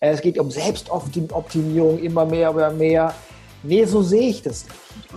Äh, 0.00 0.10
es 0.10 0.20
geht 0.20 0.38
um 0.38 0.50
Selbstoptimierung 0.50 1.98
immer 1.98 2.24
mehr, 2.24 2.50
immer 2.50 2.70
mehr. 2.70 3.14
Nee, 3.62 3.84
so 3.84 4.02
sehe 4.02 4.30
ich 4.30 4.42
das 4.42 4.66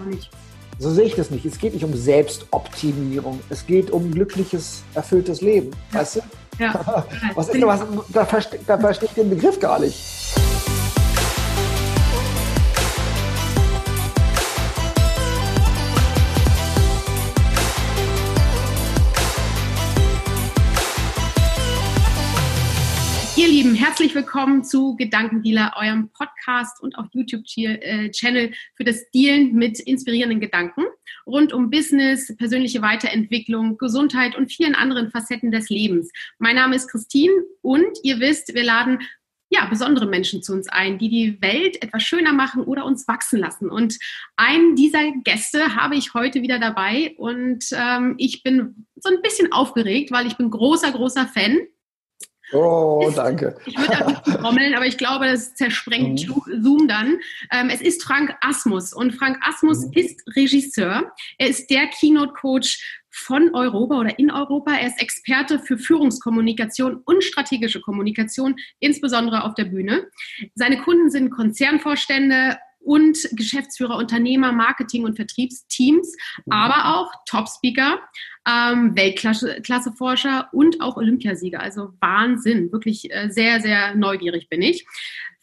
nicht. 0.07 0.31
So 0.79 0.91
sehe 0.91 1.05
ich 1.05 1.15
das 1.15 1.29
nicht. 1.29 1.45
Es 1.45 1.59
geht 1.59 1.73
nicht 1.73 1.83
um 1.85 1.95
Selbstoptimierung. 1.95 3.39
Es 3.49 3.65
geht 3.67 3.91
um 3.91 4.11
glückliches, 4.11 4.83
erfülltes 4.95 5.41
Leben. 5.41 5.71
Ja. 5.93 5.99
Weißt 5.99 6.15
du? 6.15 6.21
Ja. 6.57 7.05
was 7.35 7.49
ist, 7.49 7.61
was, 7.61 7.81
da, 8.09 8.27
da 8.65 8.77
verstehe 8.79 9.09
ich 9.09 9.15
den 9.15 9.29
Begriff 9.29 9.59
gar 9.59 9.79
nicht. 9.79 9.95
Willkommen 24.41 24.63
zu 24.63 24.95
Gedankendealer, 24.95 25.73
eurem 25.77 26.09
Podcast 26.13 26.81
und 26.81 26.97
auch 26.97 27.05
YouTube-Channel 27.11 28.51
für 28.75 28.83
das 28.83 29.07
Dealen 29.11 29.53
mit 29.53 29.79
inspirierenden 29.79 30.39
Gedanken 30.39 30.81
rund 31.27 31.53
um 31.53 31.69
Business, 31.69 32.35
persönliche 32.37 32.81
Weiterentwicklung, 32.81 33.77
Gesundheit 33.77 34.35
und 34.35 34.51
vielen 34.51 34.73
anderen 34.73 35.11
Facetten 35.11 35.51
des 35.51 35.69
Lebens. 35.69 36.11
Mein 36.39 36.55
Name 36.55 36.75
ist 36.75 36.89
Christine 36.89 37.31
und 37.61 37.99
ihr 38.01 38.19
wisst, 38.19 38.55
wir 38.55 38.63
laden 38.63 38.97
ja, 39.51 39.65
besondere 39.65 40.07
Menschen 40.07 40.41
zu 40.41 40.53
uns 40.53 40.67
ein, 40.69 40.97
die 40.97 41.09
die 41.09 41.39
Welt 41.43 41.79
etwas 41.83 42.01
schöner 42.01 42.33
machen 42.33 42.63
oder 42.63 42.83
uns 42.85 43.07
wachsen 43.07 43.39
lassen. 43.39 43.69
Und 43.69 43.99
einen 44.37 44.75
dieser 44.75 45.11
Gäste 45.23 45.75
habe 45.75 45.95
ich 45.95 46.15
heute 46.15 46.41
wieder 46.41 46.57
dabei 46.57 47.13
und 47.15 47.65
ähm, 47.73 48.15
ich 48.17 48.41
bin 48.41 48.87
so 48.95 49.13
ein 49.13 49.21
bisschen 49.21 49.51
aufgeregt, 49.51 50.11
weil 50.11 50.25
ich 50.25 50.35
bin 50.35 50.49
großer, 50.49 50.91
großer 50.91 51.27
Fan 51.27 51.59
Oh, 52.53 53.11
danke. 53.15 53.57
Ich 53.65 53.77
würde 53.77 54.05
auch 54.05 54.25
nicht 54.25 54.39
trommeln, 54.39 54.73
aber 54.75 54.85
ich 54.85 54.97
glaube, 54.97 55.25
das 55.25 55.55
zersprengt 55.55 56.27
mhm. 56.27 56.63
Zoom 56.63 56.87
dann. 56.87 57.17
Ähm, 57.51 57.69
es 57.69 57.81
ist 57.81 58.03
Frank 58.03 58.35
Asmus 58.41 58.93
und 58.93 59.13
Frank 59.13 59.37
Asmus 59.41 59.85
mhm. 59.85 59.93
ist 59.93 60.23
Regisseur. 60.35 61.11
Er 61.37 61.47
ist 61.47 61.69
der 61.69 61.87
Keynote-Coach 61.87 63.01
von 63.11 63.53
Europa 63.53 63.99
oder 63.99 64.19
in 64.19 64.31
Europa. 64.31 64.73
Er 64.73 64.87
ist 64.87 65.01
Experte 65.01 65.59
für 65.59 65.77
Führungskommunikation 65.77 67.01
und 67.05 67.23
strategische 67.23 67.81
Kommunikation, 67.81 68.55
insbesondere 68.79 69.43
auf 69.43 69.53
der 69.53 69.65
Bühne. 69.65 70.07
Seine 70.55 70.77
Kunden 70.81 71.09
sind 71.09 71.29
Konzernvorstände, 71.29 72.57
und 72.83 73.17
Geschäftsführer, 73.33 73.97
Unternehmer, 73.97 74.51
Marketing- 74.51 75.05
und 75.05 75.15
Vertriebsteams, 75.15 76.15
mhm. 76.45 76.51
aber 76.51 76.97
auch 76.97 77.11
Top-Speaker, 77.25 77.99
ähm, 78.47 78.95
Weltklasse-Forscher 78.95 80.49
und 80.51 80.81
auch 80.81 80.97
Olympiasieger. 80.97 81.59
Also 81.59 81.93
Wahnsinn, 81.99 82.71
wirklich 82.71 83.11
äh, 83.11 83.29
sehr, 83.29 83.61
sehr 83.61 83.95
neugierig 83.95 84.49
bin 84.49 84.61
ich. 84.61 84.85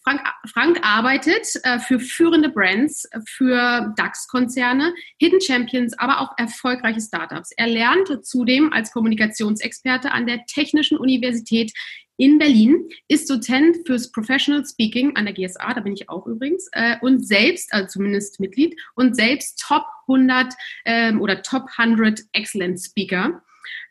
Frank, 0.09 0.23
Frank 0.47 0.79
arbeitet 0.83 1.47
äh, 1.65 1.79
für 1.81 2.01
führende 2.01 2.49
Brands, 2.49 3.07
für 3.27 3.93
DAX-Konzerne, 3.95 4.95
Hidden 5.19 5.43
Champions, 5.43 5.99
aber 5.99 6.23
auch 6.23 6.33
erfolgreiche 6.39 7.01
Startups. 7.01 7.51
Er 7.59 7.67
lernt 7.67 8.25
zudem 8.25 8.73
als 8.73 8.91
Kommunikationsexperte 8.91 10.11
an 10.11 10.27
der 10.27 10.47
Technischen 10.47 10.97
Universität 10.97 11.73
in 12.17 12.39
Berlin, 12.39 12.89
ist 13.09 13.29
Dozent 13.29 13.77
fürs 13.87 14.11
Professional 14.11 14.65
Speaking 14.65 15.15
an 15.15 15.27
der 15.27 15.35
GSA, 15.35 15.75
da 15.75 15.81
bin 15.81 15.93
ich 15.93 16.09
auch 16.09 16.27
übrigens, 16.27 16.69
äh, 16.73 16.97
und 17.03 17.27
selbst, 17.27 17.71
also 17.75 17.89
zumindest 17.89 18.41
Mitglied, 18.41 18.81
und 18.95 19.15
selbst 19.15 19.61
Top 19.61 19.85
100 20.09 20.55
ähm, 20.87 21.21
oder 21.21 21.43
Top 21.43 21.67
100 21.77 22.21
Excellent 22.33 22.81
Speaker. 22.81 23.43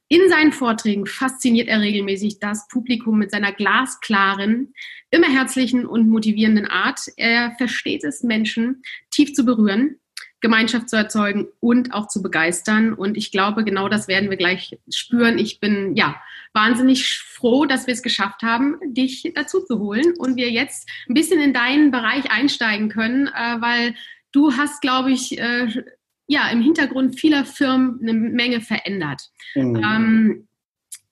In 0.09 0.29
seinen 0.29 0.53
Vorträgen 0.53 1.05
fasziniert 1.05 1.67
er 1.67 1.81
regelmäßig 1.81 2.39
das 2.39 2.67
Publikum 2.69 3.17
mit 3.17 3.31
seiner 3.31 3.51
glasklaren, 3.51 4.73
immer 5.11 5.27
herzlichen 5.27 5.85
und 5.85 6.09
motivierenden 6.09 6.65
Art. 6.65 7.01
Er 7.17 7.55
versteht 7.57 8.03
es, 8.03 8.23
Menschen 8.23 8.83
tief 9.11 9.33
zu 9.33 9.43
berühren 9.43 9.99
Gemeinschaft 10.39 10.89
zu 10.89 10.95
erzeugen 10.95 11.47
und 11.59 11.93
auch 11.93 12.07
zu 12.07 12.21
begeistern. 12.21 12.93
Und 12.93 13.17
ich 13.17 13.31
glaube, 13.31 13.63
genau 13.63 13.89
das 13.89 14.07
werden 14.07 14.29
wir 14.29 14.37
gleich 14.37 14.77
spüren. 14.89 15.39
Ich 15.39 15.59
bin 15.59 15.95
ja 15.95 16.21
wahnsinnig 16.53 17.19
froh, 17.19 17.65
dass 17.65 17.87
wir 17.87 17.93
es 17.93 18.03
geschafft 18.03 18.43
haben, 18.43 18.77
dich 18.85 19.31
dazu 19.35 19.61
zu 19.61 19.79
holen 19.79 20.13
und 20.17 20.35
wir 20.35 20.51
jetzt 20.51 20.87
ein 21.09 21.15
bisschen 21.15 21.41
in 21.41 21.53
deinen 21.53 21.91
Bereich 21.91 22.31
einsteigen 22.31 22.89
können, 22.89 23.27
äh, 23.27 23.61
weil 23.61 23.95
du 24.31 24.53
hast, 24.53 24.81
glaube 24.81 25.11
ich, 25.11 25.39
äh, 25.39 25.83
ja, 26.27 26.49
im 26.49 26.61
Hintergrund 26.61 27.19
vieler 27.19 27.45
Firmen 27.45 27.99
eine 28.01 28.13
Menge 28.13 28.61
verändert. 28.61 29.21
Mhm. 29.55 29.75
Ähm, 29.83 30.47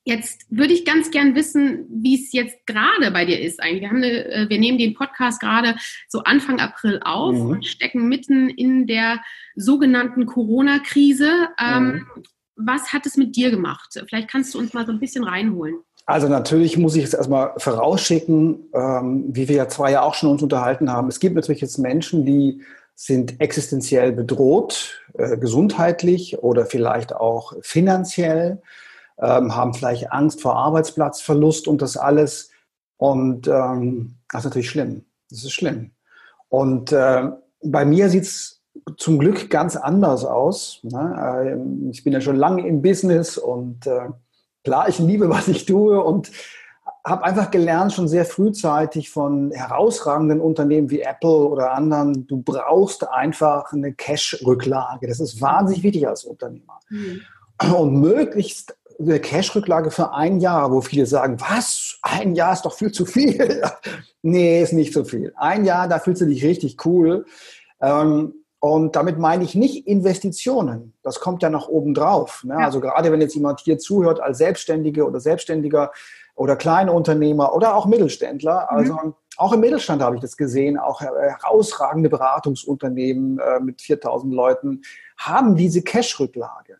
Jetzt 0.08 0.46
würde 0.52 0.72
ich 0.72 0.86
ganz 0.86 1.10
gern 1.10 1.34
wissen, 1.34 1.88
wie 1.90 2.14
es 2.14 2.32
jetzt 2.32 2.68
gerade 2.68 3.10
bei 3.10 3.26
dir 3.26 3.42
ist 3.42 3.60
eigentlich. 3.60 3.82
Wir, 3.82 3.90
haben 3.90 4.04
eine, 4.04 4.26
äh, 4.26 4.50
wir 4.50 4.60
nehmen 4.60 4.78
den 4.78 4.94
Podcast 4.94 5.42
gerade 5.42 5.76
so 6.08 6.20
Anfang 6.20 6.60
April 6.60 7.00
auf 7.04 7.34
mhm. 7.34 7.48
und 7.48 7.66
stecken 7.66 8.08
mitten 8.08 8.50
in 8.50 8.86
der 8.86 9.20
sogenannten 9.56 10.28
Corona-Krise. 10.28 11.50
Ähm, 11.60 12.06
mhm. 12.16 12.24
Was 12.56 12.94
hat 12.94 13.08
es 13.08 13.18
mit 13.18 13.36
dir 13.36 13.50
gemacht? 13.50 14.00
Vielleicht 14.08 14.30
kannst 14.30 14.54
du 14.54 14.60
uns 14.60 14.76
mal 14.76 14.86
so 14.86 14.92
ein 14.92 15.00
bisschen 15.00 15.24
reinholen. 15.24 15.80
Also 16.06 16.28
natürlich 16.28 16.78
muss 16.78 16.96
ich 16.96 17.02
jetzt 17.02 17.16
erstmal 17.16 17.54
vorausschicken, 17.58 18.60
ähm, 18.76 19.26
wie 19.36 19.50
wir 19.50 19.56
ja 19.56 19.68
zwei 19.68 19.92
ja 19.92 20.04
auch 20.04 20.14
schon 20.14 20.30
uns 20.30 20.44
unterhalten 20.44 20.92
haben. 20.92 21.08
Es 21.08 21.20
gibt 21.20 21.36
natürlich 21.36 21.62
jetzt 21.62 21.80
Menschen, 21.80 22.28
die 22.28 22.62
sind 22.96 23.42
existenziell 23.42 24.14
bedroht, 24.14 25.02
äh, 25.14 25.38
gesundheitlich 25.38 26.42
oder 26.42 26.66
vielleicht 26.66 27.14
auch 27.14 27.54
finanziell 27.62 28.62
ähm, 29.18 29.56
haben 29.56 29.74
vielleicht 29.74 30.12
Angst 30.12 30.42
vor 30.42 30.56
Arbeitsplatzverlust 30.56 31.68
und 31.68 31.82
das 31.82 31.98
alles. 31.98 32.52
Und 32.98 33.48
ähm, 33.48 34.16
das 34.32 34.42
ist 34.42 34.46
natürlich 34.46 34.70
schlimm. 34.70 35.06
Das 35.30 35.44
ist 35.44 35.52
schlimm. 35.52 35.92
Und 36.50 36.92
äh, 36.92 37.30
bei 37.64 37.86
mir 37.86 38.10
sieht 38.10 38.24
es 38.24 38.62
zum 38.98 39.20
Glück 39.20 39.50
ganz 39.50 39.76
anders 39.76 40.24
aus. 40.26 40.80
Ne? 40.84 41.52
Ähm, 41.52 41.90
ich 41.92 42.04
bin 42.04 42.14
ja 42.14 42.22
schon 42.22 42.36
lange 42.36 42.68
im 42.68 42.82
Business 42.82 43.38
und 43.38 43.88
äh, 43.88 44.10
klar, 44.64 44.88
ich 44.88 45.00
liebe, 45.00 45.30
was 45.30 45.48
ich 45.48 45.66
tue 45.66 46.02
und 46.04 46.32
habe 47.06 47.24
einfach 47.24 47.52
gelernt, 47.52 47.94
schon 47.94 48.08
sehr 48.08 48.26
frühzeitig 48.26 49.12
von 49.12 49.52
herausragenden 49.52 50.42
Unternehmen 50.42 50.90
wie 50.90 51.02
Apple 51.02 51.30
oder 51.30 51.74
anderen, 51.74 52.26
du 52.26 52.42
brauchst 52.42 53.08
einfach 53.08 53.72
eine 53.72 53.94
Cash-Rücklage. 53.94 55.08
Das 55.08 55.20
ist 55.20 55.40
wahnsinnig 55.40 55.84
wichtig 55.84 56.08
als 56.08 56.24
Unternehmer. 56.24 56.80
Mhm. 56.90 57.22
Und 57.76 58.02
möglichst 58.02 58.76
eine 59.00 59.20
Cash-Rücklage 59.20 59.92
für 59.92 60.14
ein 60.14 60.40
Jahr, 60.40 60.72
wo 60.72 60.82
viele 60.82 61.06
sagen, 61.06 61.40
was? 61.40 62.00
Ein 62.02 62.34
Jahr 62.34 62.54
ist 62.54 62.64
doch 62.64 62.74
viel 62.74 62.92
zu 62.92 63.06
viel. 63.06 63.62
nee, 64.24 64.64
ist 64.64 64.74
nicht 64.74 64.94
so 64.94 65.04
viel. 65.04 65.32
Ein 65.36 65.64
Jahr, 65.64 65.88
da 65.88 66.00
fühlst 66.00 66.22
du 66.22 66.26
dich 66.26 66.44
richtig 66.44 66.86
cool. 66.86 67.26
Ähm, 67.82 68.34
und 68.60 68.96
damit 68.96 69.20
meine 69.20 69.44
ich 69.44 69.54
nicht 69.54 69.86
Investitionen. 69.86 70.94
Das 71.04 71.20
kommt 71.20 71.44
ja 71.44 71.52
noch 71.52 71.68
oben 71.68 71.94
drauf. 71.94 72.44
Ne? 72.44 72.56
Also 72.56 72.80
gerade 72.80 73.12
wenn 73.12 73.22
jetzt 73.22 73.36
jemand 73.36 73.60
hier 73.60 73.78
zuhört 73.78 74.20
als 74.20 74.40
Selbstständige 74.40 75.06
oder 75.06 75.20
Selbstständiger 75.20 75.92
oder 76.36 76.56
kleine 76.56 76.92
Unternehmer 76.92 77.54
oder 77.54 77.76
auch 77.76 77.86
Mittelständler. 77.86 78.68
Mhm. 78.70 78.78
Also 78.78 79.16
auch 79.38 79.54
im 79.54 79.60
Mittelstand 79.62 80.02
habe 80.02 80.16
ich 80.16 80.22
das 80.22 80.38
gesehen. 80.38 80.78
Auch 80.78 81.02
herausragende 81.02 82.10
Beratungsunternehmen 82.10 83.40
äh, 83.40 83.60
mit 83.60 83.82
4000 83.82 84.34
Leuten 84.34 84.82
haben 85.18 85.56
diese 85.56 85.82
Cash-Rücklage. 85.82 86.78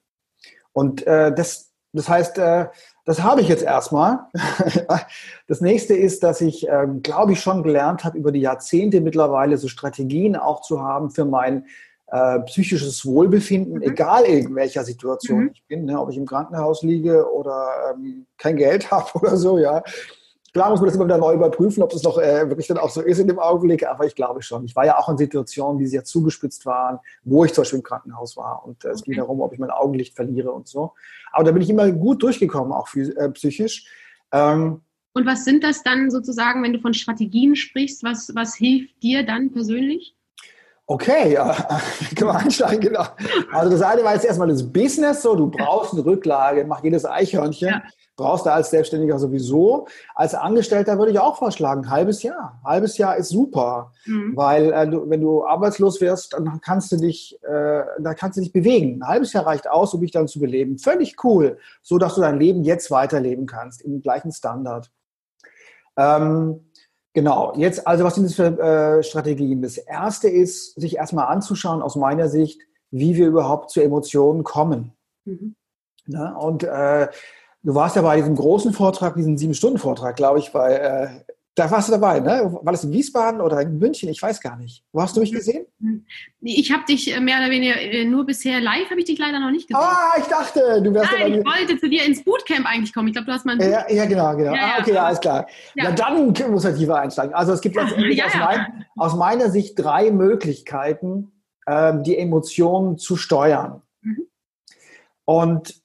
Und 0.72 1.06
äh, 1.08 1.34
das, 1.34 1.74
das 1.94 2.10
heißt, 2.10 2.38
äh, 2.38 2.68
das 3.06 3.22
habe 3.22 3.42
ich 3.42 3.48
jetzt 3.48 3.64
erstmal. 3.64 4.28
Das 5.48 5.62
nächste 5.62 5.94
ist, 5.94 6.24
dass 6.24 6.42
ich, 6.42 6.68
ähm, 6.68 7.04
glaube 7.04 7.34
ich, 7.34 7.40
schon 7.40 7.62
gelernt 7.62 8.04
habe, 8.04 8.18
über 8.18 8.32
die 8.32 8.42
Jahrzehnte 8.42 9.00
mittlerweile 9.00 9.58
so 9.58 9.68
Strategien 9.68 10.36
auch 10.36 10.62
zu 10.62 10.82
haben 10.82 11.12
für 11.12 11.24
mein 11.24 11.68
äh, 12.08 12.40
psychisches 12.42 13.06
Wohlbefinden, 13.06 13.76
mhm. 13.76 13.82
egal 13.82 14.26
in 14.26 14.54
welcher 14.56 14.84
Situation 14.84 15.46
mhm. 15.46 15.52
ich 15.54 15.64
bin, 15.68 15.86
ne, 15.86 16.00
ob 16.00 16.10
ich 16.10 16.18
im 16.18 16.26
Krankenhaus 16.26 16.84
liege 16.84 17.32
oder 17.32 17.94
ähm, 17.94 18.26
kein 18.38 18.56
Geld 18.58 18.92
habe 18.92 19.10
oder 19.16 19.38
so, 19.38 19.58
ja. 19.58 19.84
Klar 20.54 20.70
muss 20.70 20.80
man 20.80 20.88
das 20.88 20.96
immer 20.96 21.04
wieder 21.04 21.18
neu 21.18 21.34
überprüfen, 21.34 21.84
ob 21.84 21.90
das 21.90 22.04
noch 22.04 22.18
äh, 22.18 22.48
wirklich 22.48 22.68
dann 22.68 22.78
auch 22.78 22.90
so 22.90 23.02
ist 23.02 23.20
in 23.20 23.28
dem 23.28 23.40
Augenblick, 23.40 23.86
aber 23.86 24.06
ich 24.06 24.16
glaube 24.16 24.42
schon. 24.42 24.64
Ich 24.64 24.74
war 24.74 24.86
ja 24.86 24.98
auch 24.98 25.10
in 25.10 25.18
Situationen, 25.18 25.80
die 25.80 25.86
sehr 25.86 26.06
zugespitzt 26.06 26.66
waren, 26.66 27.00
wo 27.26 27.44
ich 27.44 27.54
zum 27.54 27.64
Beispiel 27.64 27.80
im 27.80 27.84
Krankenhaus 27.84 28.38
war 28.38 28.64
und 28.66 28.86
äh, 28.86 28.92
es 28.92 29.04
ging 29.04 29.18
darum, 29.18 29.42
ob 29.42 29.52
ich 29.52 29.60
mein 29.60 29.70
Augenlicht 29.70 30.16
verliere 30.16 30.54
und 30.54 30.70
so. 30.70 30.94
Aber 31.34 31.44
da 31.44 31.52
bin 31.52 31.62
ich 31.62 31.70
immer 31.70 31.92
gut 31.92 32.24
durchgekommen, 32.24 32.72
auch 32.72 32.88
äh, 32.96 33.30
psychisch. 33.32 33.86
Ähm, 34.32 34.80
und 35.12 35.26
was 35.26 35.44
sind 35.44 35.64
das 35.64 35.84
dann 35.84 36.10
sozusagen, 36.10 36.64
wenn 36.64 36.72
du 36.72 36.80
von 36.80 36.94
Strategien 36.94 37.58
sprichst, 37.58 38.04
was, 38.04 38.34
was 38.34 38.56
hilft 38.56 39.04
dir 39.04 39.26
dann 39.26 39.52
persönlich? 39.52 40.15
Okay, 40.88 41.34
ja, 41.34 41.52
können 42.16 42.30
wir 42.32 42.36
einsteigen, 42.36 42.80
genau. 42.80 43.06
Also 43.52 43.72
das 43.72 43.82
eine 43.82 44.04
war 44.04 44.14
jetzt 44.14 44.26
erstmal 44.26 44.48
das 44.48 44.72
Business, 44.72 45.24
so 45.24 45.36
du 45.36 45.50
brauchst 45.50 45.94
eine 45.94 46.06
Rücklage, 46.06 46.64
mach 46.66 46.84
jedes 46.84 47.06
Eichhörnchen. 47.06 47.70
Ja 47.70 47.82
brauchst 48.16 48.46
du 48.46 48.52
als 48.52 48.70
Selbstständiger 48.70 49.20
sowieso. 49.20 49.88
Als 50.14 50.34
Angestellter 50.34 50.98
würde 50.98 51.12
ich 51.12 51.20
auch 51.20 51.38
vorschlagen, 51.38 51.90
halbes 51.90 52.24
Jahr. 52.24 52.60
Halbes 52.64 52.98
Jahr 52.98 53.18
ist 53.18 53.30
super, 53.30 53.92
mhm. 54.06 54.36
weil 54.36 54.72
äh, 54.72 54.88
du, 54.90 55.10
wenn 55.10 55.22
du 55.22 55.46
arbeitslos 55.46 56.00
wirst, 56.02 56.34
dann 56.34 56.62
kannst 56.62 56.92
du 56.92 56.98
dich, 56.98 57.38
äh, 57.44 57.84
da 58.00 58.14
kannst 58.14 58.38
du 58.38 58.42
dich 58.42 58.54
bewegen. 58.54 59.02
Ein 59.02 59.08
halbes 59.08 59.34
Jahr 59.34 59.46
reicht 59.46 59.70
aus, 59.70 59.94
um 59.94 60.02
dich 60.02 60.12
dann 60.12 60.28
zu 60.28 60.40
beleben. 60.40 60.78
Völlig 60.78 61.24
cool, 61.24 61.58
so 61.82 61.98
dass 61.98 62.16
du 62.16 62.22
dein 62.22 62.40
Leben 62.40 62.64
jetzt 62.64 62.90
weiterleben 62.92 63.46
kannst 63.46 63.82
im 63.82 64.02
gleichen 64.02 64.32
Standard. 64.32 64.92
Ähm, 65.98 66.72
Genau, 67.16 67.54
jetzt, 67.56 67.88
also 67.88 68.04
was 68.04 68.16
sind 68.16 68.26
das 68.26 68.36
für 68.36 68.60
äh, 68.60 69.02
Strategien? 69.02 69.62
Das 69.62 69.78
erste 69.78 70.28
ist, 70.28 70.78
sich 70.78 70.98
erstmal 70.98 71.28
anzuschauen, 71.28 71.82
aus 71.82 71.96
meiner 71.96 72.28
Sicht, 72.28 72.60
wie 72.92 73.16
wir 73.16 73.28
überhaupt 73.28 73.72
zu 73.72 73.82
Emotionen 73.82 74.44
kommen. 74.44 74.92
Mhm. 75.24 75.56
Na, 76.08 76.32
ne? 76.32 76.38
und 76.38 76.64
äh, 76.64 77.08
du 77.64 77.74
warst 77.74 77.96
ja 77.96 78.02
bei 78.02 78.18
diesem 78.18 78.36
großen 78.36 78.74
Vortrag, 78.74 79.16
diesem 79.16 79.38
Sieben-Stunden-Vortrag, 79.38 80.18
glaube 80.18 80.40
ich, 80.40 80.52
bei 80.52 80.74
äh, 80.74 81.08
da 81.56 81.72
warst 81.72 81.88
du 81.88 81.94
dabei, 81.94 82.20
ne? 82.20 82.52
War 82.62 82.74
das 82.74 82.84
in 82.84 82.92
Wiesbaden 82.92 83.40
oder 83.40 83.62
in 83.62 83.80
München? 83.80 84.10
Ich 84.10 84.22
weiß 84.22 84.42
gar 84.42 84.58
nicht. 84.58 84.84
Wo 84.92 85.02
hast 85.02 85.16
du 85.16 85.22
mich 85.22 85.32
gesehen? 85.32 85.66
Ich 86.42 86.70
habe 86.72 86.84
dich 86.84 87.16
äh, 87.16 87.20
mehr 87.22 87.38
oder 87.38 87.50
weniger 87.50 87.80
äh, 87.80 88.04
nur 88.04 88.26
bisher 88.26 88.60
live, 88.60 88.90
habe 88.90 89.00
ich 89.00 89.06
dich 89.06 89.18
leider 89.18 89.40
noch 89.40 89.52
nicht 89.52 89.70
gesehen. 89.70 89.82
Ah, 89.82 90.16
ich 90.18 90.26
dachte, 90.26 90.82
du 90.82 90.94
wärst 90.94 91.12
Nein, 91.18 91.36
ich 91.36 91.46
wollte 91.46 91.80
zu 91.80 91.90
dir 91.90 92.04
ins 92.04 92.24
Bootcamp 92.26 92.66
eigentlich 92.66 92.94
kommen. 92.94 93.08
Ich 93.08 93.14
glaube, 93.14 93.28
du 93.28 93.32
hast 93.32 93.46
mal 93.46 93.58
ja, 93.62 93.90
ja, 93.90 94.06
genau, 94.06 94.36
genau. 94.36 94.54
Ja, 94.54 94.76
ah, 94.76 94.82
okay, 94.82 94.94
ja, 94.94 95.06
alles 95.06 95.22
klar. 95.22 95.48
Ja. 95.76 95.86
ja, 95.86 95.92
dann 95.92 96.34
muss 96.52 96.66
er 96.66 96.76
tiefer 96.76 97.00
einsteigen. 97.00 97.34
Also 97.34 97.54
es 97.54 97.62
gibt 97.62 97.78
letztendlich 97.78 98.22
aus, 98.22 98.36
mein, 98.36 98.86
aus, 98.98 99.16
meiner 99.16 99.50
Sicht 99.50 99.80
drei 99.80 100.12
Möglichkeiten, 100.12 101.32
ähm, 101.68 102.04
die 102.04 102.18
Emotionen 102.18 102.98
zu 102.98 103.16
steuern. 103.16 103.82
Mhm. 104.02 104.28
Und 105.24 105.82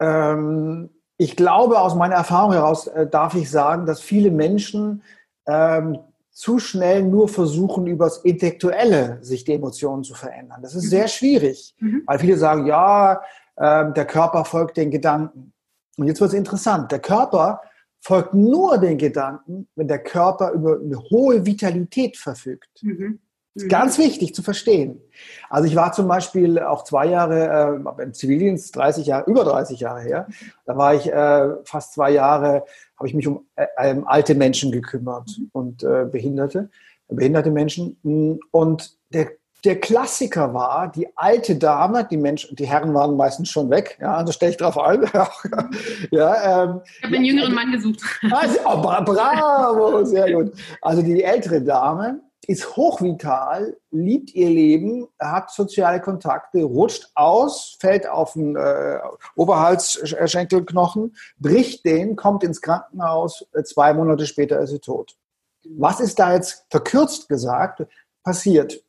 ähm, 0.00 0.90
ich 1.22 1.36
glaube, 1.36 1.80
aus 1.80 1.94
meiner 1.94 2.16
Erfahrung 2.16 2.52
heraus 2.52 2.88
äh, 2.88 3.06
darf 3.06 3.34
ich 3.34 3.50
sagen, 3.50 3.86
dass 3.86 4.00
viele 4.00 4.30
Menschen 4.30 5.02
ähm, 5.46 5.98
zu 6.30 6.58
schnell 6.58 7.02
nur 7.02 7.28
versuchen, 7.28 7.86
übers 7.86 8.18
Intellektuelle 8.18 9.18
sich 9.22 9.44
die 9.44 9.52
Emotionen 9.52 10.02
zu 10.02 10.14
verändern. 10.14 10.60
Das 10.62 10.74
ist 10.74 10.84
mhm. 10.84 10.88
sehr 10.88 11.08
schwierig, 11.08 11.74
mhm. 11.78 12.02
weil 12.06 12.18
viele 12.18 12.36
sagen, 12.36 12.66
ja, 12.66 13.20
äh, 13.56 13.92
der 13.92 14.04
Körper 14.06 14.44
folgt 14.44 14.76
den 14.76 14.90
Gedanken. 14.90 15.52
Und 15.96 16.06
jetzt 16.06 16.20
wird 16.20 16.32
es 16.32 16.36
interessant. 16.36 16.90
Der 16.90 17.00
Körper 17.00 17.60
folgt 18.00 18.34
nur 18.34 18.78
den 18.78 18.98
Gedanken, 18.98 19.68
wenn 19.76 19.86
der 19.86 20.02
Körper 20.02 20.50
über 20.52 20.80
eine 20.80 20.98
hohe 20.98 21.46
Vitalität 21.46 22.16
verfügt. 22.16 22.82
Mhm. 22.82 23.20
Mhm. 23.54 23.68
Ganz 23.68 23.98
wichtig 23.98 24.34
zu 24.34 24.42
verstehen. 24.42 25.00
Also 25.50 25.68
ich 25.68 25.76
war 25.76 25.92
zum 25.92 26.08
Beispiel 26.08 26.58
auch 26.58 26.84
zwei 26.84 27.06
Jahre 27.06 27.82
äh, 27.98 28.02
im 28.02 28.14
Zivildienst, 28.14 28.74
30 28.74 29.06
Jahre, 29.06 29.30
über 29.30 29.44
30 29.44 29.80
Jahre 29.80 30.00
her. 30.00 30.26
Da 30.64 30.76
war 30.76 30.94
ich 30.94 31.12
äh, 31.12 31.48
fast 31.64 31.92
zwei 31.92 32.10
Jahre, 32.10 32.64
habe 32.96 33.08
ich 33.08 33.14
mich 33.14 33.26
um 33.26 33.46
äh, 33.56 33.66
ähm, 33.78 34.06
alte 34.06 34.34
Menschen 34.34 34.72
gekümmert 34.72 35.30
mhm. 35.38 35.50
und 35.52 35.82
äh, 35.82 36.06
Behinderte, 36.10 36.70
behinderte 37.08 37.50
Menschen. 37.50 38.40
Und 38.50 38.96
der, 39.10 39.28
der 39.66 39.78
Klassiker 39.78 40.54
war, 40.54 40.90
die 40.90 41.14
alte 41.14 41.56
Dame, 41.56 42.08
die 42.10 42.16
Menschen, 42.16 42.56
die 42.56 42.66
Herren 42.66 42.94
waren 42.94 43.16
meistens 43.18 43.50
schon 43.50 43.68
weg, 43.68 43.98
ja, 44.00 44.14
also 44.14 44.32
stelle 44.32 44.52
ich 44.52 44.56
drauf 44.56 44.78
ein. 44.78 45.02
ja, 46.10 46.64
ähm, 46.64 46.80
ich 46.84 47.04
habe 47.04 47.16
einen 47.16 47.24
jüngeren 47.26 47.52
Mann 47.52 47.70
gesucht. 47.70 48.00
Also, 48.30 48.58
oh, 48.64 48.80
bravo, 48.80 50.04
sehr 50.04 50.32
gut. 50.32 50.52
Also 50.80 51.02
die 51.02 51.22
ältere 51.22 51.60
Dame, 51.60 52.20
ist 52.46 52.76
hochvital, 52.76 53.76
liebt 53.90 54.34
ihr 54.34 54.50
Leben, 54.50 55.06
hat 55.18 55.50
soziale 55.50 56.00
Kontakte, 56.00 56.62
rutscht 56.64 57.10
aus, 57.14 57.76
fällt 57.80 58.08
auf 58.08 58.32
den 58.32 58.56
äh, 58.56 58.98
Oberhalsschenkelknochen, 59.36 61.14
bricht 61.38 61.84
den, 61.84 62.16
kommt 62.16 62.42
ins 62.42 62.60
Krankenhaus, 62.60 63.46
äh, 63.52 63.62
zwei 63.62 63.94
Monate 63.94 64.26
später 64.26 64.58
ist 64.60 64.70
sie 64.70 64.80
tot. 64.80 65.16
Was 65.64 66.00
ist 66.00 66.18
da 66.18 66.34
jetzt 66.34 66.66
verkürzt 66.70 67.28
gesagt 67.28 67.86
passiert? 68.24 68.82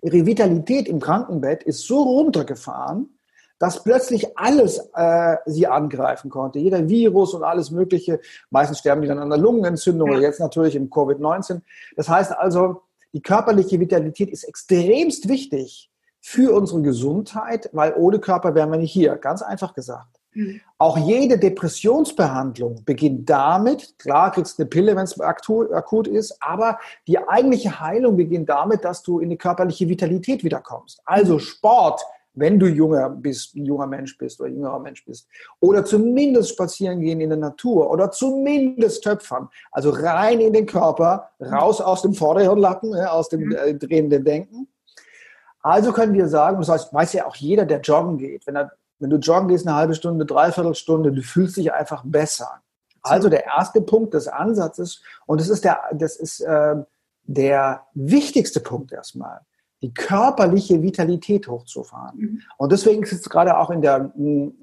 Ihre 0.00 0.24
Vitalität 0.24 0.88
im 0.88 1.00
Krankenbett 1.00 1.64
ist 1.64 1.86
so 1.86 2.02
runtergefahren, 2.02 3.17
dass 3.58 3.82
plötzlich 3.82 4.38
alles 4.38 4.78
äh, 4.94 5.36
sie 5.46 5.66
angreifen 5.66 6.30
konnte. 6.30 6.58
Jeder 6.58 6.88
Virus 6.88 7.34
und 7.34 7.42
alles 7.42 7.70
Mögliche. 7.70 8.20
Meistens 8.50 8.78
sterben 8.78 9.02
die 9.02 9.08
dann 9.08 9.18
an 9.18 9.30
der 9.30 9.38
Lungenentzündung 9.38 10.10
oder 10.10 10.20
jetzt 10.20 10.40
natürlich 10.40 10.76
im 10.76 10.90
Covid-19. 10.90 11.60
Das 11.96 12.08
heißt 12.08 12.32
also, 12.36 12.82
die 13.12 13.22
körperliche 13.22 13.80
Vitalität 13.80 14.30
ist 14.30 14.44
extremst 14.44 15.28
wichtig 15.28 15.90
für 16.20 16.54
unsere 16.54 16.82
Gesundheit, 16.82 17.70
weil 17.72 17.94
ohne 17.96 18.18
Körper 18.18 18.54
wären 18.54 18.70
wir 18.70 18.78
nicht 18.78 18.92
hier. 18.92 19.16
Ganz 19.16 19.42
einfach 19.42 19.74
gesagt. 19.74 20.18
Mhm. 20.34 20.60
Auch 20.76 20.98
jede 20.98 21.38
Depressionsbehandlung 21.38 22.84
beginnt 22.84 23.28
damit, 23.30 23.98
klar 23.98 24.30
kriegst 24.30 24.58
du 24.58 24.62
eine 24.62 24.68
Pille, 24.70 24.94
wenn 24.94 25.04
es 25.04 25.18
akut 25.20 26.06
ist, 26.06 26.36
aber 26.40 26.78
die 27.06 27.18
eigentliche 27.18 27.80
Heilung 27.80 28.16
beginnt 28.16 28.48
damit, 28.48 28.84
dass 28.84 29.02
du 29.02 29.20
in 29.20 29.30
die 29.30 29.38
körperliche 29.38 29.88
Vitalität 29.88 30.44
wiederkommst. 30.44 31.00
Also 31.04 31.34
mhm. 31.34 31.40
Sport, 31.40 32.02
wenn 32.38 32.58
du 32.58 32.66
junger 32.66 33.10
bist, 33.10 33.54
ein 33.54 33.66
junger 33.66 33.86
Mensch 33.86 34.16
bist 34.16 34.40
oder 34.40 34.50
jüngerer 34.50 34.78
Mensch 34.78 35.04
bist. 35.04 35.28
Oder 35.60 35.84
zumindest 35.84 36.50
spazieren 36.50 37.00
gehen 37.00 37.20
in 37.20 37.30
der 37.30 37.38
Natur 37.38 37.90
oder 37.90 38.10
zumindest 38.10 39.02
töpfern. 39.02 39.48
Also 39.72 39.90
rein 39.90 40.40
in 40.40 40.52
den 40.52 40.66
Körper, 40.66 41.30
raus 41.40 41.80
aus 41.80 42.02
dem 42.02 42.14
Vorderhirnlappen, 42.14 42.94
aus 42.94 43.28
dem 43.28 43.46
mhm. 43.46 43.52
äh, 43.52 43.74
drehenden 43.74 44.24
Denken. 44.24 44.68
Also 45.62 45.92
können 45.92 46.14
wir 46.14 46.28
sagen, 46.28 46.58
das 46.58 46.68
heißt, 46.68 46.94
weiß 46.94 47.12
ja 47.14 47.26
auch 47.26 47.36
jeder, 47.36 47.66
der 47.66 47.80
joggen 47.80 48.18
geht, 48.18 48.46
wenn, 48.46 48.56
er, 48.56 48.72
wenn 48.98 49.10
du 49.10 49.16
joggen 49.16 49.48
gehst, 49.48 49.66
eine 49.66 49.76
halbe 49.76 49.94
Stunde, 49.94 50.24
dreiviertel 50.24 50.74
Stunde, 50.74 51.12
du 51.12 51.22
fühlst 51.22 51.56
dich 51.56 51.72
einfach 51.72 52.02
besser. 52.04 52.62
Also 53.02 53.28
der 53.28 53.46
erste 53.46 53.80
Punkt 53.80 54.14
des 54.14 54.28
Ansatzes, 54.28 55.02
und 55.26 55.40
das 55.40 55.48
ist 55.48 55.64
der, 55.64 55.80
das 55.92 56.16
ist 56.16 56.40
äh, 56.40 56.76
der 57.24 57.82
wichtigste 57.94 58.60
Punkt 58.60 58.92
erstmal 58.92 59.40
die 59.82 59.94
körperliche 59.94 60.82
Vitalität 60.82 61.48
hochzufahren. 61.48 62.18
Mhm. 62.18 62.42
Und 62.56 62.72
deswegen 62.72 63.02
ist 63.02 63.12
es 63.12 63.28
gerade 63.28 63.56
auch 63.56 63.70
in 63.70 63.80
der, 63.80 64.12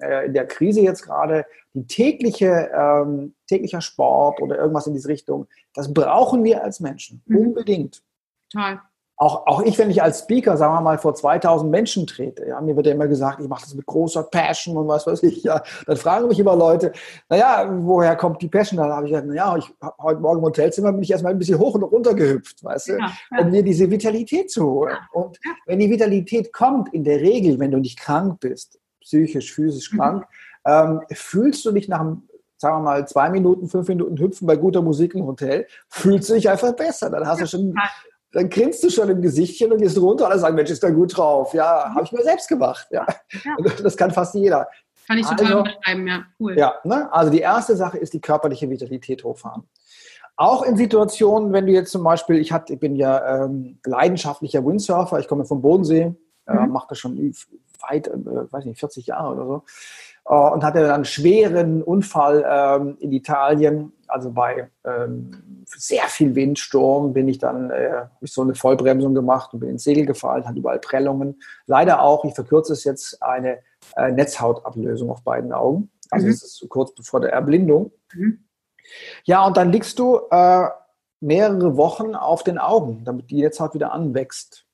äh, 0.02 0.26
in 0.26 0.34
der 0.34 0.46
Krise 0.46 0.82
jetzt 0.82 1.04
gerade 1.04 1.46
die 1.74 1.88
tägliche, 1.88 2.70
ähm, 2.74 3.36
täglicher 3.48 3.82
Sport 3.82 4.42
oder 4.42 4.58
irgendwas 4.58 4.88
in 4.88 4.94
diese 4.94 5.08
Richtung, 5.08 5.48
das 5.74 5.94
brauchen 5.94 6.44
wir 6.44 6.64
als 6.64 6.80
Menschen 6.80 7.22
mhm. 7.26 7.38
unbedingt. 7.38 8.04
Total 8.50 8.82
auch, 9.18 9.48
auch 9.48 9.62
ich, 9.62 9.78
wenn 9.78 9.90
ich 9.90 10.04
als 10.04 10.20
Speaker, 10.20 10.58
sagen 10.58 10.74
wir 10.74 10.82
mal, 10.82 10.98
vor 10.98 11.16
2000 11.16 11.72
Menschen 11.72 12.06
trete, 12.06 12.48
ja, 12.48 12.60
mir 12.60 12.76
wird 12.76 12.88
ja 12.88 12.94
immer 12.94 13.08
gesagt, 13.08 13.40
ich 13.40 13.48
mache 13.48 13.62
das 13.62 13.74
mit 13.74 13.86
großer 13.86 14.24
Passion 14.24 14.76
und 14.76 14.88
was 14.88 15.08
weiß 15.08 15.24
ich, 15.24 15.44
ja, 15.44 15.64
dann 15.86 15.96
fragen 15.96 16.28
mich 16.28 16.40
immer 16.40 16.56
Leute, 16.56 16.92
naja, 17.30 17.66
woher 17.80 18.16
kommt 18.18 18.42
die 18.42 18.50
Passion? 18.50 18.78
Dann 18.78 18.92
habe 18.92 19.06
ich 19.06 19.12
gesagt, 19.12 19.28
naja, 19.28 19.56
ich, 19.58 19.74
heute 20.00 20.20
Morgen 20.20 20.40
im 20.40 20.46
Hotelzimmer 20.46 20.92
bin 20.92 21.02
ich 21.02 21.12
erstmal 21.12 21.32
ein 21.32 21.40
bisschen 21.40 21.60
hoch 21.60 21.76
und 21.76 21.84
runter 21.84 22.14
gehüpft, 22.14 22.64
weißt 22.64 22.90
du, 22.90 22.92
ja, 22.94 23.12
ja. 23.32 23.42
um 23.42 23.52
mir 23.52 23.64
diese 23.64 23.90
Vitalität 23.90 24.52
zu 24.52 24.66
holen. 24.66 24.98
Und 25.14 25.40
wenn 25.66 25.80
die 25.80 25.90
Vitalität 25.90 26.52
kommt, 26.52 26.94
in 26.94 27.06
der 27.06 27.22
Regel, 27.22 27.58
wenn 27.60 27.72
du 27.72 27.78
nicht 27.78 27.98
krank 27.98 28.42
bist, 28.42 28.80
psychisch, 29.02 29.54
physisch 29.54 29.94
mhm. 29.94 29.98
krank, 29.98 30.26
mhm. 30.66 30.72
ähm, 30.72 31.02
fühlst 31.14 31.64
du 31.66 31.72
dich 31.72 31.88
nach 31.88 32.02
einem 32.02 32.24
sagen 32.58 32.78
wir 32.78 32.84
mal, 32.84 33.08
zwei 33.08 33.30
Minuten, 33.30 33.68
fünf 33.68 33.88
Minuten 33.90 34.18
hüpfen 34.18 34.48
bei 34.48 34.56
guter 34.56 34.82
Musik 34.82 35.14
im 35.14 35.26
Hotel, 35.26 35.68
fühlst 35.90 36.30
du 36.30 36.36
dich 36.36 36.50
einfach 36.50 36.74
besser. 36.74 37.10
Dann 37.10 37.28
hast 37.28 37.42
du 37.42 37.48
schon 37.48 37.76
dann 38.36 38.50
grinst 38.50 38.84
du 38.84 38.90
schon 38.90 39.10
im 39.10 39.22
Gesichtchen 39.22 39.72
und 39.72 39.78
gehst 39.78 39.98
runter 39.98 40.26
und 40.26 40.32
alle 40.32 40.40
sagen, 40.42 40.56
Mensch, 40.56 40.70
ist 40.70 40.84
da 40.84 40.90
gut 40.90 41.16
drauf. 41.16 41.54
Ja, 41.54 41.90
habe 41.96 42.04
ich 42.04 42.12
mir 42.12 42.22
selbst 42.22 42.50
gemacht. 42.50 42.86
Ja. 42.92 43.08
ja. 43.32 43.56
Das 43.82 43.96
kann 43.96 44.12
fast 44.12 44.36
jeder. 44.36 44.68
Kann 45.08 45.18
ich 45.18 45.26
total 45.26 45.46
also, 45.46 45.58
unterschreiben, 45.60 46.08
ja. 46.08 46.24
Cool. 46.38 46.58
Ja, 46.58 46.76
ne? 46.84 47.08
also 47.14 47.32
die 47.32 47.40
erste 47.40 47.78
Sache 47.78 47.98
ist 47.98 48.14
die 48.14 48.20
körperliche 48.20 48.70
Vitalität 48.70 49.24
hochfahren. 49.24 49.64
Auch 50.36 50.64
in 50.64 50.76
Situationen, 50.76 51.54
wenn 51.54 51.66
du 51.66 51.72
jetzt 51.72 51.92
zum 51.92 52.04
Beispiel, 52.04 52.36
ich, 52.36 52.52
hat, 52.52 52.70
ich 52.70 52.80
bin 52.80 52.98
ja 52.98 53.46
ähm, 53.46 53.80
leidenschaftlicher 53.86 54.66
Windsurfer, 54.66 55.18
ich 55.20 55.30
komme 55.30 55.46
vom 55.46 55.62
Bodensee, 55.62 56.14
äh, 56.46 56.54
mhm. 56.54 56.60
äh, 56.60 56.68
mache 56.68 56.88
das 56.90 57.00
schon 57.00 57.18
weit, 57.90 58.08
äh, 58.08 58.12
weiß 58.52 58.66
nicht, 58.66 58.80
40 58.80 59.08
Jahre 59.08 59.34
oder 59.34 59.46
so, 59.46 59.64
äh, 60.28 60.54
und 60.54 60.66
hatte 60.66 60.82
dann 60.82 60.92
einen 60.92 61.06
schweren 61.06 61.82
Unfall 61.82 62.44
ähm, 62.46 62.98
in 63.00 63.14
Italien, 63.14 63.94
also 64.08 64.32
bei 64.32 64.70
ähm, 64.84 65.64
sehr 65.66 66.04
viel 66.04 66.36
Windsturm 66.36 67.14
bin 67.14 67.28
ich 67.28 67.38
dann, 67.38 67.70
äh, 67.70 68.08
ich 68.22 68.32
so 68.32 68.42
eine 68.42 68.56
Vollbremsung 68.56 69.14
gemacht 69.14 69.54
und 69.54 69.60
bin 69.60 69.70
ins 69.70 69.84
Segel 69.84 70.06
gefallen, 70.06 70.48
hat 70.48 70.56
überall 70.56 70.80
Prellungen. 70.80 71.42
Leider 71.66 72.02
auch, 72.02 72.26
ich 72.26 72.34
verkürze 72.34 72.74
es 72.74 72.84
jetzt, 72.84 73.22
eine 73.22 73.60
äh, 73.96 74.12
Netzhautablösung 74.12 75.10
auf 75.10 75.24
beiden 75.24 75.52
Augen. 75.52 75.92
Also 76.10 76.28
mhm. 76.28 76.34
es 76.34 76.44
ist 76.44 76.70
kurz 76.70 76.94
bevor 76.94 77.22
der 77.22 77.32
Erblindung. 77.32 77.92
Mhm. 78.14 78.46
Ja, 79.24 79.46
und 79.46 79.58
dann 79.58 79.72
liegst 79.72 79.98
du 80.00 80.20
äh, 80.30 80.68
mehrere 81.20 81.76
Wochen 81.78 82.16
auf 82.16 82.44
den 82.44 82.58
Augen, 82.58 83.04
damit 83.04 83.32
die 83.32 83.42
Netzhaut 83.42 83.74
wieder 83.74 83.92
anwächst. 83.92 84.66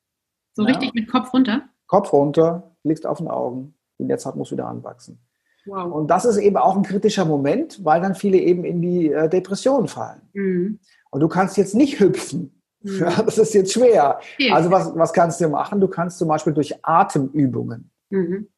So 0.54 0.62
ja. 0.62 0.68
richtig 0.68 0.94
mit 0.94 1.10
Kopf 1.10 1.32
runter? 1.32 1.62
Kopf 1.86 2.12
runter, 2.12 2.74
liegst 2.82 3.06
auf 3.06 3.18
den 3.18 3.28
Augen, 3.28 3.74
die 3.98 4.04
Netzhaut 4.04 4.36
muss 4.36 4.52
wieder 4.52 4.66
anwachsen. 4.66 5.18
Wow. 5.66 5.92
Und 5.92 6.08
das 6.08 6.24
ist 6.24 6.38
eben 6.38 6.56
auch 6.56 6.76
ein 6.76 6.82
kritischer 6.82 7.24
Moment, 7.24 7.84
weil 7.84 8.00
dann 8.00 8.14
viele 8.14 8.38
eben 8.38 8.64
in 8.64 8.80
die 8.82 9.12
äh, 9.12 9.28
Depression 9.28 9.88
fallen. 9.88 10.22
Mhm. 10.32 10.78
Und 11.10 11.20
du 11.20 11.28
kannst 11.28 11.56
jetzt 11.56 11.74
nicht 11.74 12.00
hüpfen. 12.00 12.60
Mhm. 12.82 12.98
Ja, 13.00 13.22
das 13.22 13.38
ist 13.38 13.54
jetzt 13.54 13.72
schwer. 13.72 14.18
Also 14.50 14.70
was, 14.70 14.96
was 14.96 15.12
kannst 15.12 15.40
du 15.40 15.48
machen? 15.48 15.80
Du 15.80 15.88
kannst 15.88 16.18
zum 16.18 16.28
Beispiel 16.28 16.52
durch 16.52 16.74
Atemübungen. 16.82 17.90
Mhm. 18.10 18.48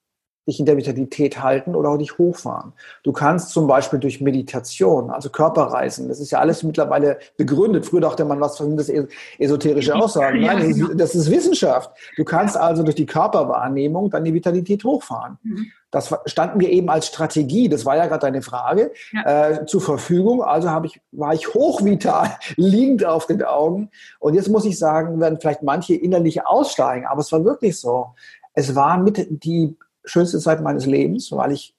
Dich 0.47 0.61
in 0.61 0.67
der 0.67 0.77
Vitalität 0.77 1.43
halten 1.43 1.75
oder 1.75 1.91
auch 1.91 1.97
dich 1.97 2.19
hochfahren. 2.19 2.73
Du 3.03 3.13
kannst 3.13 3.51
zum 3.51 3.67
Beispiel 3.67 3.99
durch 3.99 4.21
Meditation, 4.21 5.11
also 5.11 5.31
Körperreisen, 5.31 6.09
das 6.09 6.21
ist 6.21 6.31
ja 6.31 6.39
alles 6.39 6.63
mittlerweile 6.63 7.19
begründet. 7.37 7.87
Früher 7.87 8.03
dachte 8.03 8.25
man, 8.25 8.41
was 8.41 8.57
sind 8.57 8.77
das 8.77 8.91
esoterische 9.39 9.95
Aussagen? 9.95 10.43
Nein, 10.43 10.91
das 10.97 11.15
ist, 11.15 11.31
Wissenschaft. 11.31 11.91
Du 12.17 12.25
kannst 12.25 12.57
also 12.57 12.83
durch 12.83 12.95
die 12.95 13.07
Körperwahrnehmung 13.07 14.11
dann 14.11 14.25
die 14.25 14.35
Vitalität 14.35 14.85
hochfahren. 14.85 15.39
Mhm. 15.43 15.67
Das 15.91 16.13
stand 16.27 16.57
mir 16.57 16.71
eben 16.71 16.91
als 16.91 17.07
Strategie, 17.07 17.69
das 17.69 17.87
war 17.87 17.97
ja 17.97 18.07
gerade 18.07 18.23
deine 18.23 18.43
Frage, 18.43 18.91
ja. 19.13 19.51
äh, 19.51 19.67
zur 19.67 19.81
Verfügung. 19.81 20.43
Also 20.43 20.71
habe 20.71 20.89
ich, 20.89 21.01
war 21.13 21.33
ich 21.33 21.55
hochvital, 21.55 22.37
liegend 22.57 23.05
auf 23.05 23.27
den 23.27 23.43
Augen. 23.45 23.91
Und 24.19 24.35
jetzt 24.35 24.49
muss 24.49 24.65
ich 24.65 24.79
sagen, 24.79 25.21
werden 25.21 25.39
vielleicht 25.41 25.63
manche 25.63 25.95
innerlich 25.95 26.45
aussteigen, 26.47 27.07
aber 27.07 27.21
es 27.21 27.31
war 27.31 27.45
wirklich 27.45 27.79
so. 27.79 28.09
Es 28.55 28.75
war 28.75 28.99
mit 28.99 29.27
die 29.45 29.77
schönste 30.05 30.39
Zeit 30.39 30.63
meines 30.63 30.87
Lebens, 30.87 31.33
weil 31.33 31.53
ich 31.53 31.75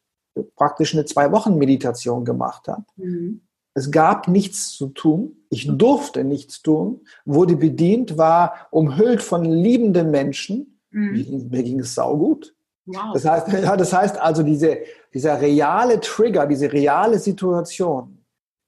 praktisch 0.56 0.94
eine 0.94 1.06
zwei 1.06 1.32
Wochen 1.32 1.58
Meditation 1.58 2.26
gemacht 2.26 2.68
habe. 2.68 2.86
Mhm. 2.98 3.42
Es 3.74 3.92
gab 3.92 4.28
nichts 4.28 4.72
zu 4.72 4.88
tun. 4.88 5.36
Ich 5.50 5.68
durfte 5.70 6.24
nichts 6.24 6.62
tun, 6.62 7.02
wurde 7.26 7.58
bedient, 7.58 8.18
war 8.18 8.68
umhüllt 8.72 9.22
von 9.22 9.44
liebenden 9.44 10.12
Menschen. 10.12 10.80
Mhm. 10.92 11.50
Mir 11.52 11.64
ging 11.64 11.80
es 11.82 11.94
saugut. 11.94 12.56
Wow. 12.86 13.14
Das 13.14 13.26
heißt, 13.26 13.48
ja, 13.64 13.76
das 13.76 13.92
heißt 13.92 14.18
also, 14.18 14.44
diese, 14.44 14.80
dieser 15.14 15.42
reale 15.42 16.00
Trigger, 16.00 16.48
diese 16.48 16.72
reale 16.72 17.20
Situation 17.20 18.26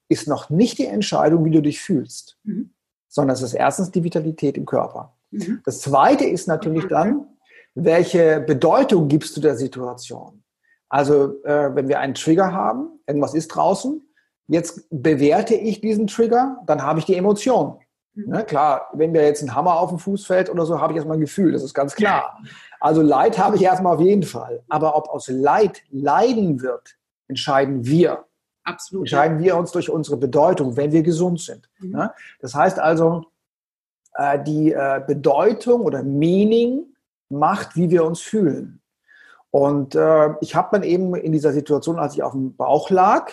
ist 0.10 0.28
noch 0.28 0.50
nicht 0.50 0.78
die 0.78 0.86
Entscheidung, 0.86 1.46
wie 1.46 1.52
du 1.52 1.62
dich 1.62 1.82
fühlst, 1.82 2.38
mhm. 2.44 2.72
sondern 3.08 3.36
es 3.36 3.42
ist 3.42 3.54
erstens 3.54 3.92
die 3.92 4.04
Vitalität 4.04 4.58
im 4.58 4.66
Körper. 4.66 5.18
Mhm. 5.32 5.62
Das 5.66 5.82
zweite 5.82 6.26
ist 6.26 6.48
natürlich 6.48 6.86
dann, 6.88 7.28
welche 7.77 8.41
Bedeutung 8.41 9.07
gibst 9.07 9.38
du 9.38 9.41
der 9.41 9.55
Situation? 9.55 10.43
Also, 10.89 11.43
äh, 11.43 11.75
wenn 11.75 11.88
wir 11.88 12.00
einen 12.00 12.15
Trigger 12.15 12.51
haben, 12.51 13.00
irgendwas 13.05 13.34
ist 13.34 13.50
draußen, 13.50 14.01
jetzt 14.48 14.88
bewerte 14.89 15.53
ich 15.53 15.81
diesen 15.81 16.07
Trigger, 16.07 16.57
dann 16.65 16.81
habe 16.81 17.00
ich 17.00 17.05
die 17.05 17.15
Emotion. 17.15 17.77
Mhm. 18.15 18.29
Ne, 18.29 18.46
klar, 18.46 18.88
wenn 18.93 19.12
mir 19.12 19.24
jetzt 19.24 19.43
ein 19.43 19.53
Hammer 19.53 19.79
auf 19.79 19.89
den 19.89 20.00
Fuß 20.00 20.25
fällt 20.25 20.50
oder 20.50 20.65
so, 20.65 20.81
habe 20.81 20.93
ich 20.93 20.98
erstmal 20.98 21.17
ein 21.17 21.22
Gefühl, 21.22 21.51
das 21.51 21.62
ist 21.62 21.74
ganz 21.74 21.93
klar. 21.93 22.39
Also 22.79 23.01
Leid 23.01 23.38
habe 23.38 23.57
ich 23.57 23.63
erstmal 23.63 23.96
auf 23.96 24.01
jeden 24.01 24.24
Fall. 24.24 24.63
Aber 24.69 24.96
ob 24.96 25.10
aus 25.10 25.27
Leid 25.27 25.84
Leiden 25.91 26.62
wird, 26.62 26.98
entscheiden 27.27 27.86
wir. 27.86 28.25
Absolut. 28.63 29.05
Entscheiden 29.05 29.39
wir 29.39 29.55
uns 29.55 29.72
durch 29.72 29.89
unsere 29.89 30.17
Bedeutung, 30.17 30.77
wenn 30.77 30.91
wir 30.91 31.03
gesund 31.03 31.41
sind. 31.41 31.69
Mhm. 31.79 31.91
Ne? 31.91 32.13
Das 32.39 32.55
heißt 32.55 32.79
also, 32.79 33.25
äh, 34.15 34.41
die 34.41 34.72
äh, 34.72 35.01
Bedeutung 35.05 35.81
oder 35.81 36.01
Meaning 36.01 36.86
macht, 37.29 37.75
wie 37.75 37.89
wir 37.89 38.05
uns 38.05 38.22
fühlen. 38.22 38.81
Und 39.51 39.96
äh, 39.96 40.29
ich 40.41 40.55
habe 40.55 40.69
dann 40.72 40.84
eben 40.84 41.15
in 41.15 41.31
dieser 41.31 41.53
Situation, 41.53 42.00
als 42.00 42.15
ich 42.15 42.24
auf 42.24 42.34
dem 42.34 42.55
Bauch 42.55 42.89
lag, 42.89 43.31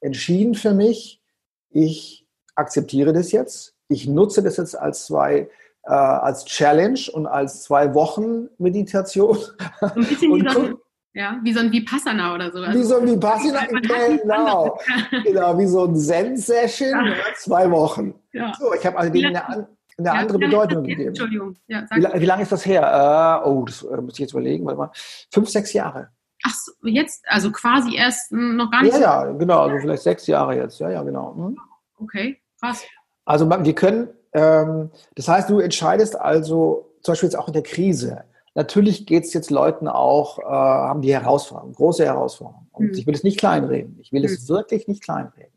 entschieden 0.00 0.54
für 0.54 0.72
mich, 0.72 1.22
ich 1.70 2.26
akzeptiere 2.54 3.12
das 3.12 3.32
jetzt. 3.32 3.74
Ich 3.88 4.06
nutze 4.06 4.42
das 4.42 4.56
jetzt 4.56 4.78
als 4.78 5.06
zwei 5.06 5.48
äh, 5.86 5.92
als 5.92 6.44
Challenge 6.44 7.00
und 7.12 7.26
als 7.26 7.62
zwei 7.62 7.94
Wochen 7.94 8.48
Meditation. 8.58 9.38
So 9.80 9.86
ein 9.86 9.94
bisschen 9.94 10.34
wie 10.34 10.50
so 10.50 10.60
ein, 10.60 10.74
ja, 11.14 11.40
wie 11.42 11.52
so 11.52 11.60
ein 11.60 11.72
Vipassana 11.72 12.34
oder 12.34 12.50
so. 12.50 12.60
wie 12.60 12.82
so 12.82 12.98
ein 12.98 13.06
Vipassana, 13.06 13.66
genau. 13.66 14.78
genau, 15.24 15.58
wie 15.58 15.66
so 15.66 15.84
ein 15.84 15.96
Zen-Session, 15.96 17.06
ja. 17.06 17.14
zwei 17.36 17.70
Wochen. 17.70 18.14
Ja. 18.32 18.52
So, 18.58 18.74
ich 18.74 18.84
habe 18.84 18.98
also 18.98 19.12
denen 19.12 19.36
eine, 19.36 19.68
eine 19.98 20.08
ja, 20.08 20.14
andere 20.14 20.38
Bedeutung 20.38 20.84
gegeben. 20.84 21.08
Entschuldigung. 21.08 21.56
Ja, 21.68 21.84
wie, 21.90 22.20
wie, 22.20 22.26
lange 22.26 22.42
ist 22.42 22.52
das 22.52 22.66
her? 22.66 23.42
Uh, 23.44 23.48
oh, 23.48 23.64
das 23.64 23.82
uh, 23.82 23.96
muss 24.00 24.14
ich 24.14 24.18
jetzt 24.20 24.32
überlegen. 24.32 24.64
Warte 24.66 24.78
mal. 24.78 24.90
Fünf, 25.30 25.48
sechs 25.48 25.72
Jahre. 25.72 26.10
Ach 26.44 26.54
so, 26.54 26.72
jetzt, 26.82 27.24
also 27.28 27.50
quasi 27.50 27.96
erst 27.96 28.30
noch 28.30 28.70
gar 28.70 28.82
nicht. 28.82 28.92
Ja, 28.92 28.98
so 28.98 29.02
ja, 29.02 29.32
genau, 29.32 29.60
also 29.60 29.78
vielleicht 29.78 30.02
sechs 30.02 30.26
Jahre 30.26 30.56
jetzt. 30.56 30.78
Ja, 30.78 30.90
ja, 30.90 31.02
genau. 31.02 31.34
Hm. 31.34 31.56
Okay, 31.98 32.38
krass. 32.60 32.84
Also 33.24 33.48
wir 33.48 33.74
können, 33.74 34.08
ähm, 34.32 34.90
das 35.14 35.28
heißt, 35.28 35.48
du 35.48 35.60
entscheidest 35.60 36.18
also, 36.18 36.92
zum 37.02 37.12
Beispiel 37.12 37.28
jetzt 37.28 37.38
auch 37.38 37.48
in 37.48 37.54
der 37.54 37.62
Krise, 37.62 38.24
natürlich 38.54 39.06
geht 39.06 39.24
es 39.24 39.32
jetzt 39.32 39.50
Leuten 39.50 39.88
auch, 39.88 40.38
äh, 40.38 40.42
haben 40.44 41.00
die 41.00 41.12
Herausforderungen, 41.12 41.74
große 41.74 42.04
Herausforderungen. 42.04 42.68
Und 42.72 42.90
hm. 42.90 42.94
ich 42.94 43.06
will 43.06 43.14
es 43.14 43.24
nicht 43.24 43.38
kleinreden. 43.38 43.98
Ich 44.00 44.12
will 44.12 44.22
hm. 44.22 44.32
es 44.32 44.48
wirklich 44.48 44.86
nicht 44.86 45.02
kleinreden. 45.02 45.55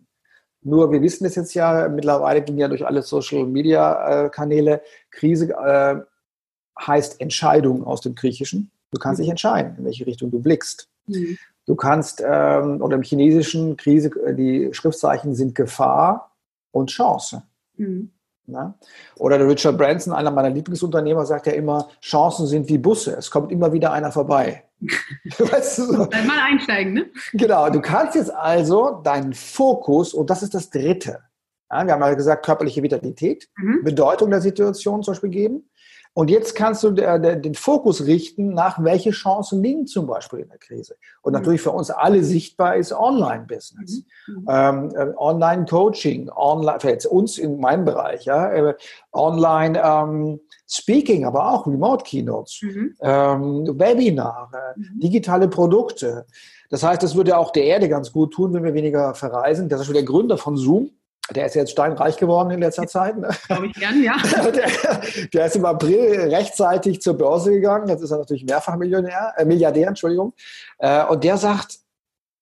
Nur 0.61 0.91
wir 0.91 1.01
wissen 1.01 1.25
es 1.25 1.35
jetzt 1.35 1.53
ja, 1.53 1.87
mittlerweile 1.87 2.41
ging 2.41 2.57
ja 2.57 2.67
durch 2.67 2.85
alle 2.85 3.01
Social-Media-Kanäle, 3.01 4.81
Krise 5.09 5.53
äh, 5.53 6.01
heißt 6.79 7.21
Entscheidung 7.21 7.85
aus 7.85 8.01
dem 8.01 8.15
Griechischen. 8.15 8.71
Du 8.91 8.99
kannst 8.99 9.19
mhm. 9.19 9.23
dich 9.23 9.31
entscheiden, 9.31 9.75
in 9.77 9.85
welche 9.85 10.05
Richtung 10.05 10.31
du 10.31 10.39
blickst. 10.39 10.89
Mhm. 11.07 11.37
Du 11.65 11.75
kannst, 11.75 12.21
ähm, 12.25 12.81
oder 12.81 12.95
im 12.95 13.03
Chinesischen, 13.03 13.77
Krise, 13.77 14.09
äh, 14.25 14.33
die 14.33 14.73
Schriftzeichen 14.73 15.35
sind 15.35 15.55
Gefahr 15.55 16.35
und 16.71 16.89
Chance. 16.89 17.43
Mhm. 17.77 18.11
Na? 18.51 18.75
Oder 19.17 19.37
der 19.37 19.47
Richard 19.47 19.77
Branson, 19.77 20.13
einer 20.13 20.31
meiner 20.31 20.49
Lieblingsunternehmer, 20.49 21.25
sagt 21.25 21.47
ja 21.47 21.53
immer, 21.53 21.89
Chancen 22.01 22.47
sind 22.47 22.69
wie 22.69 22.77
Busse, 22.77 23.15
es 23.17 23.29
kommt 23.29 23.51
immer 23.51 23.71
wieder 23.73 23.91
einer 23.91 24.11
vorbei. 24.11 24.63
weißt 25.37 25.79
du 25.79 25.83
so? 25.83 26.05
Dann 26.05 26.27
mal 26.27 26.39
einsteigen, 26.39 26.93
ne? 26.93 27.05
Genau, 27.33 27.69
du 27.69 27.81
kannst 27.81 28.15
jetzt 28.15 28.33
also 28.33 29.01
deinen 29.03 29.33
Fokus, 29.33 30.13
und 30.13 30.29
das 30.29 30.43
ist 30.43 30.53
das 30.53 30.69
Dritte, 30.69 31.19
ja, 31.71 31.85
wir 31.85 31.93
haben 31.93 32.01
ja 32.01 32.13
gesagt, 32.15 32.45
körperliche 32.45 32.81
Vitalität, 32.81 33.47
mhm. 33.57 33.83
Bedeutung 33.83 34.31
der 34.31 34.41
Situation 34.41 35.03
zum 35.03 35.13
Beispiel 35.13 35.29
geben. 35.29 35.68
Und 36.13 36.29
jetzt 36.29 36.55
kannst 36.55 36.83
du 36.83 36.91
der, 36.91 37.19
der, 37.19 37.35
den 37.35 37.53
Fokus 37.53 38.05
richten, 38.05 38.53
nach 38.53 38.83
welche 38.83 39.11
Chancen 39.11 39.61
liegen 39.61 39.87
zum 39.87 40.07
Beispiel 40.07 40.39
in 40.39 40.49
der 40.49 40.57
Krise. 40.57 40.95
Und 41.21 41.33
mhm. 41.33 41.39
natürlich 41.39 41.61
für 41.61 41.71
uns 41.71 41.91
alle 41.91 42.23
sichtbar 42.23 42.75
ist 42.75 42.91
Online-Business, 42.91 44.03
mhm. 44.27 44.33
mhm. 44.33 44.45
ähm, 44.49 44.91
äh, 44.95 45.13
Online-Coaching, 45.15 46.29
Online, 46.35 46.79
für 46.79 46.89
jetzt 46.89 47.05
uns 47.05 47.37
in 47.37 47.59
meinem 47.59 47.85
Bereich, 47.85 48.25
ja, 48.25 48.51
äh, 48.51 48.73
Online 49.13 49.81
ähm, 49.81 50.39
Speaking, 50.67 51.25
aber 51.25 51.53
auch 51.53 51.67
Remote-Keynotes, 51.67 52.59
mhm. 52.63 52.95
ähm, 53.01 53.79
Webinare, 53.79 54.73
mhm. 54.75 54.99
digitale 54.99 55.47
Produkte. 55.47 56.25
Das 56.69 56.83
heißt, 56.83 57.01
das 57.01 57.15
würde 57.15 57.37
auch 57.37 57.51
der 57.51 57.63
Erde 57.63 57.87
ganz 57.87 58.11
gut 58.11 58.33
tun, 58.33 58.53
wenn 58.53 58.63
wir 58.63 58.73
weniger 58.73 59.13
verreisen. 59.13 59.69
Das 59.69 59.79
ist 59.79 59.85
schon 59.85 59.95
der 59.95 60.03
Gründer 60.03 60.37
von 60.37 60.57
Zoom. 60.57 60.91
Der 61.35 61.45
ist 61.45 61.55
jetzt 61.55 61.71
steinreich 61.71 62.17
geworden 62.17 62.51
in 62.51 62.59
letzter 62.59 62.87
Zeit. 62.87 63.17
Ne? 63.17 63.29
Glaube 63.47 63.67
ich 63.67 63.73
gern, 63.73 64.01
ja. 64.03 64.17
Der, 64.51 64.69
der, 65.33 65.45
ist 65.45 65.55
im 65.55 65.65
April 65.65 66.33
rechtzeitig 66.33 67.01
zur 67.01 67.17
Börse 67.17 67.51
gegangen. 67.51 67.87
Jetzt 67.87 68.01
ist 68.01 68.11
er 68.11 68.17
natürlich 68.17 68.45
mehrfach 68.45 68.75
Millionär, 68.75 69.33
äh, 69.37 69.45
Milliardär, 69.45 69.87
Entschuldigung. 69.87 70.33
Äh, 70.79 71.05
und 71.05 71.23
der 71.23 71.37
sagt, 71.37 71.79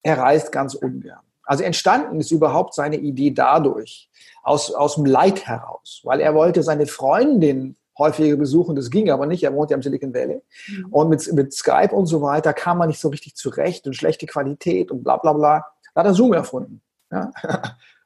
er 0.03 0.17
reist 0.17 0.51
ganz 0.51 0.73
ungern. 0.73 1.19
Also 1.43 1.63
entstanden 1.63 2.19
ist 2.19 2.31
überhaupt 2.31 2.73
seine 2.73 2.97
Idee 2.97 3.31
dadurch, 3.31 4.09
aus, 4.43 4.73
aus 4.73 4.95
dem 4.95 5.05
Leid 5.05 5.45
heraus, 5.45 6.01
weil 6.03 6.19
er 6.19 6.33
wollte 6.33 6.63
seine 6.63 6.87
Freundin 6.87 7.75
häufiger 7.97 8.35
besuchen, 8.35 8.75
das 8.75 8.89
ging 8.89 9.09
aber 9.09 9.25
nicht, 9.25 9.43
er 9.43 9.53
wohnt 9.53 9.71
ja 9.71 9.75
im 9.75 9.83
Silicon 9.83 10.13
Valley. 10.13 10.41
Mhm. 10.67 10.85
Und 10.91 11.09
mit, 11.09 11.33
mit 11.33 11.53
Skype 11.53 11.93
und 11.93 12.05
so 12.05 12.21
weiter 12.21 12.53
kam 12.53 12.77
man 12.77 12.89
nicht 12.89 12.99
so 12.99 13.09
richtig 13.09 13.35
zurecht 13.35 13.87
und 13.87 13.95
schlechte 13.95 14.25
Qualität 14.25 14.91
und 14.91 15.03
bla 15.03 15.17
bla 15.17 15.33
bla. 15.33 15.65
Da 15.93 16.01
hat 16.01 16.07
er 16.07 16.13
Zoom 16.13 16.33
erfunden. 16.33 16.81
Ja? 17.11 17.31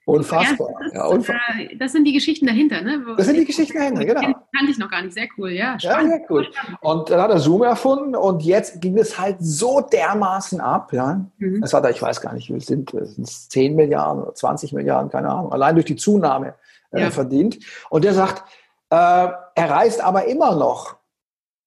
Unfassbar. 0.06 0.70
Ja, 0.72 0.80
das, 0.84 0.94
ja, 0.94 1.06
unfassbar. 1.06 1.60
Äh, 1.60 1.78
das, 1.78 1.92
sind 1.92 2.06
die 2.06 2.14
Geschichten 2.14 2.48
dahinter, 2.48 2.82
ne? 2.82 3.04
das 3.18 3.28
sind 3.28 3.38
die 3.38 3.46
Geschichten 3.46 3.78
dahinter, 3.78 4.04
genau. 4.04 4.22
Kannte 4.22 4.72
ich 4.72 4.78
noch 4.78 4.90
gar 4.90 5.04
nicht. 5.04 5.14
Sehr 5.14 5.28
cool, 5.38 5.52
ja. 5.52 5.80
Spannend. 5.80 6.12
Ja, 6.12 6.18
sehr 6.18 6.32
cool. 6.32 6.48
Und 6.82 7.10
dann 7.10 7.22
hat 7.22 7.30
er 7.30 7.40
Zoom 7.40 7.64
erfunden 7.64 8.16
und 8.16 8.42
jetzt 8.42 8.82
ging 8.82 8.98
es 8.98 9.20
halt 9.20 9.38
so 9.40 9.82
dermaßen 9.82 10.60
ab, 10.60 10.92
ja. 10.92 11.24
Mhm. 11.38 11.62
Das 11.62 11.74
hat 11.74 11.84
er, 11.84 11.92
ich 11.92 12.02
weiß 12.02 12.20
gar 12.20 12.34
nicht, 12.34 12.52
wie 12.52 12.60
sind 12.60 12.94
es 12.94 13.48
10 13.50 13.76
Milliarden 13.76 14.24
oder 14.24 14.34
20 14.34 14.74
Milliarden, 14.74 15.12
keine 15.12 15.30
Ahnung, 15.30 15.52
allein 15.54 15.76
durch 15.76 15.86
die 15.86 15.96
Zunahme 15.96 16.56
äh, 16.92 17.02
ja. 17.02 17.12
verdient. 17.12 17.60
Und 17.90 18.04
der 18.04 18.14
sagt, 18.14 18.44
äh, 18.90 18.96
er 18.96 19.70
reist 19.70 20.02
aber 20.02 20.26
immer 20.26 20.56
noch 20.56 20.96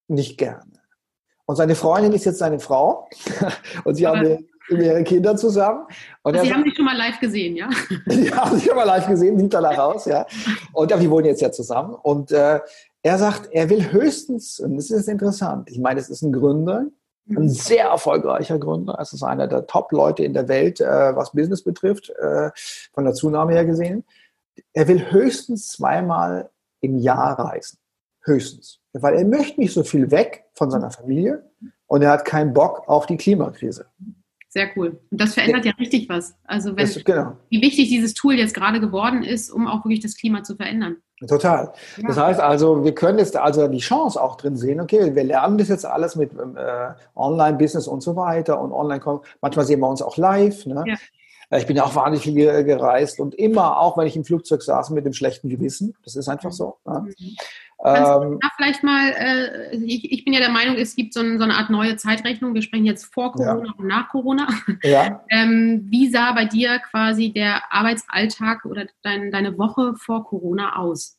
nicht 0.07 0.37
gerne. 0.37 0.61
Und 1.45 1.55
seine 1.55 1.75
Freundin 1.75 2.13
ist 2.13 2.25
jetzt 2.25 2.39
seine 2.39 2.59
Frau. 2.59 3.07
und 3.85 3.95
sie 3.95 4.07
haben 4.07 4.47
mehrere 4.69 5.03
Kinder 5.03 5.35
zusammen. 5.35 5.85
Und 6.23 6.39
Sie 6.39 6.53
haben 6.53 6.63
sich 6.63 6.75
schon 6.75 6.85
mal 6.85 6.97
live 6.97 7.19
gesehen, 7.19 7.55
ja? 7.55 7.69
Die 8.07 8.31
haben 8.31 8.55
sich 8.55 8.65
schon 8.65 8.75
mal 8.75 8.83
live 8.83 9.07
gesehen, 9.07 9.39
sieht 9.39 9.53
danach 9.53 9.77
aus, 9.77 10.05
ja. 10.05 10.25
Und 10.73 10.91
ja, 10.91 10.97
die 10.97 11.09
wohnen 11.09 11.27
jetzt 11.27 11.41
ja 11.41 11.51
zusammen. 11.51 11.95
Und 11.95 12.31
äh, 12.31 12.59
er 13.03 13.17
sagt, 13.17 13.49
er 13.51 13.69
will 13.69 13.91
höchstens, 13.91 14.59
und 14.59 14.77
das 14.77 14.89
ist 14.89 15.07
interessant, 15.07 15.69
ich 15.69 15.79
meine, 15.79 15.99
es 15.99 16.09
ist 16.09 16.21
ein 16.23 16.33
Gründer, 16.33 16.85
ein 17.29 17.49
sehr 17.49 17.85
erfolgreicher 17.85 18.59
Gründer. 18.59 18.97
Es 18.99 19.13
ist 19.13 19.23
einer 19.23 19.47
der 19.47 19.65
Top-Leute 19.65 20.23
in 20.23 20.33
der 20.33 20.47
Welt, 20.47 20.79
äh, 20.79 21.15
was 21.15 21.31
Business 21.31 21.63
betrifft, 21.63 22.09
äh, 22.11 22.51
von 22.93 23.03
der 23.03 23.13
Zunahme 23.13 23.53
her 23.53 23.65
gesehen. 23.65 24.03
Er 24.73 24.87
will 24.87 25.11
höchstens 25.11 25.71
zweimal 25.71 26.49
im 26.81 26.97
Jahr 26.97 27.39
reisen. 27.39 27.79
Höchstens. 28.23 28.79
Weil 28.93 29.15
er 29.15 29.25
möchte 29.25 29.59
nicht 29.59 29.73
so 29.73 29.83
viel 29.83 30.11
weg 30.11 30.45
von 30.53 30.71
seiner 30.71 30.91
Familie 30.91 31.43
und 31.87 32.01
er 32.01 32.11
hat 32.11 32.25
keinen 32.25 32.53
Bock 32.53 32.87
auf 32.87 33.05
die 33.05 33.17
Klimakrise. 33.17 33.87
Sehr 34.55 34.69
cool. 34.77 34.97
Und 35.11 35.19
das 35.19 35.33
verändert 35.33 35.65
ja, 35.65 35.71
ja 35.71 35.77
richtig 35.77 36.07
was. 36.07 36.33
Also 36.45 36.77
wenn, 36.77 36.85
das, 36.85 37.03
genau. 37.03 37.33
wie 37.49 37.61
wichtig 37.61 37.89
dieses 37.89 38.13
Tool 38.13 38.35
jetzt 38.35 38.53
gerade 38.53 38.79
geworden 38.79 39.21
ist, 39.21 39.51
um 39.51 39.67
auch 39.67 39.83
wirklich 39.83 39.99
das 39.99 40.15
Klima 40.15 40.43
zu 40.43 40.55
verändern. 40.55 40.95
Total. 41.27 41.73
Ja. 41.97 42.07
Das 42.07 42.17
heißt 42.17 42.39
also, 42.39 42.85
wir 42.85 42.95
können 42.95 43.19
jetzt 43.19 43.35
also 43.35 43.67
die 43.67 43.79
Chance 43.79 44.21
auch 44.21 44.37
drin 44.37 44.55
sehen, 44.55 44.79
okay, 44.79 45.13
wir 45.13 45.25
lernen 45.25 45.57
das 45.57 45.67
jetzt 45.67 45.85
alles 45.85 46.15
mit 46.15 46.31
äh, 46.31 46.93
Online-Business 47.17 47.85
und 47.85 48.01
so 48.01 48.15
weiter 48.15 48.61
und 48.61 48.71
online 48.71 49.01
kommen. 49.01 49.19
Manchmal 49.41 49.65
sehen 49.65 49.81
wir 49.81 49.89
uns 49.89 50.01
auch 50.01 50.15
live. 50.15 50.65
Ne? 50.65 50.85
Ja. 50.87 50.95
Äh, 51.49 51.59
ich 51.59 51.67
bin 51.67 51.75
ja 51.75 51.83
auch 51.83 51.93
wahnsinnig 51.93 52.23
viel 52.23 52.63
gereist 52.63 53.19
und 53.19 53.35
immer, 53.35 53.81
auch 53.81 53.97
wenn 53.97 54.07
ich 54.07 54.15
im 54.15 54.23
Flugzeug 54.23 54.61
saß, 54.63 54.89
mit 54.91 55.05
dem 55.05 55.13
schlechten 55.13 55.49
Gewissen. 55.49 55.95
Das 56.05 56.15
ist 56.15 56.29
einfach 56.29 56.53
so. 56.53 56.77
Ne? 56.85 57.01
Mhm. 57.01 57.35
Kannst 57.83 58.11
du 58.11 58.21
ähm, 58.23 58.39
da 58.41 58.49
vielleicht 58.55 58.83
mal, 58.83 59.09
äh, 59.11 59.75
ich, 59.75 60.11
ich, 60.11 60.23
bin 60.23 60.33
ja 60.33 60.39
der 60.39 60.49
Meinung, 60.49 60.75
es 60.77 60.95
gibt 60.95 61.13
so, 61.13 61.19
ein, 61.19 61.37
so, 61.37 61.43
eine 61.43 61.55
Art 61.55 61.69
neue 61.69 61.97
Zeitrechnung. 61.97 62.53
Wir 62.53 62.61
sprechen 62.61 62.85
jetzt 62.85 63.13
vor 63.13 63.33
Corona 63.33 63.65
ja. 63.65 63.73
und 63.77 63.87
nach 63.87 64.09
Corona. 64.09 64.47
Ja. 64.81 65.23
ähm, 65.29 65.85
wie 65.89 66.09
sah 66.09 66.31
bei 66.31 66.45
dir 66.45 66.79
quasi 66.79 67.33
der 67.33 67.61
Arbeitsalltag 67.71 68.65
oder 68.65 68.85
dein, 69.03 69.29
deine 69.29 69.57
Woche 69.57 69.93
vor 69.97 70.23
Corona 70.25 70.77
aus? 70.77 71.17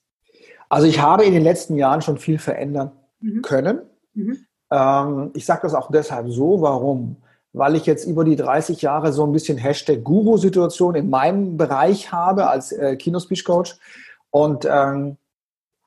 Also 0.68 0.86
ich 0.86 1.00
habe 1.00 1.24
in 1.24 1.34
den 1.34 1.44
letzten 1.44 1.76
Jahren 1.76 2.02
schon 2.02 2.16
viel 2.16 2.38
verändern 2.38 2.92
mhm. 3.20 3.42
können. 3.42 3.80
Mhm. 4.14 4.46
Ähm, 4.70 5.30
ich 5.34 5.44
sage 5.44 5.60
das 5.62 5.74
auch 5.74 5.90
deshalb 5.90 6.30
so, 6.30 6.62
warum? 6.62 7.16
Weil 7.52 7.76
ich 7.76 7.86
jetzt 7.86 8.06
über 8.06 8.24
die 8.24 8.36
30 8.36 8.82
Jahre 8.82 9.12
so 9.12 9.24
ein 9.24 9.32
bisschen 9.32 9.58
Hashtag 9.58 10.02
Guru-Situation 10.02 10.94
in 10.94 11.10
meinem 11.10 11.56
Bereich 11.56 12.12
habe 12.12 12.48
als 12.48 12.72
äh, 12.72 12.96
Kino-Speech-Coach. 12.96 13.76
Und 14.30 14.66
ähm, 14.68 15.16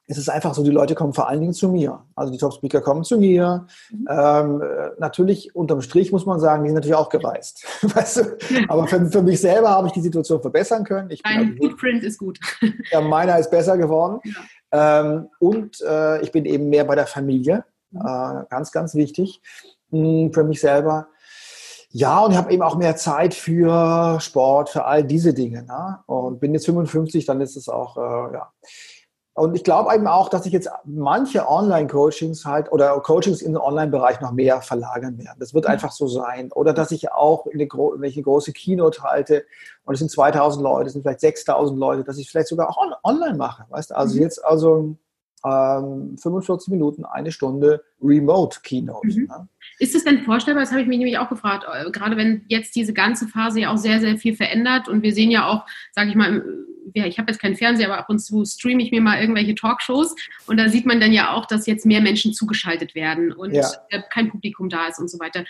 es 0.09 0.17
ist 0.17 0.27
einfach 0.27 0.55
so, 0.55 0.63
die 0.63 0.71
Leute 0.71 0.95
kommen 0.95 1.13
vor 1.13 1.29
allen 1.29 1.39
Dingen 1.39 1.53
zu 1.53 1.69
mir. 1.69 2.03
Also 2.15 2.31
die 2.31 2.39
Top-Speaker 2.39 2.81
kommen 2.81 3.03
zu 3.03 3.19
mir. 3.19 3.67
Mhm. 3.91 4.07
Ähm, 4.09 4.63
natürlich, 4.97 5.55
unterm 5.55 5.83
Strich 5.83 6.11
muss 6.11 6.25
man 6.25 6.39
sagen, 6.39 6.63
die 6.63 6.69
sind 6.69 6.75
natürlich 6.75 6.95
auch 6.95 7.09
gereist. 7.09 7.63
weißt 7.83 8.17
du? 8.17 8.23
Aber 8.69 8.87
für, 8.87 9.05
für, 9.05 9.21
mich 9.21 9.39
selber 9.39 9.69
habe 9.69 9.85
ich 9.85 9.93
die 9.93 10.01
Situation 10.01 10.41
verbessern 10.41 10.83
können. 10.83 11.11
Ich 11.11 11.21
Dein 11.21 11.51
also, 11.51 11.53
Footprint 11.57 12.03
ist 12.03 12.17
gut. 12.17 12.39
ja, 12.91 13.01
meiner 13.01 13.37
ist 13.37 13.51
besser 13.51 13.77
geworden. 13.77 14.19
Ja. 14.23 15.01
Ähm, 15.01 15.29
und 15.39 15.79
äh, 15.81 16.21
ich 16.23 16.31
bin 16.31 16.45
eben 16.45 16.69
mehr 16.69 16.85
bei 16.85 16.95
der 16.95 17.05
Familie. 17.05 17.63
Mhm. 17.91 18.01
Äh, 18.01 18.45
ganz, 18.49 18.71
ganz 18.71 18.95
wichtig 18.95 19.41
mh, 19.91 19.99
hm, 19.99 20.33
für 20.33 20.43
mich 20.43 20.59
selber. 20.59 21.09
Ja, 21.91 22.21
und 22.21 22.31
ich 22.31 22.37
habe 22.37 22.51
eben 22.51 22.63
auch 22.63 22.77
mehr 22.77 22.95
Zeit 22.95 23.35
für 23.35 24.19
Sport, 24.19 24.69
für 24.69 24.85
all 24.85 25.03
diese 25.03 25.35
Dinge. 25.35 25.63
Ne? 25.63 25.99
Und 26.07 26.39
bin 26.39 26.53
jetzt 26.53 26.65
55, 26.65 27.25
dann 27.25 27.41
ist 27.41 27.55
es 27.55 27.69
auch, 27.69 27.97
äh, 27.97 28.33
ja 28.33 28.51
und 29.39 29.55
ich 29.55 29.63
glaube 29.63 29.95
eben 29.95 30.05
auch, 30.05 30.27
dass 30.27 30.43
sich 30.43 30.51
jetzt 30.51 30.69
manche 30.83 31.47
Online-Coachings 31.47 32.43
halt 32.45 32.69
oder 32.73 32.99
Coachings 32.99 33.41
im 33.41 33.55
Online-Bereich 33.55 34.19
noch 34.19 34.33
mehr 34.33 34.61
verlagern 34.61 35.17
werden. 35.17 35.37
Das 35.39 35.53
wird 35.53 35.65
einfach 35.65 35.93
so 35.93 36.07
sein. 36.07 36.51
Oder 36.51 36.73
dass 36.73 36.91
ich 36.91 37.13
auch, 37.13 37.45
eine, 37.45 37.65
wenn 37.69 38.09
ich 38.09 38.17
eine 38.17 38.23
große 38.23 38.51
Keynote 38.51 39.01
halte 39.01 39.45
und 39.85 39.93
es 39.93 39.99
sind 39.99 40.11
2000 40.11 40.61
Leute, 40.61 40.87
es 40.87 40.93
sind 40.93 41.03
vielleicht 41.03 41.21
6000 41.21 41.79
Leute, 41.79 42.03
dass 42.03 42.17
ich 42.17 42.29
vielleicht 42.29 42.49
sogar 42.49 42.69
auch 42.69 42.77
on 42.77 42.93
online 43.03 43.37
mache. 43.37 43.63
Weißt 43.69 43.91
du? 43.91 43.97
Also 43.97 44.17
mhm. 44.17 44.23
jetzt 44.23 44.43
also 44.43 44.97
ähm, 45.45 46.17
45 46.21 46.67
Minuten, 46.67 47.05
eine 47.05 47.31
Stunde 47.31 47.81
Remote 48.01 48.59
Keynote. 48.61 49.07
Mhm. 49.07 49.27
Ne? 49.27 49.47
Ist 49.79 49.95
es 49.95 50.03
denn 50.03 50.23
vorstellbar, 50.23 50.63
das 50.63 50.71
habe 50.71 50.81
ich 50.81 50.87
mich 50.87 50.97
nämlich 50.97 51.17
auch 51.17 51.29
gefragt, 51.29 51.65
äh, 51.73 51.89
gerade 51.91 52.17
wenn 52.17 52.43
jetzt 52.49 52.75
diese 52.75 52.91
ganze 52.91 53.25
Phase 53.27 53.61
ja 53.61 53.71
auch 53.71 53.77
sehr, 53.77 54.01
sehr 54.01 54.17
viel 54.17 54.35
verändert 54.35 54.89
und 54.89 55.01
wir 55.01 55.13
sehen 55.13 55.31
ja 55.31 55.47
auch, 55.47 55.65
sage 55.93 56.09
ich 56.09 56.15
mal, 56.15 56.43
ich 56.93 57.17
habe 57.19 57.31
jetzt 57.31 57.39
keinen 57.39 57.55
Fernseher, 57.55 57.87
aber 57.87 57.99
ab 57.99 58.09
und 58.09 58.19
zu 58.19 58.45
streame 58.45 58.83
ich 58.83 58.91
mir 58.91 59.01
mal 59.01 59.19
irgendwelche 59.19 59.55
Talkshows 59.55 60.15
und 60.47 60.57
da 60.57 60.69
sieht 60.69 60.85
man 60.85 60.99
dann 60.99 61.11
ja 61.11 61.33
auch, 61.33 61.45
dass 61.45 61.67
jetzt 61.67 61.85
mehr 61.85 62.01
Menschen 62.01 62.33
zugeschaltet 62.33 62.95
werden 62.95 63.31
und 63.31 63.53
ja. 63.53 63.69
kein 64.11 64.29
Publikum 64.29 64.69
da 64.69 64.87
ist 64.87 64.99
und 64.99 65.09
so 65.09 65.19
weiter. 65.19 65.45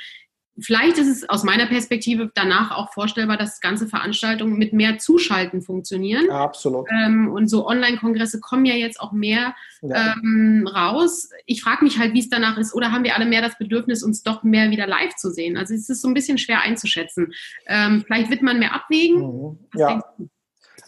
Vielleicht 0.61 0.97
ist 0.97 1.07
es 1.07 1.29
aus 1.29 1.43
meiner 1.43 1.65
Perspektive 1.65 2.31
danach 2.33 2.71
auch 2.71 2.91
vorstellbar, 2.93 3.37
dass 3.37 3.61
ganze 3.61 3.87
Veranstaltungen 3.87 4.57
mit 4.57 4.73
mehr 4.73 4.97
Zuschalten 4.97 5.61
funktionieren. 5.61 6.25
Ja, 6.27 6.43
absolut. 6.43 6.87
Ähm, 6.91 7.31
und 7.31 7.47
so 7.47 7.67
Online-Kongresse 7.67 8.39
kommen 8.39 8.65
ja 8.65 8.75
jetzt 8.75 8.99
auch 8.99 9.11
mehr 9.11 9.55
ja. 9.81 10.15
ähm, 10.15 10.67
raus. 10.67 11.29
Ich 11.45 11.61
frage 11.61 11.83
mich 11.83 11.97
halt, 11.97 12.13
wie 12.13 12.19
es 12.19 12.29
danach 12.29 12.57
ist. 12.57 12.73
Oder 12.73 12.91
haben 12.91 13.03
wir 13.03 13.15
alle 13.15 13.25
mehr 13.25 13.41
das 13.41 13.57
Bedürfnis, 13.57 14.03
uns 14.03 14.23
doch 14.23 14.43
mehr 14.43 14.71
wieder 14.71 14.87
live 14.87 15.15
zu 15.15 15.31
sehen? 15.31 15.57
Also 15.57 15.73
es 15.73 15.89
ist 15.89 16.01
so 16.01 16.07
ein 16.07 16.13
bisschen 16.13 16.37
schwer 16.37 16.61
einzuschätzen. 16.61 17.33
Ähm, 17.67 18.03
vielleicht 18.05 18.29
wird 18.29 18.41
man 18.41 18.59
mehr 18.59 18.73
abwägen. 18.73 19.21
Mhm. 19.21 19.59
ja. 19.75 20.03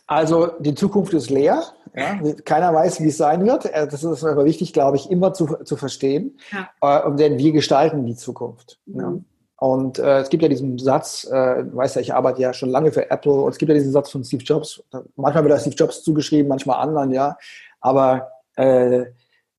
Also 0.08 0.48
die 0.60 0.76
Zukunft 0.76 1.14
ist 1.14 1.30
leer. 1.30 1.64
Ja? 1.96 2.20
Keiner 2.46 2.74
weiß, 2.74 3.02
wie 3.02 3.08
es 3.08 3.18
sein 3.18 3.46
wird. 3.46 3.66
Äh, 3.66 3.88
das 3.88 4.04
ist 4.04 4.24
aber 4.24 4.46
wichtig, 4.46 4.74
glaube 4.74 4.98
ich, 4.98 5.10
immer 5.10 5.34
zu, 5.34 5.58
zu 5.64 5.78
verstehen. 5.78 6.38
Ja. 6.52 7.08
Äh, 7.08 7.16
denn 7.16 7.38
wir 7.38 7.52
gestalten 7.52 8.06
die 8.06 8.16
Zukunft. 8.16 8.80
Mhm. 8.86 9.00
Ja? 9.00 9.14
Und 9.62 10.00
äh, 10.00 10.22
es 10.22 10.30
gibt 10.30 10.42
ja 10.42 10.50
diesen 10.50 10.80
Satz, 10.80 11.24
äh, 11.32 11.64
weißt 11.76 11.96
ja, 11.96 12.02
ich 12.02 12.16
arbeite 12.16 12.42
ja 12.42 12.52
schon 12.52 12.70
lange 12.70 12.92
für 12.92 13.12
Apple, 13.12 13.32
und 13.32 13.52
es 13.52 13.60
gibt 13.60 13.70
ja 13.70 13.76
diesen 13.76 13.92
Satz 13.92 14.10
von 14.10 14.24
Steve 14.24 14.44
Jobs. 14.44 14.84
Manchmal 15.16 15.44
wird 15.44 15.54
er 15.54 15.60
Steve 15.60 15.76
Jobs 15.76 16.02
zugeschrieben, 16.02 16.50
manchmal 16.50 16.80
anderen, 16.80 17.12
ja. 17.12 17.38
Aber 17.80 18.32
äh, 18.56 19.06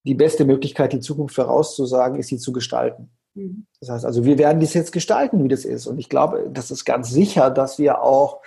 die 0.03 0.15
beste 0.15 0.45
Möglichkeit, 0.45 0.93
die 0.93 0.99
Zukunft 0.99 1.37
vorauszusagen, 1.37 2.19
ist 2.19 2.29
sie 2.29 2.39
zu 2.39 2.53
gestalten. 2.53 3.11
Mhm. 3.35 3.67
Das 3.79 3.91
heißt 3.91 4.05
also, 4.05 4.25
wir 4.25 4.39
werden 4.39 4.59
dies 4.59 4.75
jetzt 4.75 4.91
gestalten, 4.91 5.45
wie 5.45 5.49
das 5.49 5.65
ist. 5.65 5.87
Und 5.87 6.01
ich 6.01 6.09
glaube, 6.09 6.51
das 6.53 6.73
ist 6.73 6.85
ganz 6.85 7.11
sicher, 7.11 7.51
dass 7.51 7.79
wir 7.79 8.03
auch 8.03 8.41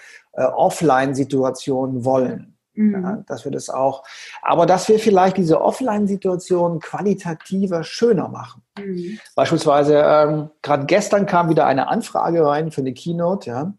Offline-Situationen 0.43 2.05
wollen. 2.05 2.55
Mhm. 2.75 2.93
Ja, 2.93 3.23
dass 3.27 3.45
wir 3.45 3.51
das 3.51 3.69
auch, 3.69 4.03
aber 4.41 4.65
dass 4.65 4.89
wir 4.89 4.99
vielleicht 4.99 5.37
diese 5.37 5.61
Offline-Situation 5.61 6.79
qualitativer 6.79 7.83
schöner 7.83 8.27
machen. 8.27 8.63
Mhm. 8.77 9.19
Beispielsweise, 9.35 10.03
ähm, 10.05 10.49
gerade 10.61 10.85
gestern 10.85 11.25
kam 11.25 11.49
wieder 11.49 11.65
eine 11.65 11.87
Anfrage 11.87 12.45
rein 12.45 12.71
für 12.71 12.81
eine 12.81 12.93
Keynote 12.93 13.49
ja, 13.49 13.73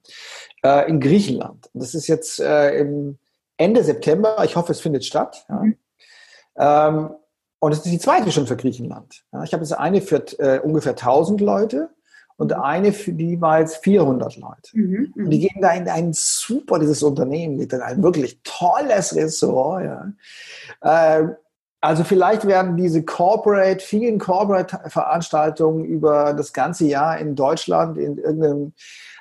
äh, 0.63 0.89
in 0.89 1.01
Griechenland. 1.01 1.69
Das 1.75 1.95
ist 1.95 2.07
jetzt 2.07 2.41
äh, 2.41 2.79
im 2.79 3.19
Ende 3.59 3.85
September, 3.85 4.43
ich 4.45 4.57
hoffe, 4.57 4.73
es 4.73 4.81
findet 4.81 5.05
statt. 5.05 5.45
Ja. 5.49 5.57
Mhm. 5.57 5.77
Ähm, 6.59 7.11
und 7.59 7.73
es 7.73 7.79
ist 7.79 7.91
die 7.91 7.99
zweite 7.99 8.33
schon 8.33 8.47
für 8.47 8.57
Griechenland. 8.57 9.25
Ja, 9.33 9.43
ich 9.43 9.53
habe 9.53 9.63
jetzt 9.63 9.73
eine 9.73 10.01
für 10.01 10.25
äh, 10.39 10.61
ungefähr 10.61 10.93
1000 10.93 11.41
Leute 11.41 11.91
und 12.37 12.51
mhm. 12.51 12.63
eine 12.63 12.93
für 12.93 13.13
die 13.13 13.41
war 13.41 13.61
jetzt 13.61 13.79
400 13.79 14.37
Leute. 14.37 14.71
Mhm, 14.73 15.13
und 15.17 15.31
die 15.31 15.41
gehen 15.41 15.61
da 15.61 15.73
in 15.73 15.89
ein 15.89 16.13
super, 16.13 16.79
dieses 16.79 17.03
Unternehmen, 17.03 17.57
mit 17.57 17.73
ein 17.73 18.03
wirklich 18.03 18.41
tolles 18.45 19.15
Ressort. 19.15 19.85
Ja. 19.85 20.13
Äh, 20.83 21.29
also 21.81 22.05
vielleicht 22.05 22.47
werden 22.47 22.77
diese 22.77 23.05
Corporate, 23.05 23.85
vielen 23.85 24.19
Corporate-Veranstaltungen 24.19 25.85
über 25.85 26.35
das 26.35 26.53
ganze 26.53 26.87
Jahr 26.87 27.19
in 27.19 27.37
Deutschland 27.37 27.97
in 27.99 28.19
irgendeinem, 28.19 28.73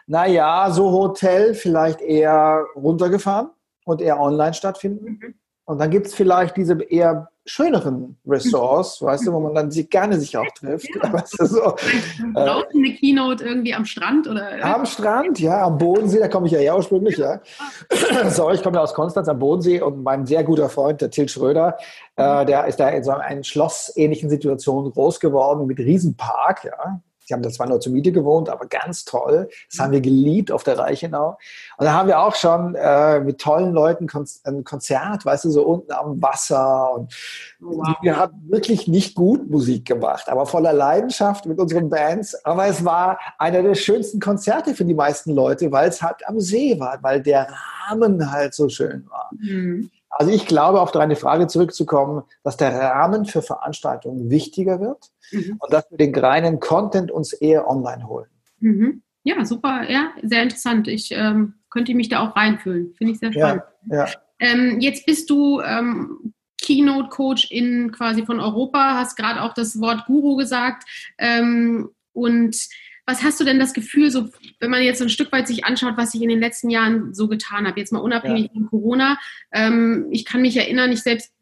naja, 0.07 0.71
so 0.71 0.91
Hotel 0.91 1.53
vielleicht 1.53 2.01
eher 2.01 2.65
runtergefahren 2.75 3.49
und 3.85 4.01
eher 4.01 4.19
online 4.19 4.53
stattfinden. 4.53 5.19
Mhm. 5.21 5.35
Und 5.65 5.79
dann 5.79 5.89
gibt 5.89 6.07
es 6.07 6.13
vielleicht 6.13 6.55
diese 6.57 6.81
eher 6.83 7.29
schöneren 7.47 8.17
Ressorts, 8.25 9.01
weißt 9.01 9.27
du, 9.27 9.33
wo 9.33 9.39
man 9.39 9.53
dann 9.53 9.69
sich, 9.69 9.89
gerne 9.89 10.19
sich 10.19 10.35
auch 10.35 10.49
trifft. 10.57 10.89
Ja. 10.95 11.13
Weißt 11.13 11.39
du, 11.39 11.45
so. 11.45 11.75
Draußen 12.33 12.71
eine 12.73 12.93
Keynote 12.95 13.43
irgendwie 13.43 13.73
am 13.73 13.85
Strand 13.85 14.27
oder? 14.27 14.63
Am 14.63 14.85
Strand, 14.85 15.39
ja, 15.39 15.65
am 15.65 15.77
Bodensee, 15.77 16.19
da 16.19 16.27
komme 16.27 16.47
ich 16.47 16.53
ja 16.53 16.59
her 16.59 16.75
ursprünglich, 16.75 17.17
ja. 17.17 17.39
so, 18.29 18.49
ich 18.49 18.63
komme 18.63 18.77
ja 18.77 18.83
aus 18.83 18.93
Konstanz 18.93 19.27
am 19.27 19.37
Bodensee 19.37 19.81
und 19.81 20.01
mein 20.01 20.25
sehr 20.25 20.43
guter 20.43 20.69
Freund, 20.69 21.01
der 21.01 21.11
Till 21.11 21.29
Schröder, 21.29 21.77
äh, 22.17 22.41
mhm. 22.41 22.47
der 22.47 22.65
ist 22.65 22.79
da 22.79 22.89
in 22.89 23.03
so 23.03 23.11
einer 23.11 23.43
schlossähnlichen 23.43 24.29
Situation 24.29 24.91
groß 24.91 25.19
geworden 25.19 25.67
mit 25.67 25.77
Riesenpark, 25.77 26.63
ja. 26.65 27.01
Sie 27.25 27.33
haben 27.33 27.41
da 27.41 27.49
zwar 27.49 27.67
nur 27.67 27.79
zur 27.79 27.91
Miete 27.91 28.11
gewohnt, 28.11 28.49
aber 28.49 28.67
ganz 28.67 29.03
toll. 29.03 29.49
Das 29.69 29.79
haben 29.79 29.91
wir 29.91 30.01
geliebt 30.01 30.51
auf 30.51 30.63
der 30.63 30.77
Reichenau. 30.77 31.37
Und 31.77 31.85
da 31.85 31.93
haben 31.93 32.07
wir 32.07 32.19
auch 32.19 32.35
schon 32.35 32.75
äh, 32.75 33.19
mit 33.19 33.39
tollen 33.39 33.73
Leuten 33.73 34.07
ein 34.43 34.63
Konzert, 34.63 35.25
weißt 35.25 35.45
du, 35.45 35.49
so 35.49 35.63
unten 35.63 35.91
am 35.91 36.21
Wasser. 36.21 36.93
Und 36.93 37.13
oh, 37.61 37.77
wow. 37.77 37.95
wir 38.01 38.17
haben 38.17 38.41
wirklich 38.47 38.87
nicht 38.87 39.15
gut 39.15 39.49
Musik 39.49 39.85
gemacht, 39.85 40.29
aber 40.29 40.45
voller 40.45 40.73
Leidenschaft 40.73 41.45
mit 41.45 41.59
unseren 41.59 41.89
Bands. 41.89 42.35
Aber 42.45 42.67
es 42.67 42.85
war 42.85 43.19
einer 43.39 43.63
der 43.63 43.75
schönsten 43.75 44.19
Konzerte 44.19 44.75
für 44.75 44.85
die 44.85 44.93
meisten 44.93 45.33
Leute, 45.33 45.71
weil 45.71 45.89
es 45.89 46.01
halt 46.01 46.27
am 46.27 46.39
See 46.39 46.79
war, 46.79 46.99
weil 47.01 47.21
der 47.21 47.47
Rahmen 47.89 48.31
halt 48.31 48.53
so 48.53 48.69
schön 48.69 49.05
war. 49.09 49.29
Mhm. 49.39 49.89
Also 50.17 50.31
ich 50.31 50.45
glaube, 50.45 50.79
auf 50.79 50.93
deine 50.93 51.17
Frage 51.17 51.47
zurückzukommen, 51.47 52.23
dass 52.41 52.55
der 52.55 52.73
Rahmen 52.73 53.25
für 53.25 53.41
Veranstaltungen 53.41 54.29
wichtiger 54.29 54.79
wird 54.79 55.11
mhm. 55.31 55.57
und 55.59 55.73
dass 55.73 55.91
wir 55.91 55.97
den 55.97 56.15
reinen 56.15 56.61
Content 56.61 57.11
uns 57.11 57.33
eher 57.33 57.69
online 57.69 58.07
holen. 58.07 58.29
Mhm. 58.59 59.01
Ja, 59.23 59.43
super, 59.43 59.89
ja, 59.89 60.11
sehr 60.23 60.43
interessant. 60.43 60.87
Ich 60.87 61.11
ähm, 61.11 61.55
könnte 61.69 61.93
mich 61.93 62.07
da 62.07 62.21
auch 62.21 62.35
reinfühlen. 62.35 62.93
Finde 62.97 63.11
ich 63.11 63.19
sehr 63.19 63.33
spannend. 63.33 63.63
Ja, 63.89 64.05
ja. 64.05 64.07
Ähm, 64.39 64.79
jetzt 64.79 65.05
bist 65.05 65.29
du 65.29 65.59
ähm, 65.59 66.33
Keynote 66.61 67.09
Coach 67.09 67.51
in 67.51 67.91
quasi 67.91 68.25
von 68.25 68.39
Europa, 68.39 68.95
hast 68.95 69.17
gerade 69.17 69.41
auch 69.41 69.53
das 69.53 69.81
Wort 69.81 70.05
Guru 70.05 70.37
gesagt. 70.37 70.87
Ähm, 71.17 71.89
und 72.13 72.55
was 73.05 73.23
hast 73.23 73.39
du 73.39 73.43
denn 73.43 73.59
das 73.59 73.73
Gefühl, 73.73 74.09
so 74.09 74.29
wenn 74.59 74.71
man 74.71 74.81
jetzt 74.81 74.97
so 74.97 75.05
ein 75.05 75.09
Stück 75.09 75.31
weit 75.31 75.47
sich 75.47 75.65
anschaut, 75.65 75.97
was 75.97 76.13
ich 76.15 76.21
in 76.21 76.29
den 76.29 76.39
letzten 76.39 76.69
Jahren 76.69 77.13
so 77.13 77.27
getan 77.27 77.67
habe, 77.67 77.79
jetzt 77.79 77.93
mal 77.93 77.99
unabhängig 77.99 78.45
ja. 78.45 78.53
von 78.53 78.67
Corona, 78.67 79.17
ähm, 79.51 80.07
ich 80.11 80.25
kann 80.25 80.41
mich 80.41 80.57
erinnern, 80.57 80.91
ich 80.91 81.03
selbst 81.03 81.34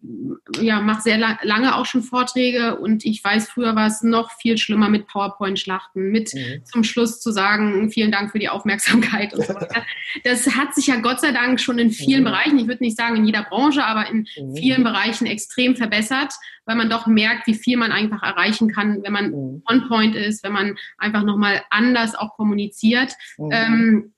ja, 0.60 0.82
mache 0.82 1.02
sehr 1.02 1.18
la 1.18 1.38
lange 1.44 1.76
auch 1.76 1.86
schon 1.86 2.04
Vorträge 2.04 2.78
und 2.78 3.06
ich 3.06 3.24
weiß, 3.24 3.50
früher 3.50 3.76
war 3.76 3.88
es 3.88 4.04
noch 4.04 4.32
viel 4.32 4.58
schlimmer 4.58 4.90
mit 4.90 5.08
PowerPoint-Schlachten, 5.08 6.12
mit 6.12 6.34
mhm. 6.34 6.66
zum 6.66 6.84
Schluss 6.84 7.22
zu 7.22 7.32
sagen, 7.32 7.90
vielen 7.90 8.12
Dank 8.12 8.32
für 8.32 8.40
die 8.40 8.50
Aufmerksamkeit 8.50 9.34
und 9.34 9.46
so 9.46 9.54
weiter. 9.56 9.86
Das 10.24 10.48
hat 10.56 10.76
sich 10.76 10.88
ja 10.88 10.98
Gott 10.98 11.22
sei 11.22 11.32
Dank 11.32 11.62
schon 11.62 11.80
in 11.80 11.92
vielen 11.92 12.22
mhm. 12.22 12.26
Bereichen, 12.26 12.60
ich 12.60 12.68
würde 12.68 12.84
nicht 12.84 12.98
sagen 12.98 13.16
in 13.16 13.26
jeder 13.26 13.44
Branche, 13.44 13.86
aber 13.86 14.10
in 14.10 14.28
mhm. 14.38 14.56
vielen 14.56 14.84
Bereichen 14.84 15.26
extrem 15.26 15.76
verbessert, 15.76 16.34
weil 16.66 16.76
man 16.76 16.90
doch 16.90 17.08
merkt, 17.08 17.48
wie 17.48 17.56
viel 17.56 17.78
man 17.78 17.92
einfach 17.92 18.24
erreichen 18.24 18.70
kann, 18.70 19.04
wenn 19.04 19.14
man 19.14 19.32
mhm. 19.32 19.64
on 19.70 19.88
point 19.88 20.16
ist, 20.16 20.44
wenn 20.44 20.54
man 20.54 20.76
einfach 20.98 21.24
nochmal 21.24 21.64
anders 21.70 22.16
auch 22.16 22.36
kommuniziert. 22.36 23.14
Mhm. 23.38 23.50
Ähm, 23.52 24.14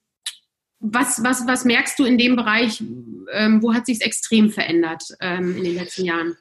was, 0.93 1.24
was, 1.24 1.48
was 1.48 1.65
merkst 1.65 1.98
du 2.00 2.06
in 2.06 2.17
dem 2.17 2.36
Bereich, 2.36 2.84
ähm, 3.32 3.62
wo 3.62 3.74
hat 3.74 3.86
sich 3.86 4.00
es 4.00 4.06
extrem 4.06 4.50
verändert 4.50 5.04
ähm, 5.19 5.58
in 5.58 5.63
den 5.63 5.76
letzten 5.76 6.06
Jahren? 6.06 6.36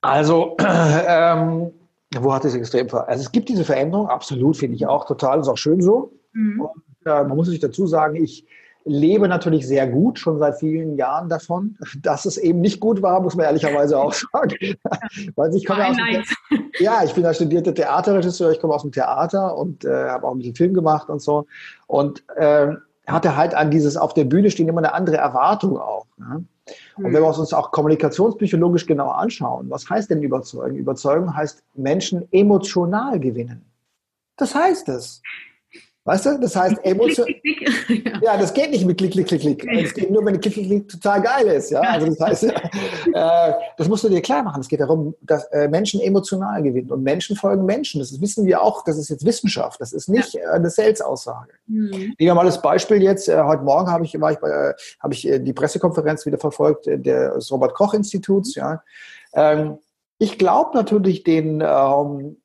Also, 0.00 0.56
ähm, 0.58 1.70
wo 2.16 2.32
hat 2.32 2.44
es 2.44 2.54
extrem 2.54 2.88
verändert? 2.88 3.10
Also 3.10 3.22
es 3.24 3.32
gibt 3.32 3.48
diese 3.48 3.64
Veränderung, 3.64 4.08
absolut, 4.08 4.56
finde 4.56 4.76
ich 4.76 4.86
auch 4.86 5.06
total, 5.06 5.40
ist 5.40 5.48
auch 5.48 5.58
schön 5.58 5.80
so. 5.80 6.12
Mhm. 6.32 6.60
Und, 6.60 7.06
äh, 7.06 7.24
man 7.24 7.36
muss 7.36 7.48
sich 7.48 7.60
dazu 7.60 7.86
sagen, 7.86 8.16
ich 8.16 8.46
lebe 8.84 9.28
natürlich 9.28 9.66
sehr 9.66 9.86
gut, 9.86 10.18
schon 10.18 10.38
seit 10.38 10.58
vielen 10.58 10.96
Jahren 10.96 11.28
davon. 11.28 11.76
Dass 12.02 12.24
es 12.24 12.36
eben 12.36 12.60
nicht 12.60 12.80
gut 12.80 13.02
war, 13.02 13.20
muss 13.20 13.36
man 13.36 13.46
ehrlicherweise 13.46 13.98
auch 13.98 14.12
sagen. 14.32 14.56
Weil 15.36 15.54
ich 15.54 15.64
komme 15.66 15.80
ja, 15.80 15.90
aus 15.90 15.96
dem, 15.96 16.70
ja, 16.80 17.04
ich 17.04 17.12
bin 17.12 17.24
ja 17.24 17.34
studierter 17.34 17.74
Theaterregisseur, 17.74 18.50
ich 18.50 18.60
komme 18.60 18.74
aus 18.74 18.82
dem 18.82 18.92
Theater 18.92 19.56
und 19.56 19.84
äh, 19.84 20.08
habe 20.08 20.26
auch 20.26 20.32
ein 20.32 20.38
bisschen 20.38 20.56
Film 20.56 20.74
gemacht 20.74 21.08
und 21.08 21.20
so. 21.20 21.46
Und 21.86 22.24
äh, 22.36 22.72
hatte 23.06 23.36
halt 23.36 23.54
an 23.54 23.70
dieses 23.70 23.96
auf 23.96 24.14
der 24.14 24.24
Bühne 24.24 24.50
stehen 24.50 24.68
immer 24.68 24.78
eine 24.78 24.94
andere 24.94 25.16
Erwartung 25.16 25.78
auch. 25.78 26.06
Ne? 26.16 26.44
Und 26.96 27.04
wenn 27.04 27.22
wir 27.22 27.26
uns 27.26 27.52
auch 27.52 27.72
kommunikationspsychologisch 27.72 28.86
genauer 28.86 29.18
anschauen, 29.18 29.68
was 29.70 29.88
heißt 29.88 30.10
denn 30.10 30.22
Überzeugen? 30.22 30.76
Überzeugen 30.76 31.34
heißt 31.34 31.62
Menschen 31.74 32.28
emotional 32.30 33.18
gewinnen. 33.18 33.64
Das 34.36 34.54
heißt 34.54 34.88
es. 34.88 35.22
Weißt 36.04 36.26
du? 36.26 36.38
Das 36.40 36.56
heißt, 36.56 36.84
Emotion. 36.84 37.28
ja, 38.22 38.36
das 38.36 38.52
geht 38.52 38.70
nicht 38.70 38.84
mit 38.84 38.98
Klick, 38.98 39.12
Klick, 39.12 39.28
Klick, 39.28 39.40
Klick. 39.40 39.64
Es 39.70 39.94
geht 39.94 40.10
nur, 40.10 40.24
wenn 40.24 40.40
Klick, 40.40 40.54
Klick, 40.54 40.66
Klick 40.66 40.88
total 40.88 41.22
geil 41.22 41.46
ist. 41.46 41.70
Ja? 41.70 41.80
Also 41.80 42.06
das 42.08 42.20
heißt, 42.20 42.42
äh, 43.14 43.52
das 43.76 43.88
musst 43.88 44.02
du 44.02 44.08
dir 44.08 44.20
klar 44.20 44.42
machen. 44.42 44.60
Es 44.60 44.68
geht 44.68 44.80
darum, 44.80 45.14
dass 45.20 45.44
äh, 45.52 45.68
Menschen 45.68 46.00
emotional 46.00 46.60
gewinnen 46.60 46.90
und 46.90 47.04
Menschen 47.04 47.36
folgen 47.36 47.64
Menschen. 47.64 48.00
Das 48.00 48.20
wissen 48.20 48.46
wir 48.46 48.62
auch. 48.62 48.82
Das 48.84 48.98
ist 48.98 49.10
jetzt 49.10 49.24
Wissenschaft. 49.24 49.80
Das 49.80 49.92
ist 49.92 50.08
nicht 50.08 50.34
äh, 50.34 50.44
eine 50.46 50.70
Sales-Aussage. 50.70 51.52
Mhm. 51.68 51.90
Nehmen 51.90 52.16
wir 52.18 52.34
mal 52.34 52.46
das 52.46 52.60
Beispiel 52.60 53.00
jetzt. 53.00 53.28
Äh, 53.28 53.40
heute 53.40 53.62
Morgen 53.62 53.88
habe 53.88 54.04
ich, 54.04 54.20
war 54.20 54.32
ich 54.32 54.38
bei, 54.38 54.48
äh, 54.48 54.74
habe 54.98 55.14
ich 55.14 55.28
äh, 55.28 55.38
die 55.38 55.52
Pressekonferenz 55.52 56.26
wieder 56.26 56.38
verfolgt 56.38 56.86
des 56.86 57.52
Robert 57.52 57.74
Koch 57.74 57.94
Instituts. 57.94 58.56
Ja. 58.56 58.82
Ähm, 59.34 59.78
ich 60.18 60.38
glaube 60.38 60.70
natürlich 60.74 61.22
den 61.22 61.62
ähm, 61.64 62.41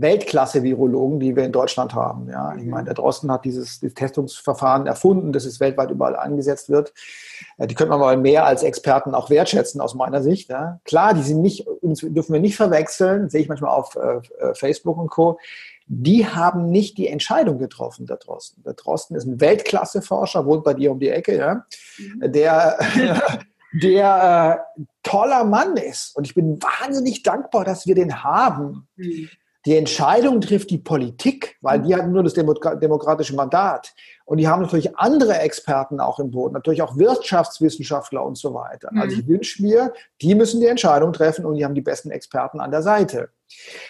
Weltklasse-Virologen, 0.00 1.20
die 1.20 1.34
wir 1.34 1.44
in 1.44 1.52
Deutschland 1.52 1.94
haben. 1.94 2.28
Ja, 2.28 2.54
ich 2.54 2.64
meine, 2.66 2.84
der 2.84 2.94
Drosten 2.94 3.32
hat 3.32 3.44
dieses, 3.44 3.80
dieses 3.80 3.94
Testungsverfahren 3.94 4.86
erfunden, 4.86 5.32
das 5.32 5.46
es 5.46 5.58
weltweit 5.58 5.90
überall 5.90 6.16
eingesetzt 6.16 6.68
wird. 6.68 6.92
Äh, 7.56 7.66
die 7.66 7.74
könnte 7.74 7.90
man 7.90 8.00
mal 8.00 8.16
mehr 8.16 8.44
als 8.44 8.62
Experten 8.62 9.14
auch 9.14 9.30
wertschätzen 9.30 9.80
aus 9.80 9.94
meiner 9.94 10.22
Sicht. 10.22 10.50
Ja. 10.50 10.80
Klar, 10.84 11.14
die 11.14 11.22
sind 11.22 11.40
nicht, 11.40 11.66
dürfen 11.82 12.32
wir 12.32 12.40
nicht 12.40 12.56
verwechseln, 12.56 13.30
sehe 13.30 13.40
ich 13.40 13.48
manchmal 13.48 13.70
auf 13.70 13.96
äh, 13.96 14.20
äh, 14.38 14.54
Facebook 14.54 14.98
und 14.98 15.08
Co. 15.08 15.38
Die 15.86 16.26
haben 16.26 16.70
nicht 16.70 16.98
die 16.98 17.08
Entscheidung 17.08 17.58
getroffen, 17.58 18.06
der 18.06 18.16
Drosten. 18.16 18.62
Der 18.64 18.74
Drosten 18.74 19.16
ist 19.16 19.24
ein 19.24 19.40
Weltklasse-Forscher, 19.40 20.44
wohnt 20.44 20.64
bei 20.64 20.74
dir 20.74 20.90
um 20.90 20.98
die 20.98 21.10
Ecke, 21.10 21.38
ja, 21.38 21.64
mhm. 21.98 22.32
der, 22.32 22.76
der 23.72 24.60
äh, 24.76 24.82
toller 25.02 25.44
Mann 25.44 25.76
ist. 25.76 26.16
Und 26.16 26.26
ich 26.26 26.34
bin 26.34 26.60
wahnsinnig 26.60 27.22
dankbar, 27.22 27.64
dass 27.64 27.86
wir 27.86 27.94
den 27.94 28.24
haben. 28.24 28.88
Mhm. 28.96 29.28
Die 29.66 29.76
Entscheidung 29.76 30.40
trifft 30.40 30.70
die 30.70 30.78
Politik, 30.78 31.56
weil 31.60 31.82
die 31.82 31.94
hat 31.94 32.06
nur 32.06 32.22
das 32.22 32.34
demokratische 32.34 33.34
Mandat. 33.34 33.92
Und 34.24 34.38
die 34.38 34.46
haben 34.46 34.62
natürlich 34.62 34.96
andere 34.96 35.38
Experten 35.40 35.98
auch 36.00 36.20
im 36.20 36.30
Boden, 36.30 36.54
natürlich 36.54 36.82
auch 36.82 36.96
Wirtschaftswissenschaftler 36.96 38.24
und 38.24 38.38
so 38.38 38.54
weiter. 38.54 38.90
Mhm. 38.92 39.00
Also 39.00 39.16
ich 39.16 39.26
wünsche 39.26 39.62
mir, 39.62 39.92
die 40.22 40.36
müssen 40.36 40.60
die 40.60 40.66
Entscheidung 40.66 41.12
treffen 41.12 41.44
und 41.44 41.56
die 41.56 41.64
haben 41.64 41.74
die 41.74 41.80
besten 41.80 42.12
Experten 42.12 42.60
an 42.60 42.70
der 42.70 42.82
Seite. 42.82 43.30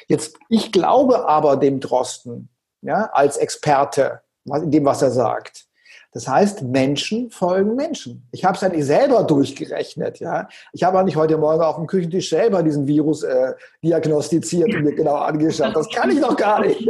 Jetzt, 0.09 0.39
ich 0.49 0.73
glaube 0.73 1.29
aber 1.29 1.59
dem 1.59 1.81
Drosten, 1.81 2.49
ja, 2.81 3.11
als 3.13 3.37
Experte, 3.37 4.23
in 4.45 4.71
dem, 4.71 4.85
was 4.85 5.03
er 5.03 5.11
sagt. 5.11 5.66
Das 6.13 6.29
heißt, 6.29 6.63
Menschen 6.63 7.31
folgen 7.31 7.75
Menschen. 7.75 8.27
Ich 8.33 8.45
habe 8.45 8.55
es 8.55 8.61
ja 8.61 8.69
nicht 8.69 8.85
selber 8.85 9.25
durchgerechnet. 9.25 10.19
Ja? 10.19 10.49
Ich 10.73 10.83
habe 10.83 10.99
auch 10.99 11.05
nicht 11.05 11.17
heute 11.17 11.37
Morgen 11.37 11.63
auf 11.63 11.77
dem 11.77 11.87
Küchentisch 11.87 12.31
selber 12.31 12.63
diesen 12.63 12.87
Virus 12.87 13.23
äh, 13.23 13.53
diagnostiziert 13.83 14.75
und 14.75 14.85
mir 14.85 14.95
genau 14.95 15.17
angeschaut. 15.17 15.75
Das 15.75 15.89
kann 15.91 16.11
ich 16.11 16.21
doch 16.21 16.37
gar 16.37 16.61
nicht. 16.61 16.89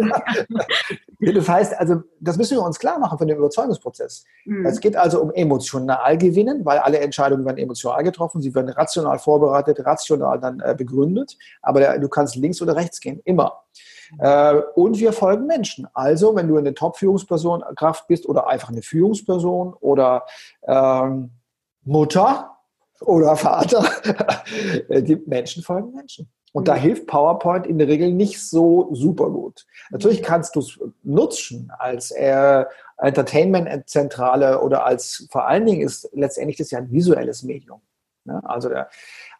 das 1.20 1.48
heißt, 1.48 1.74
also, 1.78 2.02
das 2.20 2.36
müssen 2.36 2.56
wir 2.56 2.62
uns 2.62 2.78
klar 2.78 2.98
machen 2.98 3.18
von 3.18 3.26
dem 3.26 3.38
Überzeugungsprozess. 3.38 4.24
Mhm. 4.44 4.66
Es 4.66 4.80
geht 4.80 4.96
also 4.96 5.22
um 5.22 5.32
emotional 5.32 6.16
gewinnen, 6.18 6.64
weil 6.64 6.78
alle 6.78 7.00
Entscheidungen 7.00 7.44
werden 7.44 7.58
emotional 7.58 8.02
getroffen. 8.04 8.40
Sie 8.40 8.54
werden 8.54 8.70
rational 8.70 9.18
vorbereitet, 9.18 9.84
rational 9.84 10.38
dann 10.38 10.60
äh, 10.60 10.74
begründet. 10.76 11.36
Aber 11.62 11.80
der, 11.80 11.98
du 11.98 12.08
kannst 12.08 12.36
links 12.36 12.62
oder 12.62 12.76
rechts 12.76 13.00
gehen, 13.00 13.20
immer. 13.24 13.64
Äh, 14.18 14.54
und 14.74 14.98
wir 14.98 15.12
folgen 15.12 15.46
Menschen. 15.46 15.88
Also, 15.94 16.34
wenn 16.34 16.48
du 16.48 16.56
eine 16.56 16.74
Top-Führungsperson 16.74 17.64
Kraft 17.76 18.06
bist 18.08 18.26
oder 18.26 18.48
einfach 18.48 18.68
eine 18.68 18.82
Führungsperson 18.82 19.74
oder 19.74 20.24
ähm, 20.66 21.30
Mutter 21.84 22.56
oder 23.00 23.36
Vater, 23.36 23.84
die 24.90 25.22
Menschen 25.26 25.62
folgen 25.62 25.92
Menschen. 25.94 26.30
Und 26.52 26.68
da 26.68 26.74
mhm. 26.74 26.80
hilft 26.80 27.06
PowerPoint 27.06 27.66
in 27.66 27.76
der 27.76 27.86
Regel 27.86 28.10
nicht 28.12 28.40
so 28.40 28.88
super 28.94 29.28
gut. 29.28 29.66
Natürlich 29.90 30.22
kannst 30.22 30.56
du 30.56 30.60
es 30.60 30.78
nutzen 31.02 31.70
als 31.78 32.10
äh, 32.12 32.64
Entertainment-Zentrale 32.98 34.62
oder 34.62 34.86
als 34.86 35.28
vor 35.30 35.46
allen 35.46 35.66
Dingen 35.66 35.82
ist 35.82 36.08
letztendlich 36.14 36.56
das 36.56 36.70
ja 36.70 36.78
ein 36.78 36.90
visuelles 36.90 37.42
Medium. 37.42 37.82
Ne? 38.24 38.40
Also 38.44 38.68
der, 38.68 38.88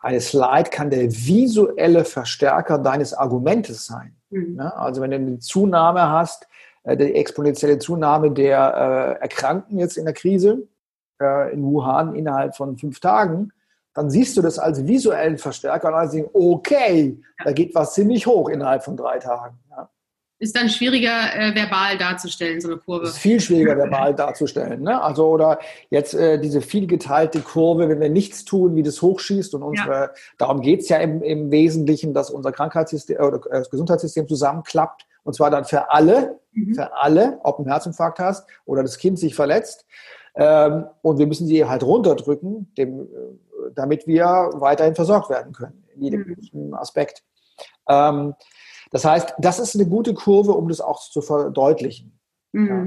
eine 0.00 0.20
Slide 0.20 0.70
kann 0.70 0.90
der 0.90 1.10
visuelle 1.10 2.04
Verstärker 2.04 2.78
deines 2.78 3.14
Argumentes 3.14 3.86
sein. 3.86 4.15
Mhm. 4.30 4.56
Ne? 4.56 4.76
Also 4.76 5.00
wenn 5.00 5.10
du 5.10 5.16
eine 5.16 5.38
Zunahme 5.38 6.10
hast, 6.10 6.46
äh, 6.84 6.96
die 6.96 7.14
exponentielle 7.14 7.78
Zunahme 7.78 8.30
der 8.30 9.18
äh, 9.18 9.22
Erkrankten 9.22 9.78
jetzt 9.78 9.96
in 9.96 10.04
der 10.04 10.14
Krise 10.14 10.66
äh, 11.20 11.52
in 11.52 11.62
Wuhan 11.62 12.14
innerhalb 12.14 12.56
von 12.56 12.76
fünf 12.76 13.00
Tagen, 13.00 13.52
dann 13.94 14.10
siehst 14.10 14.36
du 14.36 14.42
das 14.42 14.58
als 14.58 14.86
visuellen 14.86 15.38
Verstärker 15.38 15.88
und 15.88 15.94
dann 15.94 16.10
denkst, 16.10 16.30
okay, 16.34 17.18
da 17.44 17.52
geht 17.52 17.74
was 17.74 17.94
ziemlich 17.94 18.26
hoch 18.26 18.48
innerhalb 18.48 18.84
von 18.84 18.96
drei 18.96 19.18
Tagen. 19.18 19.58
Ja 19.70 19.88
ist 20.38 20.54
dann 20.54 20.68
schwieriger 20.68 21.34
äh, 21.34 21.54
verbal 21.54 21.96
darzustellen, 21.96 22.60
so 22.60 22.68
eine 22.68 22.76
Kurve. 22.76 23.06
Ist 23.06 23.18
viel 23.18 23.40
schwieriger 23.40 23.76
verbal 23.76 24.14
darzustellen. 24.14 24.82
Ne? 24.82 25.00
Also 25.00 25.28
oder 25.28 25.58
jetzt 25.88 26.14
äh, 26.14 26.38
diese 26.38 26.60
viel 26.60 26.86
geteilte 26.86 27.40
Kurve, 27.40 27.88
wenn 27.88 28.00
wir 28.00 28.10
nichts 28.10 28.44
tun, 28.44 28.76
wie 28.76 28.82
das 28.82 29.00
hochschießt 29.00 29.54
und 29.54 29.62
unsere, 29.62 29.92
ja. 29.92 30.10
darum 30.36 30.60
geht's 30.60 30.88
ja 30.88 30.98
im, 30.98 31.22
im 31.22 31.50
Wesentlichen, 31.50 32.12
dass 32.12 32.30
unser 32.30 32.52
Krankheitssystem 32.52 33.16
oder 33.18 33.38
äh, 33.46 33.58
das 33.58 33.70
Gesundheitssystem 33.70 34.28
zusammenklappt 34.28 35.06
und 35.24 35.34
zwar 35.34 35.50
dann 35.50 35.64
für 35.64 35.90
alle, 35.90 36.38
mhm. 36.52 36.74
für 36.74 36.92
alle, 36.94 37.40
ob 37.42 37.56
du 37.56 37.62
einen 37.62 37.72
Herzinfarkt 37.72 38.18
hast 38.18 38.46
oder 38.66 38.82
das 38.82 38.98
Kind 38.98 39.18
sich 39.18 39.34
verletzt. 39.34 39.86
Ähm, 40.34 40.84
und 41.00 41.18
wir 41.18 41.26
müssen 41.26 41.46
sie 41.46 41.64
halt 41.64 41.82
runterdrücken, 41.82 42.72
dem, 42.76 43.00
äh, 43.00 43.06
damit 43.74 44.06
wir 44.06 44.50
weiterhin 44.52 44.94
versorgt 44.94 45.30
werden 45.30 45.52
können, 45.54 45.82
in 45.94 46.02
jedem 46.02 46.36
mhm. 46.52 46.74
Aspekt. 46.74 47.24
Ähm, 47.88 48.34
das 48.96 49.04
heißt, 49.04 49.34
das 49.36 49.58
ist 49.58 49.74
eine 49.74 49.86
gute 49.86 50.14
Kurve, 50.14 50.52
um 50.52 50.70
das 50.70 50.80
auch 50.80 51.06
zu 51.10 51.20
verdeutlichen. 51.20 52.18
Mhm. 52.52 52.66
Ja. 52.66 52.86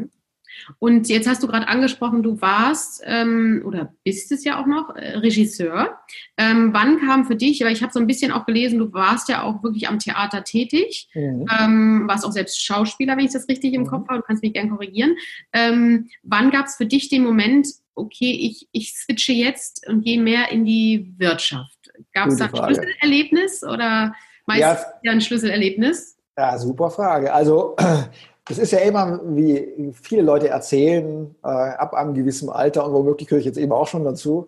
Und 0.79 1.07
jetzt 1.07 1.27
hast 1.27 1.43
du 1.43 1.47
gerade 1.47 1.67
angesprochen, 1.67 2.23
du 2.23 2.41
warst 2.41 3.03
ähm, 3.05 3.61
oder 3.63 3.93
bist 4.03 4.31
es 4.31 4.43
ja 4.43 4.59
auch 4.59 4.65
noch 4.65 4.95
äh, 4.95 5.19
Regisseur. 5.19 5.99
Ähm, 6.35 6.73
wann 6.73 6.99
kam 6.99 7.25
für 7.25 7.35
dich, 7.35 7.61
weil 7.61 7.73
ich 7.73 7.83
habe 7.83 7.93
so 7.93 7.99
ein 7.99 8.07
bisschen 8.07 8.31
auch 8.31 8.47
gelesen, 8.47 8.79
du 8.79 8.91
warst 8.91 9.29
ja 9.29 9.43
auch 9.43 9.61
wirklich 9.61 9.87
am 9.87 9.99
Theater 9.99 10.43
tätig, 10.43 11.09
mhm. 11.13 11.45
ähm, 11.59 12.03
warst 12.07 12.25
auch 12.25 12.31
selbst 12.31 12.59
Schauspieler, 12.59 13.15
wenn 13.15 13.25
ich 13.25 13.33
das 13.33 13.47
richtig 13.47 13.75
im 13.75 13.83
mhm. 13.83 13.87
Kopf 13.87 14.07
habe, 14.09 14.21
du 14.21 14.25
kannst 14.25 14.41
mich 14.41 14.53
gerne 14.53 14.71
korrigieren. 14.71 15.15
Ähm, 15.53 16.09
wann 16.23 16.49
gab 16.49 16.65
es 16.65 16.77
für 16.77 16.87
dich 16.87 17.09
den 17.09 17.23
Moment, 17.23 17.67
okay, 17.93 18.31
ich, 18.31 18.67
ich 18.71 18.95
switche 18.95 19.33
jetzt 19.33 19.87
und 19.87 20.03
gehe 20.03 20.19
mehr 20.19 20.51
in 20.51 20.65
die 20.65 21.13
Wirtschaft? 21.19 21.77
Gab 22.13 22.29
es 22.29 22.37
da 22.37 22.45
ein 22.45 22.55
Schlüsselerlebnis 22.55 23.63
oder? 23.63 24.15
Meistens 24.49 24.87
ja, 25.03 25.11
ein 25.11 25.21
Schlüsselerlebnis. 25.21 26.17
Ja, 26.37 26.57
super 26.57 26.89
Frage. 26.89 27.31
Also 27.33 27.75
das 28.45 28.57
ist 28.57 28.71
ja 28.71 28.79
immer, 28.79 29.19
wie 29.23 29.93
viele 30.01 30.23
Leute 30.23 30.49
erzählen, 30.49 31.35
äh, 31.43 31.47
ab 31.47 31.93
einem 31.93 32.15
gewissen 32.15 32.49
Alter 32.49 32.85
und 32.85 32.93
womöglich 32.93 33.27
gehöre 33.27 33.39
ich 33.39 33.45
jetzt 33.45 33.59
eben 33.59 33.71
auch 33.71 33.87
schon 33.87 34.03
dazu. 34.03 34.47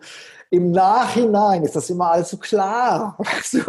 Im 0.50 0.70
Nachhinein 0.70 1.62
ist 1.62 1.76
das 1.76 1.88
immer 1.88 2.10
alles 2.10 2.30
so 2.30 2.36
klar. 2.36 3.14
Weißt 3.18 3.54
du? 3.54 3.60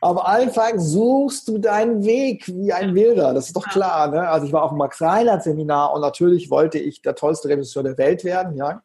Am 0.00 0.18
Anfang 0.18 0.78
suchst 0.78 1.48
du 1.48 1.58
deinen 1.58 2.04
Weg 2.04 2.46
wie 2.46 2.72
ein 2.72 2.94
Wilder. 2.94 3.34
Das 3.34 3.48
ist 3.48 3.56
doch 3.56 3.68
klar. 3.68 4.08
Ne? 4.08 4.26
Also 4.28 4.46
ich 4.46 4.52
war 4.52 4.62
auf 4.62 4.70
dem 4.70 4.78
Max 4.78 5.02
Reinhardt 5.02 5.42
Seminar 5.42 5.92
und 5.92 6.00
natürlich 6.00 6.50
wollte 6.50 6.78
ich 6.78 7.02
der 7.02 7.14
tollste 7.14 7.48
Regisseur 7.48 7.82
der 7.82 7.98
Welt 7.98 8.24
werden. 8.24 8.56
Ja? 8.56 8.82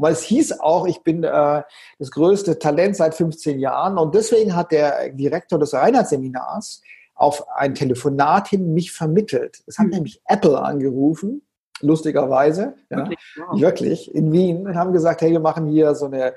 Weil 0.00 0.12
es 0.12 0.22
hieß 0.22 0.60
auch, 0.60 0.86
ich 0.86 1.02
bin 1.02 1.24
äh, 1.24 1.62
das 1.98 2.10
größte 2.10 2.58
Talent 2.58 2.96
seit 2.96 3.14
15 3.14 3.58
Jahren 3.58 3.98
und 3.98 4.14
deswegen 4.14 4.56
hat 4.56 4.72
der 4.72 5.10
Direktor 5.10 5.58
des 5.58 5.74
Reinhardt 5.74 6.08
Seminars 6.08 6.82
auf 7.14 7.46
ein 7.54 7.74
Telefonat 7.74 8.48
hin 8.48 8.72
mich 8.72 8.92
vermittelt. 8.92 9.62
Es 9.66 9.78
hat 9.78 9.86
mhm. 9.86 9.92
nämlich 9.92 10.22
Apple 10.24 10.60
angerufen, 10.60 11.42
lustigerweise, 11.80 12.74
ja, 12.88 12.98
wirklich, 12.98 13.18
wow. 13.36 13.60
wirklich, 13.60 14.14
in 14.14 14.32
Wien, 14.32 14.66
und 14.66 14.74
haben 14.74 14.92
gesagt, 14.92 15.20
hey, 15.20 15.32
wir 15.32 15.40
machen 15.40 15.66
hier 15.66 15.94
so 15.94 16.06
eine 16.06 16.34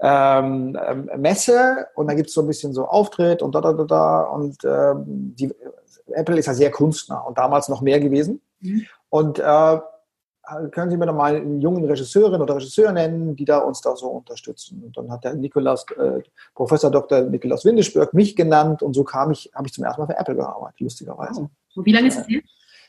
ähm, 0.00 0.78
ähm 0.86 1.10
Messe 1.16 1.86
und 1.94 2.08
da 2.08 2.14
gibt 2.14 2.28
es 2.28 2.34
so 2.34 2.42
ein 2.42 2.46
bisschen 2.46 2.72
so 2.72 2.86
Auftritt 2.86 3.42
und 3.42 3.54
da, 3.54 3.60
da, 3.60 3.72
da, 3.72 3.84
da 3.84 4.20
und 4.22 4.56
ähm, 4.64 5.34
die, 5.34 5.52
Apple 6.14 6.38
ist 6.38 6.46
ja 6.46 6.54
sehr 6.54 6.70
kunstnah 6.70 7.20
und 7.20 7.38
damals 7.38 7.68
noch 7.68 7.80
mehr 7.80 8.00
gewesen. 8.00 8.40
Mhm. 8.60 8.86
Und 9.10 9.38
äh, 9.38 9.78
können 10.70 10.90
Sie 10.90 10.96
mir 10.96 11.06
noch 11.06 11.14
mal 11.14 11.36
einen 11.36 11.60
jungen 11.60 11.84
Regisseurin 11.84 12.40
oder 12.40 12.56
Regisseur 12.56 12.92
nennen, 12.92 13.36
die 13.36 13.44
da 13.44 13.58
uns 13.58 13.80
da 13.80 13.96
so 13.96 14.08
unterstützen? 14.08 14.82
Und 14.84 14.96
dann 14.96 15.10
hat 15.10 15.24
der 15.24 15.34
Nikolaus, 15.34 15.84
äh, 15.96 16.22
Professor 16.54 16.90
Dr. 16.90 17.22
Nikolaus 17.22 17.64
Windesberg 17.64 18.14
mich 18.14 18.34
genannt 18.34 18.82
und 18.82 18.94
so 18.94 19.04
kam 19.04 19.30
ich, 19.30 19.50
habe 19.54 19.66
ich 19.66 19.72
zum 19.72 19.84
ersten 19.84 20.02
Mal 20.02 20.06
für 20.06 20.18
Apple 20.18 20.36
gearbeitet, 20.36 20.80
lustigerweise. 20.80 21.48
Oh. 21.76 21.84
Wie 21.84 21.92
lange 21.92 22.08
ist 22.08 22.18
es 22.18 22.28
jetzt? 22.28 22.48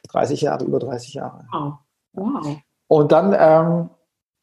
30 0.10 0.42
Jahre, 0.42 0.66
über 0.66 0.80
30 0.80 1.14
Jahre. 1.14 1.46
Wow. 1.52 1.74
wow. 2.14 2.58
Und 2.88 3.12
dann, 3.12 3.34
ähm, 3.34 3.90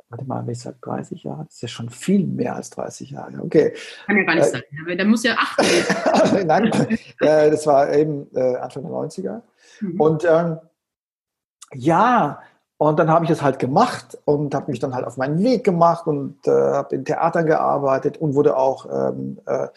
warte 0.08 0.24
mal, 0.26 0.46
wenn 0.46 0.52
ich 0.52 0.60
sage 0.60 0.76
30 0.82 1.24
Jahre, 1.24 1.44
das 1.44 1.54
ist 1.54 1.62
ja 1.62 1.68
schon 1.68 1.90
viel 1.90 2.26
mehr 2.26 2.54
als 2.54 2.70
30 2.70 3.10
Jahre. 3.10 3.42
Okay. 3.42 3.74
Kann 4.06 4.16
ja 4.16 4.22
gar 4.24 4.34
nicht 4.34 4.46
äh, 4.46 4.50
sein, 4.50 4.98
da 4.98 5.04
muss 5.04 5.24
ja 5.24 5.34
8 5.34 6.44
Nein, 6.46 6.66
äh, 7.20 7.50
das 7.50 7.66
war 7.66 7.92
eben 7.92 8.28
äh, 8.34 8.56
Anfang 8.56 8.82
der 8.82 8.92
90er. 8.92 9.42
Mhm. 9.80 10.00
Und 10.00 10.24
ähm, 10.28 10.58
ja, 11.74 12.40
und 12.78 12.98
dann 12.98 13.10
habe 13.10 13.24
ich 13.24 13.30
es 13.30 13.42
halt 13.42 13.58
gemacht 13.58 14.18
und 14.24 14.54
habe 14.54 14.70
mich 14.70 14.80
dann 14.80 14.94
halt 14.94 15.06
auf 15.06 15.16
meinen 15.16 15.42
Weg 15.42 15.64
gemacht 15.64 16.06
und 16.06 16.46
äh, 16.46 16.50
habe 16.50 16.94
in 16.94 17.04
Theatern 17.04 17.46
gearbeitet 17.46 18.18
und 18.18 18.34
wurde 18.34 18.56
auch, 18.56 18.86
ähm, 18.86 19.38
äh, 19.46 19.68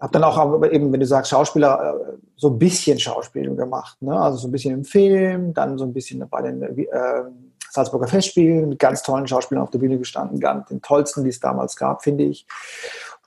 habe 0.00 0.12
dann 0.12 0.24
auch 0.24 0.62
eben, 0.64 0.92
wenn 0.92 1.00
du 1.00 1.06
sagst 1.06 1.30
Schauspieler, 1.30 1.94
äh, 1.94 2.16
so 2.36 2.48
ein 2.48 2.58
bisschen 2.58 2.98
Schauspielung 2.98 3.56
gemacht. 3.56 4.00
Ne? 4.00 4.18
Also 4.18 4.38
so 4.38 4.48
ein 4.48 4.52
bisschen 4.52 4.74
im 4.74 4.84
Film, 4.84 5.52
dann 5.52 5.76
so 5.76 5.84
ein 5.84 5.92
bisschen 5.92 6.26
bei 6.28 6.40
den 6.40 6.62
äh, 6.62 6.86
Salzburger 7.70 8.08
Festspielen 8.08 8.70
mit 8.70 8.78
ganz 8.78 9.02
tollen 9.02 9.26
Schauspielern 9.26 9.62
auf 9.62 9.70
der 9.70 9.78
Bühne 9.78 9.98
gestanden, 9.98 10.40
ganz 10.40 10.68
den 10.68 10.80
tollsten, 10.80 11.24
die 11.24 11.30
es 11.30 11.40
damals 11.40 11.76
gab, 11.76 12.02
finde 12.02 12.24
ich. 12.24 12.46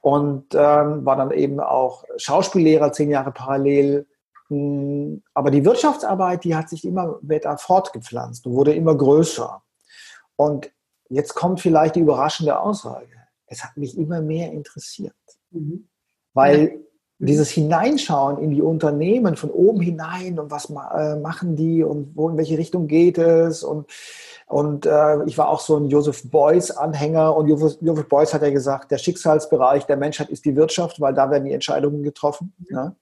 Und 0.01 0.55
ähm, 0.55 1.05
war 1.05 1.15
dann 1.15 1.29
eben 1.31 1.59
auch 1.59 2.05
Schauspiellehrer 2.17 2.91
zehn 2.91 3.11
Jahre 3.11 3.31
parallel 3.31 4.07
aber 4.49 5.51
die 5.51 5.63
Wirtschaftsarbeit, 5.63 6.43
die 6.43 6.55
hat 6.55 6.69
sich 6.69 6.85
immer 6.85 7.19
weiter 7.21 7.57
fortgepflanzt 7.57 8.45
und 8.47 8.53
wurde 8.53 8.73
immer 8.73 8.95
größer. 8.95 9.61
Und 10.35 10.71
jetzt 11.09 11.35
kommt 11.35 11.59
vielleicht 11.59 11.95
die 11.95 11.99
überraschende 11.99 12.59
Aussage. 12.59 13.07
Es 13.45 13.63
hat 13.63 13.77
mich 13.77 13.97
immer 13.97 14.21
mehr 14.21 14.51
interessiert. 14.51 15.13
Mhm. 15.51 15.87
Weil 16.33 16.59
ja. 16.59 16.75
dieses 17.19 17.49
Hineinschauen 17.49 18.37
in 18.39 18.51
die 18.51 18.61
Unternehmen 18.61 19.35
von 19.35 19.51
oben 19.51 19.81
hinein 19.81 20.39
und 20.39 20.49
was 20.49 20.69
äh, 20.69 21.15
machen 21.15 21.55
die 21.55 21.83
und 21.83 22.15
wo 22.15 22.29
in 22.29 22.37
welche 22.37 22.57
Richtung 22.57 22.87
geht 22.87 23.17
es 23.17 23.63
und 23.63 23.87
und 24.49 24.87
äh, 24.87 25.23
ich 25.25 25.37
war 25.37 25.47
auch 25.47 25.59
so 25.59 25.77
ein 25.77 25.89
Joseph 25.89 26.27
Beuys-Anhänger 26.27 27.35
und 27.35 27.47
Joseph, 27.49 27.77
Joseph 27.81 28.09
Beuys 28.09 28.33
hat 28.33 28.41
ja 28.41 28.49
gesagt, 28.49 28.89
der 28.89 28.97
Schicksalsbereich 28.97 29.85
der 29.85 29.95
Menschheit 29.95 30.29
ist 30.29 30.43
die 30.43 30.55
Wirtschaft, 30.55 30.99
weil 30.99 31.13
da 31.13 31.29
werden 31.29 31.45
die 31.45 31.53
Entscheidungen 31.53 32.01
getroffen. 32.01 32.51
Mhm. 32.57 32.75
Ne? 32.75 32.95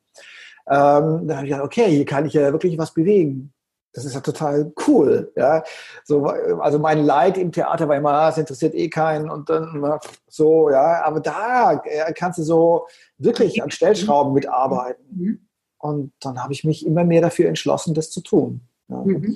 Ähm, 0.69 1.27
da 1.27 1.37
habe 1.37 1.45
ich 1.45 1.51
gedacht, 1.51 1.65
okay, 1.65 1.89
hier 1.89 2.05
kann 2.05 2.25
ich 2.25 2.33
ja 2.33 2.51
wirklich 2.51 2.77
was 2.77 2.93
bewegen. 2.93 3.53
Das 3.93 4.05
ist 4.05 4.13
ja 4.13 4.19
total 4.19 4.71
cool. 4.87 5.31
Ja? 5.35 5.63
So, 6.03 6.25
also 6.25 6.77
mein 6.77 7.03
Leid 7.03 7.37
im 7.37 7.51
Theater 7.51 7.87
war 7.87 7.95
immer, 7.95 8.11
ah, 8.11 8.29
es 8.29 8.37
interessiert 8.37 8.75
eh 8.75 8.89
keinen 8.89 9.29
und 9.29 9.49
dann 9.49 9.99
so, 10.27 10.69
ja, 10.69 11.03
aber 11.03 11.19
da 11.19 11.81
kannst 12.15 12.37
du 12.37 12.43
so 12.43 12.87
wirklich 13.17 13.63
an 13.63 13.71
Stellschrauben 13.71 14.33
mitarbeiten. 14.33 15.03
Mhm. 15.09 15.47
Und 15.79 16.11
dann 16.19 16.43
habe 16.43 16.53
ich 16.53 16.63
mich 16.63 16.85
immer 16.85 17.03
mehr 17.05 17.21
dafür 17.21 17.47
entschlossen, 17.47 17.93
das 17.93 18.11
zu 18.11 18.21
tun. 18.21 18.61
Ja. 18.89 18.97
Mhm. 18.97 19.35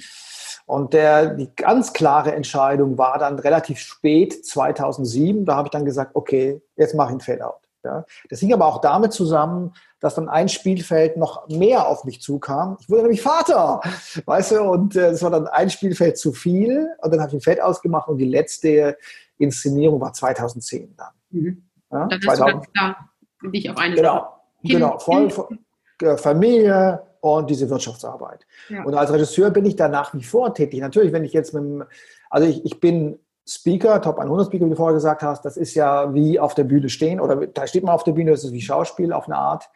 Und 0.65 0.93
der, 0.93 1.33
die 1.33 1.49
ganz 1.55 1.91
klare 1.91 2.33
Entscheidung 2.33 2.97
war 2.97 3.17
dann 3.17 3.39
relativ 3.39 3.79
spät, 3.79 4.45
2007. 4.45 5.45
Da 5.45 5.55
habe 5.55 5.67
ich 5.67 5.71
dann 5.71 5.85
gesagt, 5.85 6.11
okay, 6.15 6.61
jetzt 6.75 6.95
mache 6.95 7.09
ich 7.09 7.15
ein 7.15 7.21
Fadeout. 7.21 7.61
Ja. 7.83 8.05
Das 8.29 8.39
hing 8.39 8.53
aber 8.53 8.67
auch 8.67 8.79
damit 8.79 9.11
zusammen, 9.11 9.73
dass 10.01 10.15
dann 10.15 10.27
ein 10.27 10.49
Spielfeld 10.49 11.15
noch 11.15 11.47
mehr 11.47 11.87
auf 11.87 12.03
mich 12.03 12.21
zukam. 12.21 12.77
Ich 12.81 12.89
wurde 12.89 13.03
nämlich 13.03 13.21
Vater, 13.21 13.79
weißt 14.25 14.51
du, 14.51 14.61
und 14.63 14.95
äh, 14.95 15.11
es 15.11 15.23
war 15.23 15.29
dann 15.29 15.47
ein 15.47 15.69
Spielfeld 15.69 16.17
zu 16.17 16.33
viel 16.33 16.89
und 17.01 17.13
dann 17.13 17.21
habe 17.21 17.29
ich 17.29 17.35
ein 17.35 17.41
Feld 17.41 17.61
ausgemacht 17.61 18.09
und 18.09 18.17
die 18.17 18.25
letzte 18.25 18.97
Inszenierung 19.37 20.01
war 20.01 20.11
2010 20.11 20.95
dann. 20.97 21.07
Mhm. 21.29 21.63
Ja, 21.91 22.07
dann 22.07 22.21
2000. 22.21 22.65
du 22.65 22.71
klar 22.71 23.07
dich 23.49 23.69
auf 23.69 23.77
eine 23.77 23.95
Genau, 23.95 24.35
kind, 24.61 24.73
genau 24.73 24.99
voll, 24.99 25.29
voll 25.29 25.57
äh, 26.01 26.17
Familie 26.17 27.03
und 27.21 27.49
diese 27.49 27.69
Wirtschaftsarbeit. 27.69 28.45
Ja. 28.69 28.83
Und 28.83 28.95
als 28.95 29.11
Regisseur 29.11 29.51
bin 29.51 29.65
ich 29.65 29.75
da 29.75 29.87
nach 29.87 30.13
wie 30.13 30.23
vor 30.23 30.53
tätig. 30.53 30.79
Natürlich, 30.81 31.11
wenn 31.11 31.23
ich 31.23 31.33
jetzt 31.33 31.53
mit 31.53 31.63
dem, 31.63 31.83
also 32.29 32.47
ich, 32.47 32.65
ich 32.65 32.79
bin 32.79 33.19
Speaker, 33.53 34.01
Top 34.01 34.17
100 34.17 34.47
Speaker, 34.47 34.65
wie 34.65 34.69
du 34.69 34.75
vorher 34.75 34.93
gesagt 34.93 35.23
hast, 35.23 35.43
das 35.43 35.57
ist 35.57 35.73
ja 35.75 36.13
wie 36.13 36.39
auf 36.39 36.55
der 36.55 36.63
Bühne 36.63 36.87
stehen 36.87 37.19
oder 37.19 37.35
da 37.47 37.67
steht 37.67 37.83
man 37.83 37.93
auf 37.93 38.03
der 38.03 38.13
Bühne, 38.13 38.31
das 38.31 38.45
ist 38.45 38.53
wie 38.53 38.61
Schauspiel 38.61 39.11
auf 39.11 39.27
eine 39.27 39.35
Art. 39.35 39.69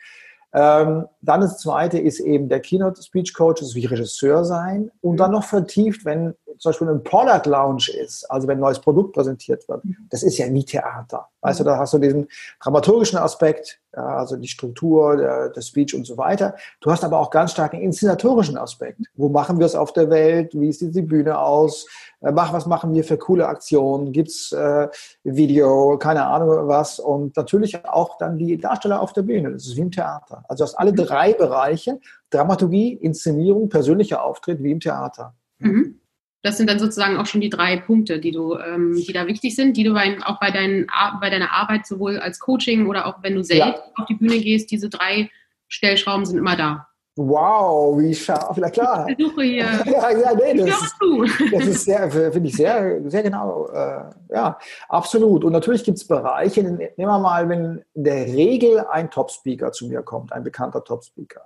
Ähm, 0.53 1.07
dann 1.21 1.41
das 1.41 1.57
zweite 1.57 1.99
ist 1.99 2.21
eben 2.21 2.47
der 2.47 2.61
Keynote 2.61 3.03
Speech 3.03 3.33
Coach, 3.33 3.59
das 3.59 3.69
ist 3.69 3.75
wie 3.75 3.85
Regisseur 3.85 4.45
sein 4.45 4.91
und 5.01 5.17
dann 5.17 5.31
noch 5.31 5.43
vertieft, 5.43 6.05
wenn 6.05 6.35
zum 6.57 6.69
Beispiel 6.69 6.89
ein 6.89 7.03
Product 7.03 7.49
Launch 7.49 7.89
ist, 7.89 8.29
also 8.31 8.47
wenn 8.47 8.57
ein 8.57 8.61
neues 8.61 8.79
Produkt 8.79 9.13
präsentiert 9.13 9.67
wird, 9.67 9.83
mhm. 9.83 9.97
das 10.09 10.23
ist 10.23 10.37
ja 10.37 10.51
wie 10.51 10.65
Theater. 10.65 11.27
Weißt 11.41 11.59
du, 11.59 11.63
da 11.63 11.77
hast 11.77 11.93
du 11.93 11.99
diesen 11.99 12.27
dramaturgischen 12.59 13.19
Aspekt, 13.19 13.79
also 13.91 14.35
die 14.35 14.47
Struktur, 14.47 15.15
der, 15.17 15.49
der 15.49 15.61
Speech 15.61 15.95
und 15.95 16.05
so 16.05 16.17
weiter. 16.17 16.55
Du 16.81 16.91
hast 16.91 17.03
aber 17.03 17.19
auch 17.19 17.29
ganz 17.29 17.51
stark 17.51 17.73
einen 17.73 17.83
inszenatorischen 17.83 18.57
Aspekt. 18.57 18.99
Wo 19.13 19.29
machen 19.29 19.59
wir 19.59 19.65
es 19.65 19.75
auf 19.75 19.93
der 19.93 20.09
Welt? 20.09 20.53
Wie 20.53 20.71
sieht 20.73 20.95
die 20.95 21.01
Bühne 21.01 21.37
aus? 21.37 21.87
Äh, 22.21 22.31
mach, 22.31 22.51
was 22.51 22.65
machen 22.65 22.93
wir 22.93 23.03
für 23.03 23.17
coole 23.17 23.47
Aktionen? 23.47 24.11
Gibt's 24.11 24.51
äh, 24.51 24.87
Video? 25.23 25.97
Keine 25.97 26.25
Ahnung 26.25 26.67
was. 26.67 26.99
Und 26.99 27.37
natürlich 27.37 27.85
auch 27.85 28.17
dann 28.17 28.37
die 28.37 28.57
Darsteller 28.57 29.01
auf 29.01 29.13
der 29.13 29.21
Bühne. 29.21 29.51
Das 29.51 29.65
ist 29.65 29.75
wie 29.77 29.81
im 29.81 29.91
Theater. 29.91 30.43
Also 30.49 30.63
aus 30.63 30.75
alle 30.75 30.91
mhm. 30.91 30.97
drei 30.97 31.33
Bereiche, 31.33 31.99
Dramaturgie, 32.31 32.93
Inszenierung, 32.93 33.69
persönlicher 33.69 34.23
Auftritt, 34.23 34.61
wie 34.61 34.71
im 34.71 34.79
Theater. 34.79 35.35
Mhm. 35.59 35.99
Das 36.45 36.57
sind 36.57 36.69
dann 36.69 36.77
sozusagen 36.77 37.17
auch 37.17 37.25
schon 37.25 37.41
die 37.41 37.49
drei 37.49 37.77
Punkte, 37.77 38.19
die 38.19 38.29
du, 38.29 38.55
ähm, 38.55 38.93
die 38.95 39.11
da 39.13 39.25
wichtig 39.25 39.55
sind, 39.55 39.75
die 39.77 39.83
du 39.83 39.95
bei, 39.95 40.15
auch 40.23 40.39
bei, 40.39 40.51
deinen, 40.51 40.85
bei 41.19 41.31
deiner 41.31 41.51
Arbeit 41.51 41.87
sowohl 41.87 42.19
als 42.19 42.39
Coaching 42.39 42.85
oder 42.85 43.07
auch 43.07 43.23
wenn 43.23 43.33
du 43.33 43.43
selbst 43.43 43.79
ja. 43.79 43.93
auf 43.95 44.05
die 44.05 44.13
Bühne 44.13 44.37
gehst, 44.37 44.69
diese 44.69 44.87
drei 44.87 45.31
Stellschrauben 45.69 46.23
sind 46.23 46.37
immer 46.37 46.55
da. 46.55 46.87
Wow, 47.15 47.97
wie 47.97 48.13
scharf, 48.13 48.57
ja 48.57 48.69
klar. 48.69 49.07
Ich 49.09 49.15
versuche 49.15 49.41
hier. 49.41 49.63
ja, 49.85 50.11
ja, 50.11 50.35
nee, 50.35 50.53
das, 50.53 50.81
ist, 50.83 50.95
das 51.51 51.65
ist 51.65 51.85
sehr, 51.85 52.11
finde 52.11 52.47
ich 52.47 52.55
sehr, 52.55 53.01
sehr 53.09 53.23
genau. 53.23 53.67
Äh, 53.69 54.03
ja, 54.29 54.59
absolut. 54.87 55.45
Und 55.45 55.51
natürlich 55.51 55.83
gibt 55.83 55.97
es 55.97 56.05
Bereiche, 56.05 56.61
nehmen 56.61 56.91
wir 56.95 57.19
mal, 57.19 57.49
wenn 57.49 57.83
in 57.95 58.03
der 58.03 58.27
Regel 58.27 58.85
ein 58.91 59.09
Top-Speaker 59.09 59.71
zu 59.71 59.87
mir 59.87 60.03
kommt, 60.03 60.31
ein 60.31 60.43
bekannter 60.43 60.83
Top-Speaker, 60.83 61.41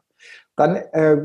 dann 0.58 0.76
äh, 0.76 1.24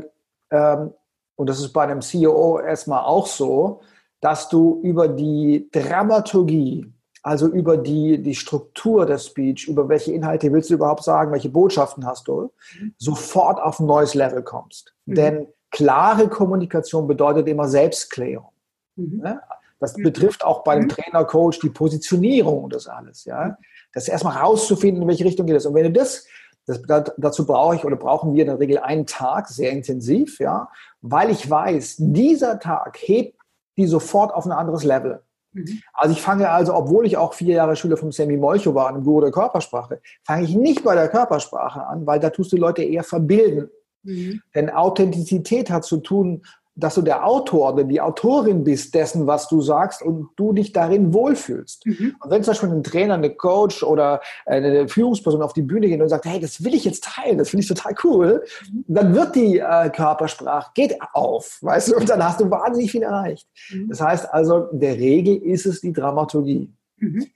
ähm, 0.51 0.93
und 1.35 1.49
das 1.49 1.59
ist 1.59 1.73
bei 1.73 1.83
einem 1.83 2.01
CEO 2.01 2.59
erstmal 2.59 3.03
auch 3.03 3.27
so, 3.27 3.81
dass 4.21 4.49
du 4.49 4.79
über 4.81 5.07
die 5.07 5.69
Dramaturgie, 5.71 6.91
also 7.21 7.47
über 7.47 7.77
die, 7.77 8.21
die 8.21 8.35
Struktur 8.35 9.05
der 9.05 9.17
Speech, 9.17 9.67
über 9.67 9.89
welche 9.89 10.13
Inhalte 10.13 10.51
willst 10.51 10.69
du 10.69 10.75
überhaupt 10.75 11.03
sagen, 11.03 11.31
welche 11.31 11.49
Botschaften 11.49 12.05
hast 12.05 12.27
du, 12.27 12.51
mhm. 12.79 12.93
sofort 12.97 13.61
auf 13.61 13.79
ein 13.79 13.85
neues 13.85 14.13
Level 14.13 14.43
kommst. 14.43 14.93
Mhm. 15.05 15.15
Denn 15.15 15.47
klare 15.71 16.29
Kommunikation 16.29 17.07
bedeutet 17.07 17.47
immer 17.47 17.67
Selbstklärung. 17.67 18.51
Mhm. 18.95 19.21
Ne? 19.21 19.41
Das 19.79 19.97
mhm. 19.97 20.03
betrifft 20.03 20.45
auch 20.45 20.63
bei 20.63 20.75
dem 20.75 20.85
mhm. 20.85 20.89
Trainer, 20.89 21.25
Coach 21.25 21.59
die 21.59 21.69
Positionierung 21.69 22.63
und 22.63 22.73
das 22.73 22.87
alles. 22.87 23.25
Ja? 23.25 23.57
Das 23.93 24.07
erstmal 24.07 24.37
rauszufinden, 24.37 25.01
in 25.01 25.07
welche 25.07 25.25
Richtung 25.25 25.45
geht 25.45 25.57
es. 25.57 25.65
Und 25.65 25.73
wenn 25.73 25.83
du 25.83 25.91
das 25.91 26.25
das, 26.65 26.81
dazu 27.17 27.45
brauche 27.45 27.75
ich 27.75 27.85
oder 27.85 27.95
brauchen 27.95 28.33
wir 28.33 28.41
in 28.41 28.49
der 28.49 28.59
Regel 28.59 28.79
einen 28.79 29.05
Tag, 29.05 29.47
sehr 29.49 29.71
intensiv, 29.71 30.39
ja, 30.39 30.69
weil 31.01 31.29
ich 31.29 31.49
weiß, 31.49 31.95
dieser 31.99 32.59
Tag 32.59 32.97
hebt 32.97 33.39
die 33.77 33.87
sofort 33.87 34.33
auf 34.33 34.45
ein 34.45 34.51
anderes 34.51 34.83
Level. 34.83 35.21
Mhm. 35.53 35.81
Also 35.93 36.13
ich 36.13 36.21
fange 36.21 36.49
also, 36.49 36.73
obwohl 36.73 37.05
ich 37.05 37.17
auch 37.17 37.33
vier 37.33 37.55
Jahre 37.55 37.75
Schüler 37.75 37.97
vom 37.97 38.11
Sammy 38.11 38.37
Molcho 38.37 38.73
war, 38.73 38.89
einem 38.89 39.03
Guru 39.03 39.21
der 39.21 39.31
Körpersprache, 39.31 40.01
fange 40.23 40.43
ich 40.43 40.55
nicht 40.55 40.83
bei 40.83 40.95
der 40.95 41.09
Körpersprache 41.09 41.85
an, 41.85 42.05
weil 42.05 42.19
da 42.19 42.29
tust 42.29 42.51
du 42.51 42.57
Leute 42.57 42.83
eher 42.83 43.03
verbilden. 43.03 43.69
Mhm. 44.03 44.41
Denn 44.53 44.69
Authentizität 44.69 45.69
hat 45.69 45.83
zu 45.83 45.97
tun 45.97 46.43
dass 46.75 46.95
du 46.95 47.01
der 47.01 47.25
Autor 47.25 47.73
oder 47.73 47.83
die 47.85 48.01
Autorin 48.01 48.63
bist 48.63 48.93
dessen, 48.93 49.27
was 49.27 49.47
du 49.47 49.61
sagst 49.61 50.01
und 50.01 50.29
du 50.35 50.51
dich 50.51 50.73
darin 50.73 51.13
wohlfühlst. 51.13 51.85
Mhm. 51.85 52.15
Und 52.19 52.29
wenn 52.29 52.43
zum 52.43 52.51
Beispiel 52.51 52.69
ein 52.69 52.83
Trainer, 52.83 53.13
eine 53.13 53.29
Coach 53.29 53.81
oder 53.81 54.21
eine 54.45 54.87
Führungsperson 54.87 55.41
auf 55.41 55.53
die 55.53 55.61
Bühne 55.61 55.87
geht 55.87 56.01
und 56.01 56.09
sagt, 56.09 56.25
hey, 56.25 56.39
das 56.39 56.63
will 56.63 56.73
ich 56.73 56.83
jetzt 56.83 57.05
teilen, 57.05 57.37
das 57.37 57.49
finde 57.49 57.63
ich 57.63 57.69
total 57.69 57.95
cool, 58.03 58.43
mhm. 58.71 58.85
dann 58.87 59.15
wird 59.15 59.35
die 59.35 59.59
äh, 59.59 59.89
Körpersprache, 59.89 60.71
geht 60.75 60.97
auf, 61.13 61.59
weißt 61.61 61.91
du, 61.91 61.97
und 61.97 62.09
dann 62.09 62.23
hast 62.23 62.41
du 62.41 62.51
wahnsinnig 62.51 62.91
viel 62.91 63.03
erreicht. 63.03 63.47
Mhm. 63.71 63.89
Das 63.89 64.01
heißt 64.01 64.33
also, 64.33 64.67
in 64.67 64.79
der 64.79 64.95
Regel 64.95 65.37
ist 65.37 65.65
es 65.65 65.81
die 65.81 65.93
Dramaturgie. 65.93 66.73
Mhm. 66.97 67.27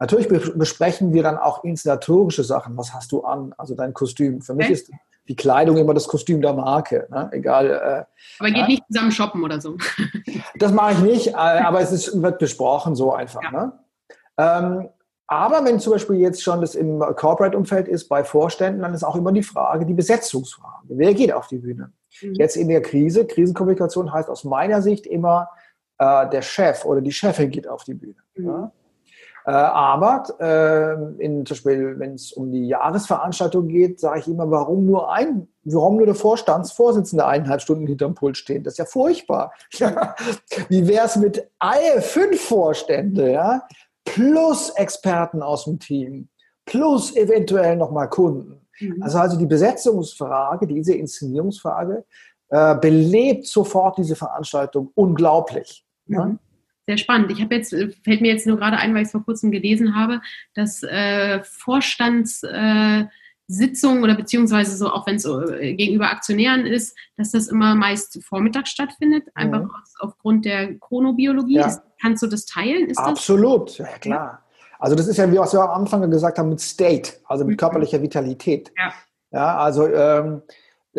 Natürlich 0.00 0.28
besprechen 0.28 1.12
wir 1.12 1.24
dann 1.24 1.38
auch 1.38 1.64
inszenatorische 1.64 2.44
Sachen. 2.44 2.76
Was 2.76 2.94
hast 2.94 3.10
du 3.10 3.22
an? 3.22 3.52
Also 3.58 3.74
dein 3.74 3.92
Kostüm. 3.92 4.40
Für 4.42 4.54
mich 4.54 4.70
ist 4.70 4.92
die 5.28 5.36
Kleidung 5.36 5.76
immer 5.76 5.94
das 5.94 6.08
Kostüm 6.08 6.40
der 6.40 6.54
Marke. 6.54 7.06
Ne? 7.10 7.28
Egal. 7.32 7.70
Äh, 7.70 8.04
aber 8.38 8.50
geht 8.50 8.64
äh, 8.64 8.66
nicht 8.66 8.84
zusammen 8.90 9.12
shoppen 9.12 9.44
oder 9.44 9.60
so. 9.60 9.76
Das 10.58 10.72
mache 10.72 10.92
ich 10.92 10.98
nicht, 11.00 11.26
äh, 11.28 11.32
aber 11.34 11.80
es 11.80 11.92
ist, 11.92 12.20
wird 12.20 12.38
besprochen 12.38 12.94
so 12.94 13.12
einfach. 13.12 13.42
Ja. 13.42 13.50
Ne? 13.50 13.72
Ähm, 14.38 14.88
aber 15.26 15.64
wenn 15.64 15.78
zum 15.78 15.92
Beispiel 15.92 16.16
jetzt 16.16 16.42
schon 16.42 16.60
das 16.60 16.74
im 16.74 17.00
Corporate-Umfeld 17.00 17.86
ist, 17.86 18.08
bei 18.08 18.24
Vorständen, 18.24 18.80
dann 18.80 18.94
ist 18.94 19.04
auch 19.04 19.14
immer 19.14 19.30
die 19.30 19.42
Frage, 19.42 19.84
die 19.84 19.94
Besetzungsfrage. 19.94 20.88
Wer 20.88 21.12
geht 21.12 21.32
auf 21.32 21.48
die 21.48 21.58
Bühne? 21.58 21.92
Mhm. 22.22 22.34
Jetzt 22.34 22.56
in 22.56 22.68
der 22.68 22.80
Krise, 22.80 23.26
Krisenkommunikation 23.26 24.12
heißt 24.12 24.30
aus 24.30 24.44
meiner 24.44 24.80
Sicht 24.80 25.06
immer, 25.06 25.50
äh, 25.98 26.28
der 26.30 26.42
Chef 26.42 26.84
oder 26.84 27.02
die 27.02 27.12
Chefin 27.12 27.50
geht 27.50 27.68
auf 27.68 27.84
die 27.84 27.94
Bühne. 27.94 28.16
Mhm. 28.36 28.46
Ja? 28.46 28.72
Äh, 29.48 29.52
aber 29.52 30.24
äh, 30.40 31.24
in, 31.24 31.46
zum 31.46 31.54
Beispiel, 31.54 31.98
wenn 31.98 32.12
es 32.12 32.32
um 32.32 32.52
die 32.52 32.68
Jahresveranstaltung 32.68 33.66
geht, 33.68 33.98
sage 33.98 34.20
ich 34.20 34.28
immer, 34.28 34.50
warum 34.50 34.84
nur 34.84 35.10
ein, 35.10 35.48
warum 35.64 35.96
nur 35.96 36.04
der 36.04 36.14
Vorstandsvorsitzende 36.14 37.24
eineinhalb 37.24 37.62
Stunden 37.62 37.86
hinterm 37.86 38.14
Pult 38.14 38.36
stehen? 38.36 38.62
Das 38.62 38.74
ist 38.74 38.78
ja 38.78 38.84
furchtbar. 38.84 39.54
Wie 40.68 40.86
wäre 40.86 41.06
es 41.06 41.16
mit 41.16 41.50
alle 41.58 42.02
fünf 42.02 42.42
Vorstände, 42.42 43.32
ja, 43.32 43.62
plus 44.04 44.68
Experten 44.76 45.40
aus 45.40 45.64
dem 45.64 45.78
Team, 45.78 46.28
plus 46.66 47.16
eventuell 47.16 47.76
nochmal 47.76 48.10
Kunden? 48.10 48.68
Mhm. 48.80 49.02
Also, 49.02 49.16
also 49.16 49.38
die 49.38 49.46
Besetzungsfrage, 49.46 50.66
diese 50.66 50.92
Inszenierungsfrage, 50.92 52.04
äh, 52.50 52.76
belebt 52.76 53.46
sofort 53.46 53.96
diese 53.96 54.14
Veranstaltung 54.14 54.90
unglaublich. 54.94 55.86
Mhm. 56.04 56.14
Ja? 56.14 56.38
Sehr 56.88 56.96
spannend. 56.96 57.30
Ich 57.30 57.42
habe 57.42 57.54
jetzt, 57.54 57.74
äh, 57.74 57.90
fällt 58.02 58.22
mir 58.22 58.32
jetzt 58.32 58.46
nur 58.46 58.56
gerade 58.56 58.78
ein, 58.78 58.94
weil 58.94 59.02
ich 59.02 59.08
es 59.08 59.12
vor 59.12 59.22
kurzem 59.22 59.50
gelesen 59.50 59.94
habe, 59.94 60.22
dass 60.54 60.82
äh, 60.82 61.44
Vorstandssitzungen 61.44 63.10
äh, 64.00 64.02
oder 64.02 64.14
beziehungsweise 64.14 64.74
so, 64.74 64.90
auch 64.90 65.06
wenn 65.06 65.16
es 65.16 65.26
äh, 65.26 65.74
gegenüber 65.74 66.10
Aktionären 66.10 66.64
ist, 66.64 66.96
dass 67.18 67.32
das 67.32 67.48
immer 67.48 67.74
meist 67.74 68.24
vormittags 68.24 68.70
stattfindet, 68.70 69.24
einfach 69.34 69.64
mhm. 69.64 69.70
aus, 69.70 69.94
aufgrund 69.98 70.46
der 70.46 70.78
Chronobiologie. 70.78 71.56
Ja. 71.56 71.64
Das, 71.64 71.82
kannst 72.00 72.22
du 72.22 72.26
das 72.26 72.46
teilen? 72.46 72.88
Ist 72.88 72.98
Absolut, 72.98 73.68
das? 73.68 73.78
ja 73.78 73.98
klar. 73.98 74.42
Also 74.78 74.96
das 74.96 75.08
ist 75.08 75.18
ja, 75.18 75.28
wie 75.30 75.34
wir 75.34 75.42
am 75.42 75.82
Anfang 75.82 76.10
gesagt 76.10 76.38
haben, 76.38 76.48
mit 76.48 76.60
State, 76.60 77.12
also 77.26 77.44
mit 77.44 77.56
mhm. 77.56 77.58
körperlicher 77.58 78.00
Vitalität. 78.00 78.72
Ja. 78.78 78.94
Ja, 79.30 79.58
also 79.58 79.86
ähm, 79.86 80.40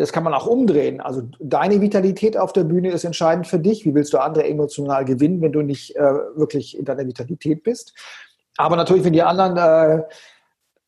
das 0.00 0.12
kann 0.12 0.24
man 0.24 0.32
auch 0.32 0.46
umdrehen. 0.46 1.02
Also 1.02 1.22
deine 1.40 1.82
Vitalität 1.82 2.34
auf 2.38 2.54
der 2.54 2.64
Bühne 2.64 2.90
ist 2.90 3.04
entscheidend 3.04 3.46
für 3.46 3.58
dich. 3.58 3.84
Wie 3.84 3.94
willst 3.94 4.14
du 4.14 4.18
andere 4.18 4.48
emotional 4.48 5.04
gewinnen, 5.04 5.42
wenn 5.42 5.52
du 5.52 5.60
nicht 5.60 5.94
äh, 5.94 6.00
wirklich 6.36 6.78
in 6.78 6.86
deiner 6.86 7.06
Vitalität 7.06 7.62
bist? 7.62 7.92
Aber 8.56 8.76
natürlich, 8.76 9.04
wenn 9.04 9.12
die 9.12 9.22
anderen 9.22 9.56
äh, 9.58 10.04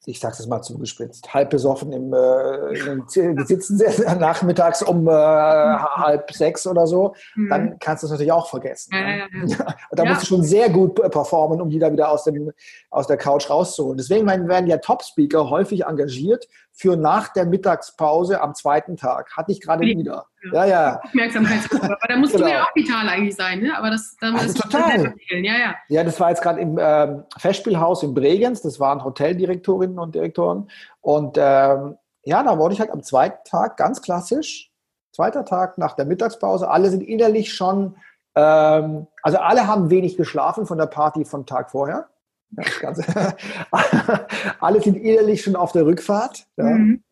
ich 0.04 0.18
sage 0.18 0.34
es 0.36 0.46
mal 0.48 0.62
zugespitzt, 0.62 1.32
halb 1.32 1.50
besoffen 1.50 1.92
im, 1.92 2.12
äh, 2.12 3.04
sitzen 3.06 3.80
nachmittags 4.18 4.82
um 4.82 5.06
äh, 5.06 5.12
halb 5.12 6.32
sechs 6.32 6.66
oder 6.66 6.88
so, 6.88 7.14
mhm. 7.36 7.48
dann 7.48 7.78
kannst 7.78 8.02
du 8.02 8.06
es 8.06 8.10
natürlich 8.10 8.32
auch 8.32 8.48
vergessen. 8.48 8.92
Ja, 8.92 9.00
ne? 9.00 9.18
ja, 9.18 9.26
ja. 9.46 9.66
Und 9.90 9.98
da 9.98 10.04
musst 10.04 10.22
du 10.22 10.26
schon 10.26 10.42
sehr 10.42 10.70
gut 10.70 10.96
performen, 10.96 11.60
um 11.60 11.70
die 11.70 11.78
da 11.78 11.92
wieder 11.92 12.10
aus, 12.10 12.24
dem, 12.24 12.50
aus 12.90 13.06
der 13.06 13.16
Couch 13.16 13.48
rauszuholen. 13.48 13.96
Deswegen 13.96 14.26
werden 14.26 14.66
ja 14.66 14.78
Top-Speaker 14.78 15.48
häufig 15.50 15.84
engagiert 15.84 16.48
für 16.72 16.96
nach 16.96 17.28
der 17.28 17.44
Mittagspause 17.44 18.40
am 18.40 18.54
zweiten 18.54 18.96
Tag. 18.96 19.36
Hatte 19.36 19.52
ich 19.52 19.60
gerade 19.60 19.84
wieder. 19.84 20.26
Ja, 20.52 20.64
ja. 20.64 21.00
Aufmerksamkeitsgruppe. 21.02 21.84
Aber 21.84 22.08
da 22.08 22.16
musst 22.16 22.32
genau. 22.32 22.46
du 22.46 22.52
ja 22.52 22.62
auch 22.64 22.74
vital 22.74 23.08
eigentlich 23.08 23.36
sein, 23.36 23.60
ne? 23.60 23.76
Aber 23.76 23.90
das, 23.90 24.16
da 24.20 24.32
also 24.32 24.60
total. 24.60 25.14
Ja, 25.28 25.58
ja. 25.58 25.74
ja, 25.88 26.04
das 26.04 26.18
war 26.18 26.30
jetzt 26.30 26.42
gerade 26.42 26.60
im 26.60 26.78
ähm, 26.80 27.24
Festspielhaus 27.38 28.02
in 28.02 28.14
Bregenz. 28.14 28.62
Das 28.62 28.80
waren 28.80 29.04
Hoteldirektorinnen 29.04 29.98
und 29.98 30.14
Direktoren. 30.14 30.68
Und 31.00 31.36
ähm, 31.38 31.96
ja, 32.24 32.42
da 32.42 32.58
wurde 32.58 32.74
ich 32.74 32.80
halt 32.80 32.90
am 32.90 33.02
zweiten 33.02 33.38
Tag 33.44 33.76
ganz 33.76 34.00
klassisch, 34.00 34.70
zweiter 35.12 35.44
Tag 35.44 35.78
nach 35.78 35.94
der 35.94 36.06
Mittagspause. 36.06 36.68
Alle 36.68 36.90
sind 36.90 37.02
innerlich 37.02 37.52
schon, 37.52 37.96
ähm, 38.34 39.06
also 39.22 39.38
alle 39.38 39.66
haben 39.66 39.90
wenig 39.90 40.16
geschlafen 40.16 40.66
von 40.66 40.78
der 40.78 40.86
Party 40.86 41.24
vom 41.24 41.46
Tag 41.46 41.70
vorher. 41.70 42.08
Ja, 42.56 43.36
alle 44.60 44.80
sind 44.82 44.96
innerlich 44.96 45.42
schon 45.42 45.56
auf 45.56 45.72
der 45.72 45.86
Rückfahrt. 45.86 46.46
Ja. 46.56 46.64
Mhm. 46.64 47.02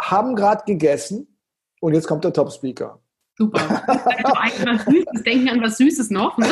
Haben 0.00 0.36
gerade 0.36 0.64
gegessen 0.64 1.38
und 1.80 1.94
jetzt 1.94 2.06
kommt 2.06 2.24
der 2.24 2.32
Top-Speaker. 2.32 3.00
Super. 3.36 3.58
Süßes, 4.86 5.22
denken 5.24 5.48
an 5.48 5.60
was 5.60 5.76
Süßes 5.78 6.10
noch. 6.10 6.38
Ne? 6.38 6.46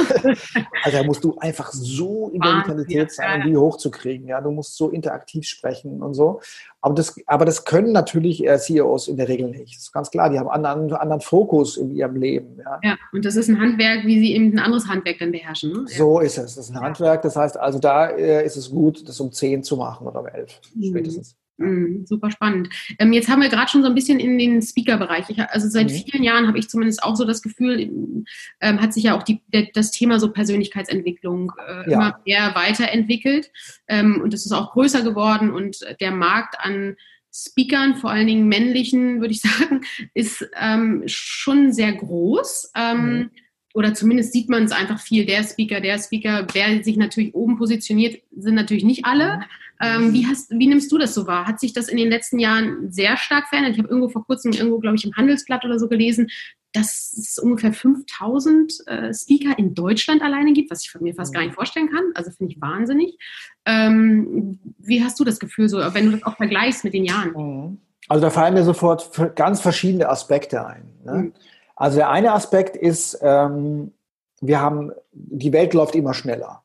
Also 0.85 0.99
da 0.99 1.05
musst 1.05 1.23
du 1.23 1.37
einfach 1.38 1.71
so 1.73 2.31
in 2.31 2.40
der 2.40 2.59
Vitalität 2.59 3.12
sein, 3.12 3.42
um 3.42 3.49
die 3.49 3.57
hochzukriegen. 3.57 4.27
Ja, 4.27 4.40
du 4.40 4.51
musst 4.51 4.77
so 4.77 4.90
interaktiv 4.90 5.47
sprechen 5.47 6.03
und 6.03 6.14
so. 6.14 6.40
Aber 6.81 6.95
das, 6.95 7.14
aber 7.27 7.45
das 7.45 7.64
können 7.64 7.92
natürlich 7.92 8.45
äh, 8.45 8.59
CEOs 8.59 9.07
in 9.07 9.16
der 9.16 9.29
Regel 9.29 9.51
nicht. 9.51 9.77
Das 9.77 9.85
ist 9.85 9.92
ganz 9.92 10.11
klar. 10.11 10.31
Die 10.31 10.38
haben 10.40 10.49
einen 10.49 10.66
anderen, 10.66 11.01
anderen 11.01 11.21
Fokus 11.21 11.77
in 11.77 11.95
ihrem 11.95 12.16
Leben. 12.16 12.59
Ja. 12.59 12.81
ja, 12.83 12.99
und 13.12 13.25
das 13.25 13.37
ist 13.37 13.49
ein 13.49 13.61
Handwerk, 13.61 14.05
wie 14.05 14.18
sie 14.18 14.35
eben 14.35 14.53
ein 14.53 14.59
anderes 14.59 14.88
Handwerk 14.88 15.18
dann 15.21 15.31
beherrschen. 15.31 15.73
Ne? 15.73 15.85
So 15.87 16.18
ist 16.18 16.38
es. 16.38 16.57
Das 16.57 16.68
ist 16.68 16.75
ein 16.75 16.81
Handwerk. 16.81 17.23
Das 17.23 17.37
heißt 17.37 17.57
also, 17.57 17.79
da 17.79 18.09
äh, 18.09 18.45
ist 18.45 18.57
es 18.57 18.71
gut, 18.71 19.09
das 19.09 19.21
um 19.21 19.31
10 19.31 19.62
zu 19.62 19.77
machen 19.77 20.09
oder 20.09 20.21
um 20.21 20.27
11 20.27 20.61
mhm. 20.75 20.85
spätestens. 20.85 21.37
Mm, 21.62 22.07
super 22.07 22.31
spannend. 22.31 22.68
Ähm, 22.98 23.12
jetzt 23.12 23.29
haben 23.29 23.40
wir 23.40 23.48
gerade 23.48 23.70
schon 23.70 23.83
so 23.83 23.88
ein 23.88 23.94
bisschen 23.94 24.18
in 24.18 24.37
den 24.37 24.61
Speaker-Bereich. 24.61 25.27
Also 25.51 25.68
seit 25.68 25.90
mhm. 25.90 25.94
vielen 25.94 26.25
Jahren 26.25 26.48
habe 26.48 26.59
ich 26.59 26.68
zumindest 26.68 27.03
auch 27.05 27.14
so 27.14 27.25
das 27.25 27.40
Gefühl, 27.40 28.25
ähm, 28.61 28.81
hat 28.81 28.92
sich 28.92 29.05
ja 29.05 29.16
auch 29.16 29.22
die, 29.22 29.40
der, 29.46 29.68
das 29.72 29.92
Thema 29.92 30.18
so 30.18 30.33
Persönlichkeitsentwicklung 30.33 31.53
äh, 31.66 31.90
ja. 31.90 31.96
immer 31.96 32.20
mehr 32.27 32.55
weiterentwickelt. 32.55 33.51
Ähm, 33.87 34.20
und 34.20 34.35
es 34.35 34.44
ist 34.44 34.53
auch 34.53 34.72
größer 34.72 35.03
geworden 35.03 35.53
und 35.53 35.79
der 36.01 36.11
Markt 36.11 36.59
an 36.59 36.96
Speakern, 37.35 37.96
vor 37.96 38.11
allen 38.11 38.27
Dingen 38.27 38.48
männlichen, 38.48 39.20
würde 39.20 39.33
ich 39.33 39.40
sagen, 39.42 39.83
ist 40.14 40.48
ähm, 40.61 41.05
schon 41.07 41.72
sehr 41.72 41.92
groß. 41.92 42.72
Ähm, 42.75 43.18
mhm 43.18 43.31
oder 43.75 43.95
zumindest 43.95 44.33
sieht 44.33 44.49
man 44.49 44.65
es 44.65 44.73
einfach 44.73 45.01
viel, 45.01 45.25
der 45.27 45.43
Speaker, 45.43 45.81
der 45.81 45.99
Speaker, 45.99 46.47
wer 46.53 46.83
sich 46.83 46.97
natürlich 46.97 47.35
oben 47.35 47.57
positioniert, 47.57 48.21
sind 48.37 48.55
natürlich 48.55 48.85
nicht 48.85 49.05
alle. 49.05 49.37
Mhm. 49.37 49.43
Ähm, 49.81 50.13
wie, 50.13 50.27
hast, 50.27 50.51
wie 50.51 50.69
nimmst 50.69 50.93
du 50.93 50.99
das 50.99 51.15
so 51.15 51.27
wahr? 51.27 51.47
Hat 51.47 51.59
sich 51.59 51.73
das 51.73 51.89
in 51.89 51.97
den 51.97 52.09
letzten 52.09 52.39
Jahren 52.39 52.93
sehr 52.93 53.17
stark 53.17 53.49
verändert? 53.49 53.73
Ich 53.73 53.79
habe 53.79 53.89
irgendwo 53.89 54.09
vor 54.09 54.25
kurzem, 54.25 54.53
irgendwo 54.53 54.79
glaube 54.79 54.97
ich 54.97 55.05
im 55.05 55.15
Handelsblatt 55.17 55.65
oder 55.65 55.79
so 55.79 55.89
gelesen, 55.89 56.29
dass 56.73 57.13
es 57.19 57.39
ungefähr 57.39 57.73
5000 57.73 58.73
äh, 58.87 59.13
Speaker 59.13 59.59
in 59.59 59.75
Deutschland 59.75 60.23
alleine 60.23 60.53
gibt, 60.53 60.71
was 60.71 60.85
ich 60.85 61.01
mir 61.01 61.15
fast 61.15 61.33
mhm. 61.33 61.35
gar 61.35 61.43
nicht 61.45 61.55
vorstellen 61.55 61.91
kann. 61.91 62.05
Also 62.15 62.31
finde 62.31 62.53
ich 62.53 62.61
wahnsinnig. 62.61 63.19
Ähm, 63.67 64.59
wie 64.79 65.03
hast 65.03 65.19
du 65.19 65.25
das 65.25 65.39
Gefühl, 65.39 65.69
so, 65.69 65.79
wenn 65.79 66.07
du 66.07 66.13
das 66.13 66.23
auch 66.23 66.37
vergleichst 66.37 66.85
mit 66.85 66.95
den 66.95 67.05
Jahren? 67.05 67.33
Mhm. 67.33 67.79
Also 68.09 68.23
da 68.23 68.31
fallen 68.31 68.55
mir 68.55 68.65
sofort 68.65 69.11
ganz 69.37 69.61
verschiedene 69.61 70.09
Aspekte 70.09 70.67
ein. 70.67 70.85
Ne? 71.05 71.13
Mhm. 71.13 71.33
Also 71.77 71.97
der 71.97 72.11
eine 72.11 72.33
Aspekt 72.33 72.77
ist, 72.77 73.19
ähm, 73.23 73.93
wir 74.41 74.61
haben, 74.61 74.93
die 75.13 75.53
Welt 75.53 75.75
läuft 75.75 75.95
immer 75.95 76.15
schneller. 76.15 76.63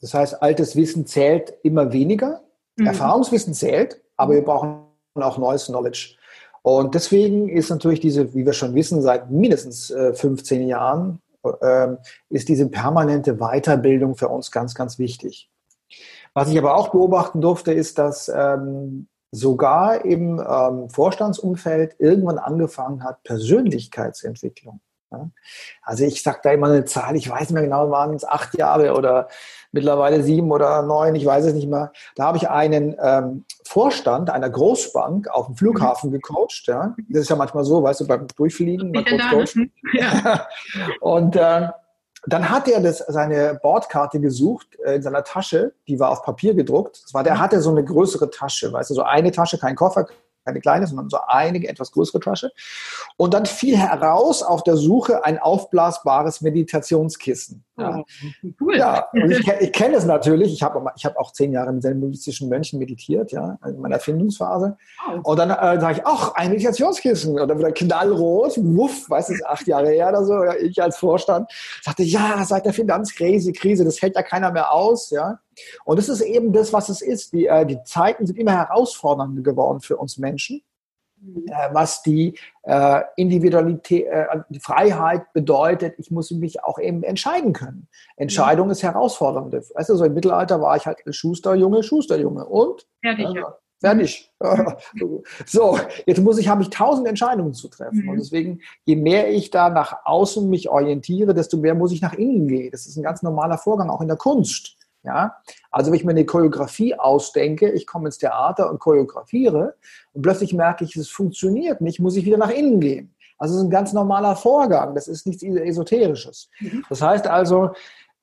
Das 0.00 0.14
heißt, 0.14 0.42
altes 0.42 0.76
Wissen 0.76 1.06
zählt 1.06 1.52
immer 1.62 1.92
weniger. 1.92 2.42
Mhm. 2.76 2.86
Erfahrungswissen 2.86 3.54
zählt, 3.54 4.00
aber 4.16 4.34
wir 4.34 4.44
brauchen 4.44 4.84
auch 5.14 5.38
neues 5.38 5.66
Knowledge. 5.66 6.16
Und 6.62 6.94
deswegen 6.94 7.48
ist 7.48 7.70
natürlich 7.70 8.00
diese, 8.00 8.34
wie 8.34 8.44
wir 8.44 8.52
schon 8.52 8.74
wissen, 8.74 9.02
seit 9.02 9.30
mindestens 9.30 9.90
äh, 9.90 10.12
15 10.14 10.68
Jahren, 10.68 11.20
äh, 11.60 11.88
ist 12.28 12.48
diese 12.48 12.68
permanente 12.68 13.36
Weiterbildung 13.36 14.14
für 14.14 14.28
uns 14.28 14.50
ganz, 14.50 14.74
ganz 14.74 14.98
wichtig. 14.98 15.50
Was 16.34 16.50
ich 16.50 16.58
aber 16.58 16.76
auch 16.76 16.90
beobachten 16.90 17.40
durfte, 17.40 17.72
ist, 17.72 17.98
dass 17.98 18.30
ähm, 18.32 19.08
sogar 19.32 20.04
im 20.04 20.38
ähm, 20.38 20.90
Vorstandsumfeld 20.90 21.96
irgendwann 21.98 22.38
angefangen 22.38 23.04
hat, 23.04 23.22
Persönlichkeitsentwicklung. 23.22 24.80
Ja? 25.12 25.30
Also 25.82 26.04
ich 26.04 26.22
sage 26.22 26.40
da 26.42 26.52
immer 26.52 26.68
eine 26.68 26.84
Zahl, 26.84 27.16
ich 27.16 27.28
weiß 27.28 27.40
nicht 27.40 27.52
mehr 27.52 27.62
genau, 27.62 27.90
waren 27.90 28.14
es 28.14 28.24
acht 28.24 28.56
Jahre 28.56 28.94
oder 28.94 29.28
mittlerweile 29.72 30.22
sieben 30.22 30.50
oder 30.50 30.82
neun, 30.82 31.14
ich 31.14 31.24
weiß 31.24 31.44
es 31.46 31.54
nicht 31.54 31.68
mehr. 31.68 31.92
Da 32.16 32.24
habe 32.24 32.38
ich 32.38 32.48
einen 32.48 32.96
ähm, 33.00 33.44
Vorstand 33.64 34.30
einer 34.30 34.50
Großbank 34.50 35.28
auf 35.28 35.46
dem 35.46 35.56
Flughafen 35.56 36.10
mhm. 36.10 36.14
gecoacht. 36.14 36.64
Ja? 36.66 36.94
Das 37.08 37.22
ist 37.22 37.30
ja 37.30 37.36
manchmal 37.36 37.64
so, 37.64 37.82
weißt 37.82 38.00
du, 38.00 38.06
beim 38.06 38.26
Durchfliegen. 38.36 38.90
Mal 38.90 39.04
kurz 39.04 39.54
ja. 39.92 40.46
Und 41.00 41.36
äh, 41.36 41.68
dann 42.26 42.50
hat 42.50 42.68
er 42.68 42.80
das, 42.80 42.98
seine 42.98 43.58
Bordkarte 43.62 44.20
gesucht 44.20 44.78
äh, 44.84 44.96
in 44.96 45.02
seiner 45.02 45.24
Tasche, 45.24 45.72
die 45.88 45.98
war 45.98 46.10
auf 46.10 46.22
Papier 46.22 46.54
gedruckt. 46.54 47.02
Das 47.04 47.14
war, 47.14 47.24
der 47.24 47.34
mhm. 47.34 47.40
hatte 47.40 47.60
so 47.60 47.70
eine 47.70 47.84
größere 47.84 48.30
Tasche, 48.30 48.72
weißt 48.72 48.90
du, 48.90 48.94
so 48.94 49.02
eine 49.02 49.30
Tasche, 49.30 49.58
kein 49.58 49.76
Koffer, 49.76 50.06
keine 50.44 50.60
kleine, 50.60 50.86
sondern 50.86 51.08
so 51.08 51.18
einige 51.26 51.68
etwas 51.68 51.92
größere 51.92 52.20
Tasche. 52.20 52.52
Und 53.16 53.34
dann 53.34 53.46
fiel 53.46 53.76
heraus 53.76 54.42
auf 54.42 54.62
der 54.62 54.76
Suche 54.76 55.24
ein 55.24 55.38
aufblasbares 55.38 56.40
Meditationskissen. 56.40 57.64
Ja, 57.80 57.98
oh, 57.98 58.48
cool. 58.60 58.76
Ja, 58.76 59.08
ich, 59.12 59.48
ich 59.48 59.72
kenne 59.72 59.96
es 59.96 60.04
natürlich. 60.04 60.52
Ich 60.52 60.62
habe 60.62 60.84
ich 60.96 61.04
hab 61.04 61.16
auch 61.16 61.32
zehn 61.32 61.52
Jahre 61.52 61.72
mit 61.72 61.84
den 61.84 62.00
buddhistischen 62.00 62.48
Mönchen 62.48 62.78
meditiert, 62.78 63.32
ja, 63.32 63.58
in 63.66 63.80
meiner 63.80 63.96
Erfindungsphase. 63.96 64.76
Und 65.22 65.38
dann 65.38 65.50
äh, 65.50 65.80
sage 65.80 65.98
ich, 65.98 66.06
ach, 66.06 66.34
ein 66.34 66.50
Meditationskissen. 66.50 67.38
Und 67.38 67.48
dann 67.48 67.58
wieder 67.58 67.72
knallrot, 67.72 68.56
wuff, 68.58 69.08
weiß 69.08 69.30
ich, 69.30 69.46
acht 69.46 69.66
Jahre 69.66 69.88
her 69.88 70.08
oder 70.10 70.24
so, 70.24 70.44
ich 70.60 70.82
als 70.82 70.96
Vorstand, 70.96 71.50
sagte, 71.82 72.02
ja, 72.02 72.44
seit 72.44 72.66
der 72.66 72.72
Finanzkrise, 72.72 73.52
Krise, 73.52 73.84
das 73.84 74.00
hält 74.00 74.16
ja 74.16 74.22
keiner 74.22 74.52
mehr 74.52 74.72
aus, 74.72 75.10
ja. 75.10 75.38
Und 75.84 75.98
das 75.98 76.08
ist 76.08 76.20
eben 76.20 76.52
das, 76.52 76.72
was 76.72 76.88
es 76.88 77.02
ist. 77.02 77.32
Die, 77.32 77.46
äh, 77.46 77.66
die 77.66 77.82
Zeiten 77.84 78.26
sind 78.26 78.38
immer 78.38 78.52
herausfordernder 78.52 79.42
geworden 79.42 79.80
für 79.80 79.96
uns 79.96 80.18
Menschen, 80.18 80.62
was 81.72 82.02
die 82.02 82.38
äh, 82.62 83.02
Individualität, 83.16 84.06
äh, 84.06 84.26
die 84.48 84.60
Freiheit 84.60 85.32
bedeutet. 85.32 85.94
Ich 85.98 86.10
muss 86.10 86.30
mich 86.30 86.64
auch 86.64 86.78
eben 86.78 87.02
entscheiden 87.02 87.52
können. 87.52 87.88
Entscheidung 88.16 88.66
mhm. 88.66 88.72
ist 88.72 88.82
herausfordernd. 88.82 89.52
Weißt 89.52 89.90
du, 89.90 89.96
so 89.96 90.04
im 90.04 90.14
Mittelalter 90.14 90.60
war 90.60 90.76
ich 90.76 90.86
halt 90.86 90.98
Schusterjunge, 91.10 91.82
Schusterjunge. 91.82 92.46
Und? 92.46 92.86
Fertig. 93.02 93.26
Also, 93.26 93.46
fertig. 93.80 94.32
so, 95.46 95.78
jetzt 96.06 96.20
muss 96.20 96.38
ich, 96.38 96.48
habe 96.48 96.62
ich 96.62 96.70
tausend 96.70 97.06
Entscheidungen 97.06 97.52
zu 97.52 97.68
treffen. 97.68 98.02
Mhm. 98.02 98.08
Und 98.10 98.16
deswegen, 98.18 98.60
je 98.84 98.96
mehr 98.96 99.30
ich 99.30 99.50
da 99.50 99.68
nach 99.68 99.98
außen 100.04 100.48
mich 100.48 100.68
orientiere, 100.68 101.34
desto 101.34 101.58
mehr 101.58 101.74
muss 101.74 101.92
ich 101.92 102.00
nach 102.00 102.14
innen 102.14 102.48
gehen. 102.48 102.70
Das 102.70 102.86
ist 102.86 102.96
ein 102.96 103.02
ganz 103.02 103.22
normaler 103.22 103.58
Vorgang, 103.58 103.90
auch 103.90 104.00
in 104.00 104.08
der 104.08 104.16
Kunst. 104.16 104.76
Ja? 105.02 105.36
Also 105.70 105.90
wenn 105.90 105.98
ich 105.98 106.04
mir 106.04 106.10
eine 106.10 106.26
Choreografie 106.26 106.94
ausdenke, 106.94 107.70
ich 107.70 107.86
komme 107.86 108.08
ins 108.08 108.18
Theater 108.18 108.70
und 108.70 108.78
choreografiere 108.78 109.74
und 110.12 110.22
plötzlich 110.22 110.52
merke 110.52 110.84
ich, 110.84 110.96
es 110.96 111.08
funktioniert 111.08 111.80
nicht, 111.80 112.00
muss 112.00 112.16
ich 112.16 112.24
wieder 112.24 112.38
nach 112.38 112.50
innen 112.50 112.80
gehen. 112.80 113.14
Also 113.38 113.54
es 113.54 113.60
ist 113.60 113.66
ein 113.66 113.70
ganz 113.70 113.94
normaler 113.94 114.36
Vorgang, 114.36 114.94
das 114.94 115.08
ist 115.08 115.26
nichts 115.26 115.42
Esoterisches. 115.42 116.50
Mhm. 116.60 116.84
Das 116.90 117.00
heißt 117.00 117.26
also, 117.26 117.70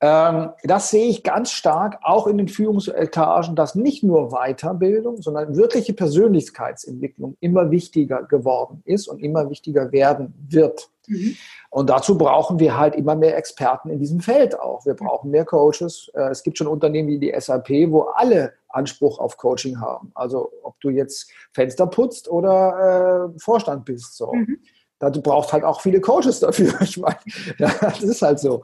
das 0.00 0.90
sehe 0.90 1.08
ich 1.08 1.24
ganz 1.24 1.50
stark 1.50 1.98
auch 2.02 2.28
in 2.28 2.38
den 2.38 2.46
Führungsetagen, 2.46 3.56
dass 3.56 3.74
nicht 3.74 4.04
nur 4.04 4.30
Weiterbildung, 4.30 5.20
sondern 5.20 5.56
wirkliche 5.56 5.92
Persönlichkeitsentwicklung 5.92 7.36
immer 7.40 7.72
wichtiger 7.72 8.22
geworden 8.22 8.82
ist 8.84 9.08
und 9.08 9.18
immer 9.18 9.50
wichtiger 9.50 9.90
werden 9.90 10.34
wird. 10.48 10.88
Mhm. 11.08 11.36
Und 11.70 11.90
dazu 11.90 12.16
brauchen 12.16 12.58
wir 12.58 12.78
halt 12.78 12.94
immer 12.94 13.14
mehr 13.14 13.36
Experten 13.36 13.90
in 13.90 13.98
diesem 13.98 14.20
Feld 14.20 14.58
auch. 14.58 14.86
Wir 14.86 14.94
brauchen 14.94 15.30
mehr 15.30 15.44
Coaches. 15.44 16.10
Äh, 16.14 16.30
es 16.30 16.42
gibt 16.42 16.58
schon 16.58 16.66
Unternehmen 16.66 17.08
wie 17.08 17.18
die 17.18 17.34
SAP, 17.36 17.68
wo 17.90 18.02
alle 18.02 18.52
Anspruch 18.68 19.18
auf 19.18 19.36
Coaching 19.36 19.80
haben. 19.80 20.12
Also 20.14 20.50
ob 20.62 20.78
du 20.80 20.90
jetzt 20.90 21.30
Fenster 21.52 21.86
putzt 21.86 22.28
oder 22.28 23.32
äh, 23.34 23.38
Vorstand 23.40 23.84
bist. 23.84 24.16
So. 24.16 24.32
Mhm. 24.32 24.60
Du 25.00 25.22
brauchst 25.22 25.52
halt 25.52 25.64
auch 25.64 25.80
viele 25.80 26.00
Coaches 26.00 26.40
dafür. 26.40 26.72
Ich 26.80 26.98
meine, 26.98 27.18
ja, 27.58 27.70
das 27.80 28.02
ist 28.02 28.22
halt 28.22 28.38
so. 28.38 28.62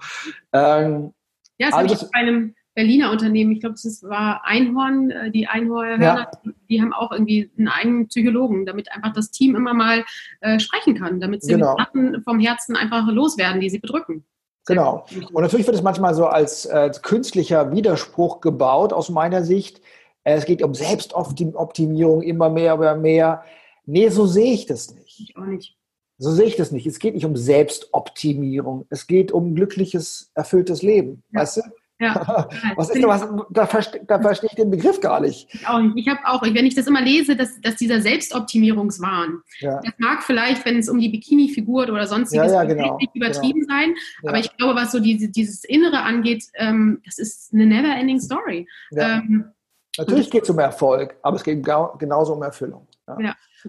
Ähm, 0.53 1.13
ja, 1.59 1.69
das 1.69 1.75
also, 1.75 1.95
habe 1.95 2.05
ich 2.05 2.11
bei 2.11 2.19
einem 2.19 2.55
Berliner 2.75 3.13
Unternehmen, 3.13 3.53
ich 3.53 3.61
glaube, 3.61 3.77
das 3.81 4.03
war 4.03 4.45
Einhorn, 4.45 5.11
äh, 5.11 5.31
die 5.31 5.47
Einhorn, 5.47 6.03
ja. 6.03 6.29
die 6.69 6.83
haben 6.83 6.93
auch 6.93 7.13
irgendwie 7.13 7.51
einen 7.57 7.69
eigenen 7.69 8.09
Psychologen, 8.09 8.67
damit 8.67 8.91
einfach 8.91 9.13
das 9.13 9.31
Team 9.31 9.55
immer 9.55 9.75
mal 9.75 10.05
äh, 10.41 10.59
sprechen 10.59 10.97
kann, 10.97 11.21
damit 11.21 11.45
sie 11.45 11.53
genau. 11.53 11.77
die 11.95 12.21
vom 12.23 12.41
Herzen 12.41 12.75
einfach 12.75 13.07
loswerden, 13.07 13.61
die 13.61 13.71
sie 13.71 13.79
bedrücken. 13.79 14.25
Genau. 14.67 15.07
Und 15.33 15.43
natürlich 15.43 15.67
wird 15.67 15.77
es 15.77 15.83
manchmal 15.83 16.15
so 16.15 16.27
als 16.27 16.65
äh, 16.65 16.91
künstlicher 17.03 17.71
Widerspruch 17.71 18.41
gebaut, 18.41 18.93
aus 18.93 19.09
meiner 19.11 19.45
Sicht. 19.45 19.81
Es 20.25 20.47
geht 20.47 20.63
um 20.63 20.75
Selbstoptimierung 20.75 22.23
immer 22.23 22.49
mehr, 22.49 22.75
immer 22.75 22.97
mehr. 22.97 23.45
Nee, 23.85 24.09
so 24.09 24.27
sehe 24.27 24.55
ich 24.55 24.67
das 24.67 24.95
nicht. 24.95 25.21
Ich 25.21 25.37
auch 25.37 25.45
nicht. 25.45 25.77
So 26.19 26.31
sehe 26.31 26.47
ich 26.47 26.57
das 26.57 26.71
nicht. 26.71 26.87
Es 26.87 26.99
geht 26.99 27.15
nicht 27.15 27.27
um 27.27 27.37
Selbstoptimierung. 27.37 28.87
Es 28.91 29.07
geht 29.07 29.33
um 29.33 29.55
glückliches, 29.55 30.31
erfülltes 30.35 30.83
Leben. 30.83 31.23
Ja. 31.33 31.41
Weißt 31.41 31.57
du? 31.59 31.63
Ja. 32.01 32.49
was 32.77 32.91
ist 32.91 33.03
was, 33.05 33.27
da, 33.51 33.67
verstehe, 33.67 34.05
da 34.05 34.21
verstehe 34.21 34.51
ich 34.51 34.57
den 34.57 34.71
Begriff 34.71 35.01
gar 35.01 35.21
nicht. 35.21 35.49
Ich 35.53 35.67
auch 35.67 35.79
nicht. 35.79 35.97
Ich 35.97 36.09
habe 36.09 36.21
auch, 36.27 36.43
wenn 36.43 36.67
ich 36.67 36.75
das 36.75 36.87
immer 36.87 37.01
lese, 37.01 37.37
dass, 37.37 37.61
dass 37.61 37.77
dieser 37.77 38.01
Selbstoptimierungswahn, 38.01 39.41
ja. 39.61 39.81
das 39.83 39.95
mag 39.99 40.23
vielleicht, 40.23 40.65
wenn 40.67 40.79
es 40.79 40.89
um 40.89 40.99
die 40.99 41.09
Bikini-Figur 41.09 41.89
oder 41.89 42.07
sonstiges 42.07 42.53
ja, 42.53 42.63
ja, 42.63 42.65
genau, 42.65 42.97
nicht 42.97 43.15
übertrieben 43.15 43.61
genau. 43.61 43.75
sein, 43.75 43.95
aber 44.25 44.39
ich 44.39 44.55
glaube, 44.57 44.75
was 44.75 44.93
so 44.93 44.99
diese, 44.99 45.29
dieses 45.29 45.65
Innere 45.65 46.03
angeht, 46.03 46.45
ähm, 46.55 47.01
das 47.05 47.19
ist 47.19 47.55
eine 47.55 47.67
never-ending 47.67 48.21
Story. 48.21 48.69
Ähm, 48.97 49.51
Natürlich 49.97 50.31
geht 50.31 50.43
es 50.43 50.51
um 50.51 50.59
Erfolg, 50.59 51.17
aber 51.23 51.37
es 51.37 51.45
geht 51.45 51.65
genauso 51.65 52.35
um 52.35 52.43
Erfüllung. 52.43 52.89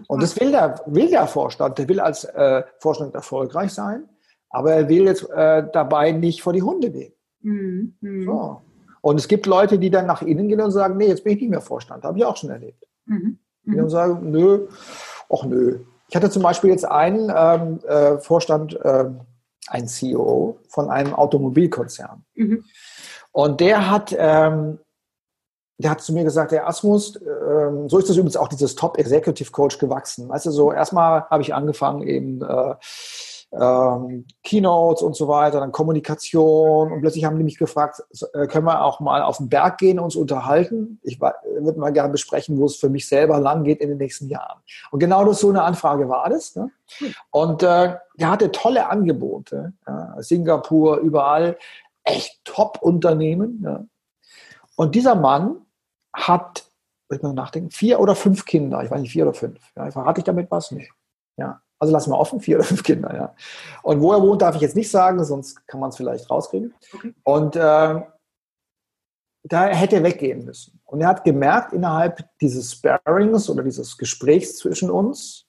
Und 0.08 0.22
das 0.22 0.38
will 0.38 0.50
der, 0.50 0.80
will 0.86 1.08
der 1.08 1.26
Vorstand, 1.26 1.78
der 1.78 1.88
will 1.88 2.00
als 2.00 2.24
äh, 2.24 2.62
Vorstand 2.78 3.14
erfolgreich 3.14 3.72
sein, 3.72 4.08
aber 4.50 4.72
er 4.72 4.88
will 4.88 5.04
jetzt 5.04 5.28
äh, 5.30 5.66
dabei 5.72 6.12
nicht 6.12 6.42
vor 6.42 6.52
die 6.52 6.62
Hunde 6.62 6.90
gehen. 6.90 7.12
Mhm. 7.40 8.24
So. 8.24 8.62
Und 9.00 9.20
es 9.20 9.28
gibt 9.28 9.46
Leute, 9.46 9.78
die 9.78 9.90
dann 9.90 10.06
nach 10.06 10.22
innen 10.22 10.48
gehen 10.48 10.60
und 10.60 10.72
sagen, 10.72 10.96
nee, 10.96 11.06
jetzt 11.06 11.24
bin 11.24 11.34
ich 11.34 11.40
nicht 11.40 11.50
mehr 11.50 11.60
Vorstand. 11.60 12.04
Habe 12.04 12.18
ich 12.18 12.24
auch 12.24 12.36
schon 12.36 12.50
erlebt. 12.50 12.84
Mhm. 13.04 13.38
Die 13.64 13.76
dann 13.76 13.88
sagen, 13.88 14.30
nö, 14.30 14.66
ach 15.32 15.44
nö. 15.44 15.80
Ich 16.08 16.16
hatte 16.16 16.30
zum 16.30 16.42
Beispiel 16.42 16.70
jetzt 16.70 16.84
einen 16.84 17.32
ähm, 17.34 17.80
äh, 17.86 18.18
Vorstand, 18.18 18.78
äh, 18.80 19.10
ein 19.68 19.88
CEO 19.88 20.60
von 20.68 20.90
einem 20.90 21.14
Automobilkonzern. 21.14 22.24
Mhm. 22.34 22.64
Und 23.32 23.60
der 23.60 23.90
hat, 23.90 24.14
ähm, 24.16 24.78
der 25.78 25.90
hat 25.90 26.00
zu 26.00 26.12
mir 26.12 26.24
gesagt, 26.24 26.52
der 26.52 26.66
Asmus, 26.66 27.16
ähm, 27.16 27.88
so 27.88 27.98
ist 27.98 28.08
das 28.08 28.16
übrigens 28.16 28.36
auch 28.36 28.48
dieses 28.48 28.74
Top 28.74 28.98
Executive 28.98 29.50
Coach 29.50 29.78
gewachsen. 29.78 30.28
Weißt 30.28 30.46
du, 30.46 30.50
so 30.50 30.72
erstmal 30.72 31.24
habe 31.28 31.42
ich 31.42 31.54
angefangen 31.54 32.02
eben 32.02 32.42
äh, 32.42 32.74
ähm, 33.52 34.26
Keynotes 34.42 35.02
und 35.02 35.16
so 35.16 35.28
weiter, 35.28 35.60
dann 35.60 35.72
Kommunikation 35.72 36.92
und 36.92 37.00
plötzlich 37.00 37.24
haben 37.24 37.36
die 37.38 37.44
mich 37.44 37.58
gefragt, 37.58 38.02
äh, 38.32 38.46
können 38.46 38.66
wir 38.66 38.84
auch 38.84 39.00
mal 39.00 39.22
auf 39.22 39.36
den 39.36 39.48
Berg 39.48 39.78
gehen 39.78 39.98
und 39.98 40.06
uns 40.06 40.16
unterhalten? 40.16 40.98
Ich 41.02 41.20
würde 41.20 41.78
mal 41.78 41.92
gerne 41.92 42.10
besprechen, 42.10 42.58
wo 42.58 42.64
es 42.64 42.76
für 42.76 42.88
mich 42.88 43.06
selber 43.08 43.38
lang 43.38 43.64
geht 43.64 43.80
in 43.80 43.88
den 43.88 43.98
nächsten 43.98 44.28
Jahren. 44.28 44.60
Und 44.90 44.98
genau 44.98 45.24
das 45.24 45.40
so 45.40 45.50
eine 45.50 45.62
Anfrage 45.62 46.08
war 46.08 46.28
das. 46.28 46.56
Ne? 46.56 46.70
Und 47.30 47.62
äh, 47.62 47.96
der 48.18 48.30
hatte 48.30 48.50
tolle 48.50 48.88
Angebote, 48.88 49.74
ja, 49.86 50.14
Singapur, 50.18 50.98
überall, 50.98 51.56
echt 52.02 52.40
Top-Unternehmen. 52.44 53.62
Ja. 53.64 53.84
Und 54.76 54.94
dieser 54.94 55.14
Mann 55.14 55.65
hat, 56.16 56.68
ich 57.10 57.22
mal 57.22 57.32
nachdenken, 57.32 57.70
vier 57.70 58.00
oder 58.00 58.16
fünf 58.16 58.44
Kinder, 58.44 58.82
ich 58.82 58.90
weiß 58.90 59.00
nicht, 59.00 59.12
vier 59.12 59.24
oder 59.24 59.34
fünf. 59.34 59.60
Ja, 59.76 59.90
verrate 59.90 60.20
ich 60.20 60.24
damit 60.24 60.50
was? 60.50 60.70
Nee. 60.72 60.88
Ja. 61.36 61.60
Also 61.78 61.92
lassen 61.92 62.10
wir 62.10 62.18
offen, 62.18 62.40
vier 62.40 62.56
oder 62.56 62.64
fünf 62.64 62.82
Kinder, 62.82 63.14
ja. 63.14 63.34
Und 63.82 64.00
wo 64.00 64.12
er 64.12 64.22
wohnt, 64.22 64.42
darf 64.42 64.56
ich 64.56 64.62
jetzt 64.62 64.76
nicht 64.76 64.90
sagen, 64.90 65.22
sonst 65.24 65.66
kann 65.66 65.78
man 65.78 65.90
es 65.90 65.96
vielleicht 65.96 66.30
rauskriegen. 66.30 66.74
Okay. 66.94 67.14
Und 67.22 67.54
äh, 67.54 68.00
da 69.44 69.66
hätte 69.66 69.96
er 69.96 70.02
weggehen 70.02 70.44
müssen. 70.44 70.80
Und 70.84 71.02
er 71.02 71.08
hat 71.08 71.24
gemerkt 71.24 71.72
innerhalb 71.72 72.24
dieses 72.40 72.72
Sparings 72.72 73.50
oder 73.50 73.62
dieses 73.62 73.98
Gesprächs 73.98 74.56
zwischen 74.56 74.90
uns, 74.90 75.46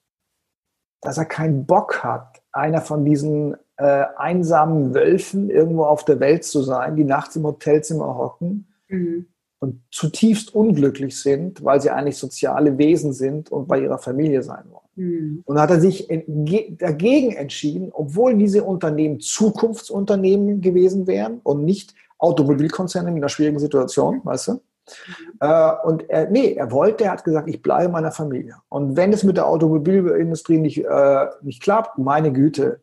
dass 1.01 1.17
er 1.17 1.25
keinen 1.25 1.65
Bock 1.65 2.03
hat, 2.03 2.41
einer 2.51 2.81
von 2.81 3.05
diesen 3.05 3.55
äh, 3.77 4.05
einsamen 4.17 4.93
Wölfen 4.93 5.49
irgendwo 5.49 5.85
auf 5.85 6.03
der 6.03 6.19
Welt 6.19 6.43
zu 6.43 6.61
sein, 6.61 6.95
die 6.95 7.05
nachts 7.05 7.35
im 7.35 7.45
Hotelzimmer 7.45 8.17
hocken 8.17 8.73
mhm. 8.89 9.27
Und 9.59 9.81
zutiefst 9.91 10.53
unglücklich 10.53 11.19
sind, 11.19 11.63
weil 11.63 11.81
sie 11.81 11.89
eigentlich 11.89 12.17
soziale 12.17 12.77
Wesen 12.77 13.13
sind 13.13 13.51
und 13.51 13.67
bei 13.67 13.79
ihrer 13.79 13.97
Familie 13.97 14.43
sein 14.43 14.65
wollen. 14.69 14.87
Mhm. 14.95 15.41
Und 15.45 15.59
hat 15.59 15.71
er 15.71 15.79
sich 15.79 16.07
dagegen 16.77 17.31
entschieden, 17.31 17.89
obwohl 17.91 18.35
diese 18.35 18.63
Unternehmen 18.63 19.19
Zukunftsunternehmen 19.19 20.61
gewesen 20.61 21.07
wären 21.07 21.39
und 21.43 21.65
nicht 21.65 21.95
Automobilkonzerne 22.19 23.09
in 23.09 23.17
einer 23.17 23.29
schwierigen 23.29 23.59
Situation, 23.59 24.21
weißt 24.23 24.47
du? 24.47 24.51
Mhm. 24.53 24.59
Äh, 25.39 25.71
und 25.83 26.09
er, 26.09 26.29
nee, 26.29 26.53
er 26.53 26.71
wollte, 26.71 27.05
er 27.05 27.11
hat 27.11 27.23
gesagt, 27.23 27.49
ich 27.49 27.61
bleibe 27.61 27.91
meiner 27.91 28.11
Familie. 28.11 28.55
Und 28.69 28.95
wenn 28.95 29.11
es 29.11 29.23
mit 29.23 29.37
der 29.37 29.47
Automobilindustrie 29.47 30.59
nicht, 30.59 30.85
äh, 30.85 31.25
nicht 31.41 31.61
klappt, 31.61 31.97
meine 31.97 32.31
Güte, 32.31 32.79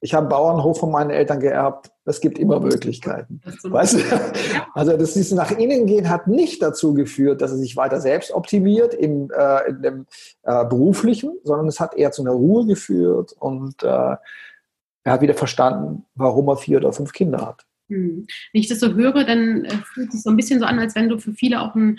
ich 0.00 0.14
habe 0.14 0.28
Bauernhof 0.28 0.78
von 0.78 0.90
meinen 0.90 1.10
Eltern 1.10 1.40
geerbt. 1.40 1.90
Es 2.04 2.20
gibt 2.20 2.38
immer 2.38 2.60
Möglichkeiten. 2.60 3.40
Weißt 3.62 3.94
du? 3.94 3.98
Also 4.74 4.96
das 4.96 5.16
ist 5.16 5.32
nach 5.32 5.50
innen 5.50 5.86
gehen 5.86 6.08
hat 6.08 6.28
nicht 6.28 6.62
dazu 6.62 6.94
geführt, 6.94 7.42
dass 7.42 7.50
er 7.50 7.56
sich 7.56 7.76
weiter 7.76 8.00
selbst 8.00 8.30
optimiert 8.30 8.94
im, 8.94 9.30
äh, 9.36 9.68
in 9.68 9.82
dem 9.82 10.06
äh, 10.44 10.64
beruflichen, 10.64 11.32
sondern 11.42 11.66
es 11.66 11.80
hat 11.80 11.94
eher 11.94 12.12
zu 12.12 12.22
einer 12.22 12.30
Ruhe 12.30 12.64
geführt 12.64 13.32
und 13.32 13.82
äh, 13.82 14.16
er 15.08 15.12
hat 15.12 15.20
wieder 15.20 15.34
verstanden, 15.34 16.04
warum 16.14 16.48
er 16.48 16.56
vier 16.56 16.78
oder 16.78 16.92
fünf 16.92 17.12
Kinder 17.12 17.44
hat. 17.44 17.66
Hm. 17.88 18.26
Wenn 18.52 18.60
ich 18.60 18.68
das 18.68 18.80
so 18.80 18.94
höre, 18.94 19.24
dann 19.24 19.64
äh, 19.64 19.70
fühlt 19.92 20.08
es 20.08 20.14
sich 20.14 20.22
so 20.22 20.30
ein 20.30 20.36
bisschen 20.36 20.60
so 20.60 20.66
an, 20.66 20.78
als 20.78 20.94
wenn 20.94 21.08
du 21.08 21.18
für 21.18 21.32
viele 21.32 21.60
auch 21.60 21.74
ein 21.74 21.98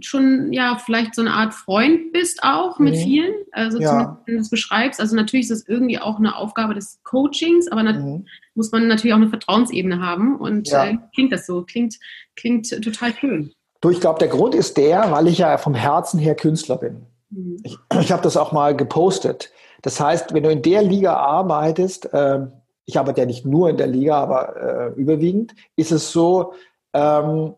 schon 0.00 0.52
ja 0.52 0.76
vielleicht 0.84 1.14
so 1.14 1.22
eine 1.22 1.32
Art 1.32 1.54
Freund 1.54 2.12
bist 2.12 2.40
auch 2.42 2.78
mit 2.80 2.94
mhm. 2.94 2.98
vielen, 2.98 3.34
also 3.52 3.78
ja. 3.78 4.20
wenn 4.26 4.34
du 4.34 4.40
es 4.40 4.50
beschreibst. 4.50 5.00
Also 5.00 5.14
natürlich 5.14 5.48
ist 5.48 5.62
es 5.62 5.68
irgendwie 5.68 5.98
auch 5.98 6.18
eine 6.18 6.36
Aufgabe 6.36 6.74
des 6.74 7.00
Coachings, 7.04 7.68
aber 7.70 7.84
mhm. 7.84 8.26
muss 8.54 8.72
man 8.72 8.88
natürlich 8.88 9.14
auch 9.14 9.18
eine 9.18 9.28
Vertrauensebene 9.28 10.00
haben 10.00 10.36
und 10.36 10.68
ja. 10.68 10.86
äh, 10.86 10.98
klingt 11.14 11.32
das 11.32 11.46
so, 11.46 11.62
klingt, 11.62 11.98
klingt 12.34 12.68
total 12.82 13.14
schön. 13.14 13.52
Du, 13.80 13.90
ich 13.90 14.00
glaube, 14.00 14.18
der 14.18 14.28
Grund 14.28 14.54
ist 14.54 14.76
der, 14.76 15.12
weil 15.12 15.28
ich 15.28 15.38
ja 15.38 15.56
vom 15.58 15.74
Herzen 15.74 16.18
her 16.18 16.34
Künstler 16.34 16.78
bin. 16.78 17.06
Mhm. 17.30 17.58
Ich, 17.62 17.76
ich 18.00 18.10
habe 18.10 18.22
das 18.22 18.36
auch 18.36 18.50
mal 18.50 18.76
gepostet. 18.76 19.52
Das 19.82 20.00
heißt, 20.00 20.34
wenn 20.34 20.42
du 20.42 20.50
in 20.50 20.62
der 20.62 20.82
Liga 20.82 21.14
arbeitest, 21.14 22.12
äh, 22.12 22.40
ich 22.86 22.98
arbeite 22.98 23.20
ja 23.20 23.26
nicht 23.26 23.46
nur 23.46 23.70
in 23.70 23.76
der 23.76 23.86
Liga, 23.86 24.16
aber 24.18 24.56
äh, 24.56 25.00
überwiegend, 25.00 25.54
ist 25.76 25.92
es 25.92 26.10
so, 26.10 26.54
ähm, 26.92 27.54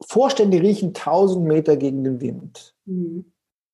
Vorstände 0.00 0.60
riechen 0.60 0.88
1000 0.88 1.46
Meter 1.46 1.76
gegen 1.76 2.04
den 2.04 2.20
Wind. 2.20 2.74
Mhm. 2.84 3.32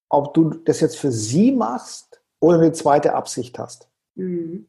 Ob 0.09 0.33
du 0.33 0.51
das 0.51 0.79
jetzt 0.79 0.97
für 0.97 1.11
sie 1.11 1.51
machst 1.51 2.21
oder 2.39 2.59
eine 2.59 2.71
zweite 2.71 3.13
Absicht 3.13 3.57
hast. 3.59 3.89
Mhm. 4.15 4.67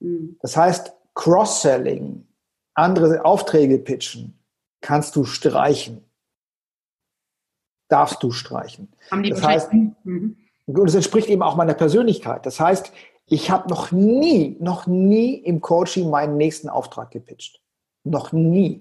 Mhm. 0.00 0.36
Das 0.40 0.56
heißt, 0.56 0.92
Cross-Selling, 1.14 2.26
andere 2.74 3.24
Aufträge 3.24 3.78
pitchen, 3.78 4.38
kannst 4.80 5.16
du 5.16 5.24
streichen. 5.24 6.04
Darfst 7.88 8.22
du 8.22 8.32
streichen. 8.32 8.92
Haben 9.10 9.22
die 9.22 9.30
das 9.30 9.42
heißt, 9.42 9.72
mhm. 9.72 10.36
und 10.66 10.88
es 10.88 10.94
entspricht 10.94 11.28
eben 11.28 11.42
auch 11.42 11.56
meiner 11.56 11.74
Persönlichkeit. 11.74 12.44
Das 12.44 12.58
heißt, 12.58 12.92
ich 13.26 13.50
habe 13.50 13.68
noch 13.68 13.92
nie, 13.92 14.56
noch 14.60 14.86
nie 14.86 15.34
im 15.34 15.60
Coaching 15.60 16.10
meinen 16.10 16.36
nächsten 16.36 16.68
Auftrag 16.68 17.10
gepitcht. 17.10 17.60
Noch 18.04 18.32
nie. 18.32 18.78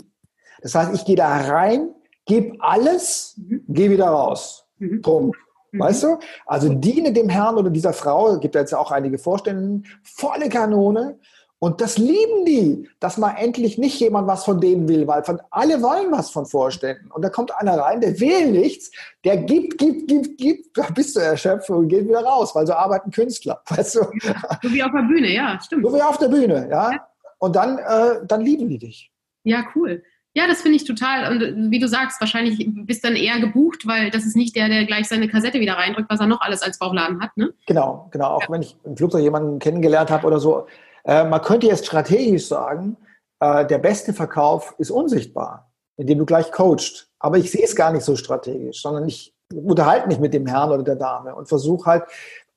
Das 0.62 0.76
heißt, 0.76 0.94
ich 0.94 1.06
gehe 1.06 1.16
da 1.16 1.36
rein, 1.36 1.94
gebe 2.26 2.58
alles, 2.60 3.36
mhm. 3.38 3.64
gehe 3.70 3.90
wieder 3.90 4.08
raus. 4.08 4.66
Mhm. 4.80 5.02
Punkt. 5.02 5.38
Mhm. 5.72 5.80
Weißt 5.80 6.04
du? 6.04 6.20
Also 6.46 6.74
diene 6.74 7.14
dem 7.14 7.30
Herrn 7.30 7.56
oder 7.56 7.70
dieser 7.70 7.94
Frau, 7.94 8.40
gibt 8.40 8.56
ja 8.56 8.62
jetzt 8.62 8.74
auch 8.74 8.92
einige 8.92 9.18
Vorstellungen, 9.18 9.86
volle 10.04 10.50
Kanone. 10.50 11.20
Und 11.60 11.80
das 11.82 11.98
lieben 11.98 12.46
die, 12.46 12.90
dass 13.00 13.18
mal 13.18 13.36
endlich 13.40 13.78
nicht 13.78 14.00
jemand 14.00 14.28
was 14.28 14.44
von 14.44 14.60
denen 14.60 14.88
will, 14.88 15.08
weil 15.08 15.24
von, 15.24 15.42
alle 15.50 15.82
wollen 15.82 16.12
was 16.12 16.30
von 16.30 16.46
Vorständen. 16.46 17.10
Und 17.12 17.24
da 17.24 17.30
kommt 17.30 17.56
einer 17.56 17.78
rein, 17.78 18.02
der 18.02 18.20
will 18.20 18.52
nichts, 18.52 18.92
der 19.24 19.38
gibt, 19.38 19.78
gibt, 19.78 20.08
gibt, 20.08 20.38
gibt, 20.38 20.78
da 20.78 20.84
bist 20.94 21.16
du 21.16 21.22
erschöpft 21.22 21.70
und 21.70 21.88
geht 21.88 22.08
wieder 22.08 22.24
raus, 22.24 22.54
weil 22.54 22.68
so 22.68 22.74
arbeiten 22.74 23.10
Künstler. 23.10 23.62
Weißt 23.70 23.96
du? 23.96 24.00
So 24.02 24.74
wie 24.74 24.84
auf 24.84 24.92
der 24.92 25.08
Bühne, 25.08 25.34
ja, 25.34 25.58
stimmt. 25.60 25.86
So 25.86 25.94
wie 25.96 26.02
auf 26.02 26.18
der 26.18 26.28
Bühne, 26.28 26.68
ja. 26.70 26.92
ja. 26.92 27.08
Und 27.40 27.56
dann, 27.56 27.78
äh, 27.78 28.26
dann 28.28 28.42
lieben 28.42 28.68
die 28.68 28.78
dich. 28.78 29.12
Ja, 29.44 29.64
cool. 29.76 30.04
Ja, 30.36 30.48
das 30.48 30.62
finde 30.62 30.76
ich 30.76 30.84
total. 30.84 31.32
Und 31.32 31.72
wie 31.72 31.80
du 31.80 31.88
sagst, 31.88 32.20
wahrscheinlich 32.20 32.70
bist 32.86 33.06
dann 33.06 33.16
eher 33.16 33.40
gebucht, 33.40 33.88
weil 33.88 34.12
das 34.12 34.26
ist 34.26 34.36
nicht 34.36 34.56
der, 34.56 34.68
der 34.68 34.86
gleich 34.86 35.08
seine 35.08 35.30
Kassette 35.30 35.62
wieder 35.62 35.74
reindrückt, 35.74 36.10
was 36.10 36.20
er 36.20 36.28
noch 36.28 36.42
alles 36.42 36.62
als 36.62 36.78
Bauchladen 36.78 37.22
hat. 37.22 37.36
Ne? 37.38 37.54
Genau, 37.68 38.10
genau. 38.12 38.32
Auch 38.32 38.42
ja. 38.42 38.50
wenn 38.50 38.62
ich 38.62 38.76
im 38.84 38.98
Flugzeug 38.98 39.22
jemanden 39.22 39.60
kennengelernt 39.60 40.12
habe 40.12 40.28
oder 40.28 40.40
so. 40.40 40.68
Äh, 41.06 41.24
man 41.24 41.42
könnte 41.42 41.68
jetzt 41.68 41.86
strategisch 41.86 42.48
sagen, 42.48 42.98
äh, 43.40 43.66
der 43.66 43.78
beste 43.78 44.14
Verkauf 44.14 44.76
ist 44.78 44.92
unsichtbar, 44.92 45.72
indem 45.96 46.20
du 46.20 46.26
gleich 46.26 46.52
coachst. 46.52 47.10
Aber 47.20 47.38
ich 47.38 47.50
sehe 47.50 47.64
es 47.64 47.76
gar 47.76 47.94
nicht 47.94 48.04
so 48.04 48.18
strategisch, 48.18 48.82
sondern 48.82 49.08
ich 49.08 49.34
unterhalte 49.54 50.08
mich 50.08 50.20
mit 50.20 50.34
dem 50.34 50.48
Herrn 50.48 50.72
oder 50.72 50.84
der 50.84 50.98
Dame 50.98 51.34
und 51.34 51.48
versuche 51.48 51.86
halt, 51.86 52.04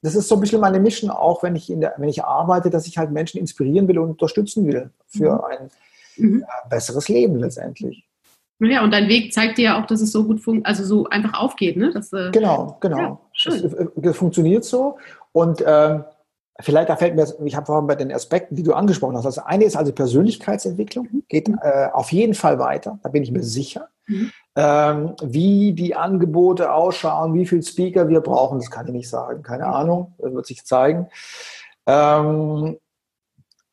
das 0.03 0.17
ist 0.17 0.29
so 0.29 0.35
ein 0.35 0.41
bisschen 0.41 0.61
meine 0.61 0.81
Mission 0.81 1.11
auch, 1.11 1.45
wenn 1.45 1.55
ich, 1.55 1.71
in 1.71 1.81
der, 1.81 1.95
wenn 1.99 2.09
ich 2.09 2.25
arbeite, 2.25 2.71
dass 2.71 2.87
ich 2.87 2.99
halt 2.99 3.13
Menschen 3.13 3.39
inspirieren 3.39 3.87
will 3.87 3.99
und 3.99 4.11
unterstützen 4.11 4.67
will 4.67 4.91
für 5.07 5.35
mhm. 5.35 5.45
ein 5.45 5.71
mhm. 6.19 6.41
ja, 6.41 6.69
besseres 6.69 7.09
Leben 7.09 7.39
letztendlich. 7.39 8.09
Ja, 8.61 8.83
und 8.83 8.91
dein 8.91 9.09
Weg 9.09 9.33
zeigt 9.33 9.59
dir 9.59 9.65
ja 9.65 9.81
auch, 9.81 9.87
dass 9.87 10.01
es 10.01 10.11
so 10.11 10.25
gut 10.25 10.41
funktioniert, 10.41 10.67
also 10.67 10.85
so 10.85 11.09
einfach 11.09 11.41
aufgeht, 11.41 11.77
ne? 11.77 11.93
Das, 11.93 12.13
äh, 12.13 12.31
genau, 12.33 12.77
genau. 12.81 12.99
Ja, 12.99 13.21
schön. 13.33 13.63
Das, 13.63 13.75
das, 13.95 14.17
funktioniert 14.17 14.65
so. 14.65 14.99
Und 15.31 15.63
ähm, 15.65 16.05
vielleicht 16.61 16.89
da 16.89 16.97
fällt 16.97 17.15
mir, 17.15 17.27
ich 17.45 17.55
habe 17.55 17.67
vorhin 17.67 17.87
bei 17.87 17.95
den 17.95 18.13
Aspekten, 18.13 18.57
die 18.57 18.65
du 18.65 18.75
angesprochen 18.75 19.17
hast. 19.17 19.25
Das 19.25 19.39
eine 19.39 19.65
ist 19.65 19.77
also 19.77 19.93
Persönlichkeitsentwicklung, 19.93 21.09
mhm. 21.11 21.23
geht 21.29 21.49
äh, 21.49 21.89
auf 21.93 22.11
jeden 22.13 22.35
Fall 22.35 22.59
weiter, 22.59 22.99
da 23.03 23.09
bin 23.09 23.23
ich 23.23 23.31
mir 23.31 23.45
sicher. 23.45 23.89
Mhm. 24.09 24.31
Ähm, 24.57 25.15
wie 25.23 25.73
die 25.73 25.95
Angebote 25.95 26.73
ausschauen, 26.73 27.35
wie 27.35 27.47
viele 27.47 27.63
Speaker 27.63 28.09
wir 28.09 28.21
brauchen, 28.21 28.59
das 28.59 28.73
kann 28.73 28.87
ich 28.89 28.93
nicht 28.93 29.09
sagen, 29.09 29.45
keine 29.45 29.67
Ahnung, 29.67 30.15
das 30.19 30.33
wird 30.33 30.47
sich 30.47 30.65
zeigen. 30.65 31.07
Ähm, 31.87 32.77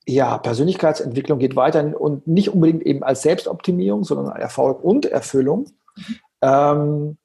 ja, 0.08 0.38
Persönlichkeitsentwicklung 0.38 1.40
geht 1.40 1.56
weiter 1.56 2.00
und 2.00 2.28
nicht 2.28 2.50
unbedingt 2.50 2.84
eben 2.84 3.04
als 3.04 3.24
Selbstoptimierung, 3.24 4.04
sondern 4.04 4.36
Erfolg 4.36 4.84
und 4.84 5.06
Erfüllung. 5.06 5.68
Mhm. 5.96 6.16
Ähm, 6.42 7.18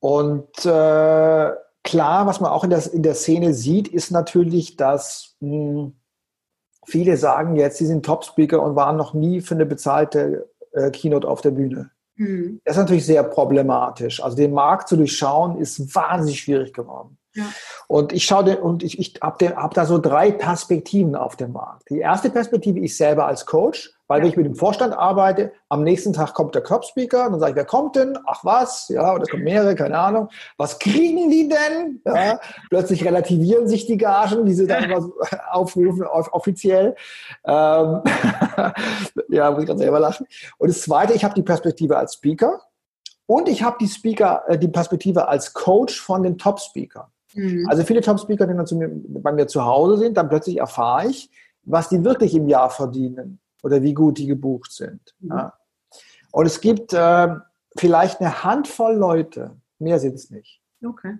und 0.00 0.66
äh, 0.66 1.52
klar, 1.82 2.26
was 2.26 2.40
man 2.40 2.50
auch 2.50 2.64
in 2.64 2.70
der, 2.70 2.92
in 2.92 3.02
der 3.02 3.14
Szene 3.14 3.54
sieht, 3.54 3.88
ist 3.88 4.10
natürlich, 4.10 4.76
dass 4.76 5.36
mh, 5.40 5.50
hm, 5.50 5.92
viele 6.86 7.16
sagen 7.16 7.56
jetzt, 7.56 7.78
sie 7.78 7.86
sind 7.86 8.04
Top-Speaker 8.04 8.62
und 8.62 8.76
waren 8.76 8.96
noch 8.96 9.14
nie 9.14 9.40
für 9.40 9.54
eine 9.54 9.66
bezahlte 9.66 10.50
äh, 10.72 10.90
Keynote 10.90 11.26
auf 11.26 11.40
der 11.40 11.52
Bühne. 11.52 11.90
Mhm. 12.16 12.60
Das 12.64 12.76
ist 12.76 12.82
natürlich 12.82 13.06
sehr 13.06 13.22
problematisch. 13.22 14.22
Also 14.22 14.36
den 14.36 14.52
Markt 14.52 14.88
zu 14.88 14.96
durchschauen, 14.96 15.58
ist 15.58 15.94
wahnsinnig 15.94 16.40
schwierig 16.40 16.72
geworden. 16.72 17.18
Ja. 17.34 17.44
Und 17.88 18.12
ich 18.12 18.24
schaue 18.24 18.58
und 18.58 18.82
ich, 18.82 18.98
ich 18.98 19.14
habe 19.20 19.56
hab 19.56 19.74
da 19.74 19.86
so 19.86 19.98
drei 19.98 20.30
Perspektiven 20.30 21.16
auf 21.16 21.36
dem 21.36 21.52
Markt. 21.52 21.90
Die 21.90 21.98
erste 21.98 22.30
Perspektive 22.30 22.78
ich 22.80 22.96
selber 22.96 23.26
als 23.26 23.44
Coach, 23.44 23.92
weil 24.06 24.18
ja. 24.18 24.24
wenn 24.24 24.30
ich 24.30 24.36
mit 24.36 24.46
dem 24.46 24.54
Vorstand 24.54 24.94
arbeite, 24.94 25.52
am 25.68 25.82
nächsten 25.82 26.12
Tag 26.12 26.34
kommt 26.34 26.54
der 26.54 26.62
Club-Speaker, 26.62 27.30
dann 27.30 27.40
sage 27.40 27.52
ich, 27.52 27.56
wer 27.56 27.64
kommt 27.64 27.96
denn? 27.96 28.18
Ach 28.26 28.44
was, 28.44 28.88
ja, 28.88 29.14
oder 29.14 29.22
es 29.22 29.30
kommen 29.30 29.44
mehrere, 29.44 29.74
keine 29.74 29.98
Ahnung. 29.98 30.28
Was 30.56 30.78
kriegen 30.78 31.30
die 31.30 31.48
denn? 31.48 32.00
Ja, 32.04 32.38
plötzlich 32.70 33.04
relativieren 33.04 33.66
sich 33.66 33.86
die 33.86 33.96
Gagen, 33.96 34.44
die 34.44 34.54
sie 34.54 34.66
dann 34.66 34.84
immer 34.84 35.10
aufrufen, 35.50 36.04
offiziell. 36.04 36.94
Ähm, 37.44 38.02
ja, 39.28 39.50
muss 39.50 39.62
ich 39.62 39.68
ganz 39.68 39.80
selber 39.80 40.00
lachen. 40.00 40.26
Und 40.58 40.68
das 40.68 40.82
Zweite, 40.82 41.14
ich 41.14 41.24
habe 41.24 41.34
die 41.34 41.42
Perspektive 41.42 41.96
als 41.96 42.14
Speaker 42.14 42.60
und 43.26 43.48
ich 43.48 43.62
habe 43.62 43.76
die 43.80 43.88
Speaker, 43.88 44.44
äh, 44.48 44.58
die 44.58 44.68
Perspektive 44.68 45.28
als 45.28 45.52
Coach 45.54 46.00
von 46.00 46.22
den 46.22 46.38
Top-Speakern. 46.38 47.06
Mhm. 47.34 47.68
Also 47.68 47.82
viele 47.84 48.00
Top-Speaker, 48.00 48.46
die 48.46 48.54
dann 48.54 48.66
zu 48.66 48.76
mir, 48.76 48.90
bei 48.90 49.32
mir 49.32 49.46
zu 49.46 49.64
Hause 49.64 49.98
sind, 49.98 50.16
dann 50.16 50.28
plötzlich 50.28 50.58
erfahre 50.58 51.08
ich, 51.08 51.30
was 51.62 51.88
die 51.88 52.04
wirklich 52.04 52.34
im 52.34 52.48
Jahr 52.48 52.70
verdienen 52.70 53.40
oder 53.62 53.82
wie 53.82 53.94
gut 53.94 54.18
die 54.18 54.26
gebucht 54.26 54.72
sind. 54.72 55.14
Mhm. 55.20 55.30
Ja. 55.30 55.58
Und 56.32 56.46
es 56.46 56.60
gibt 56.60 56.92
äh, 56.92 57.34
vielleicht 57.76 58.20
eine 58.20 58.44
Handvoll 58.44 58.94
Leute, 58.94 59.56
mehr 59.78 59.98
sind 59.98 60.14
es 60.14 60.30
nicht, 60.30 60.60
okay. 60.84 61.18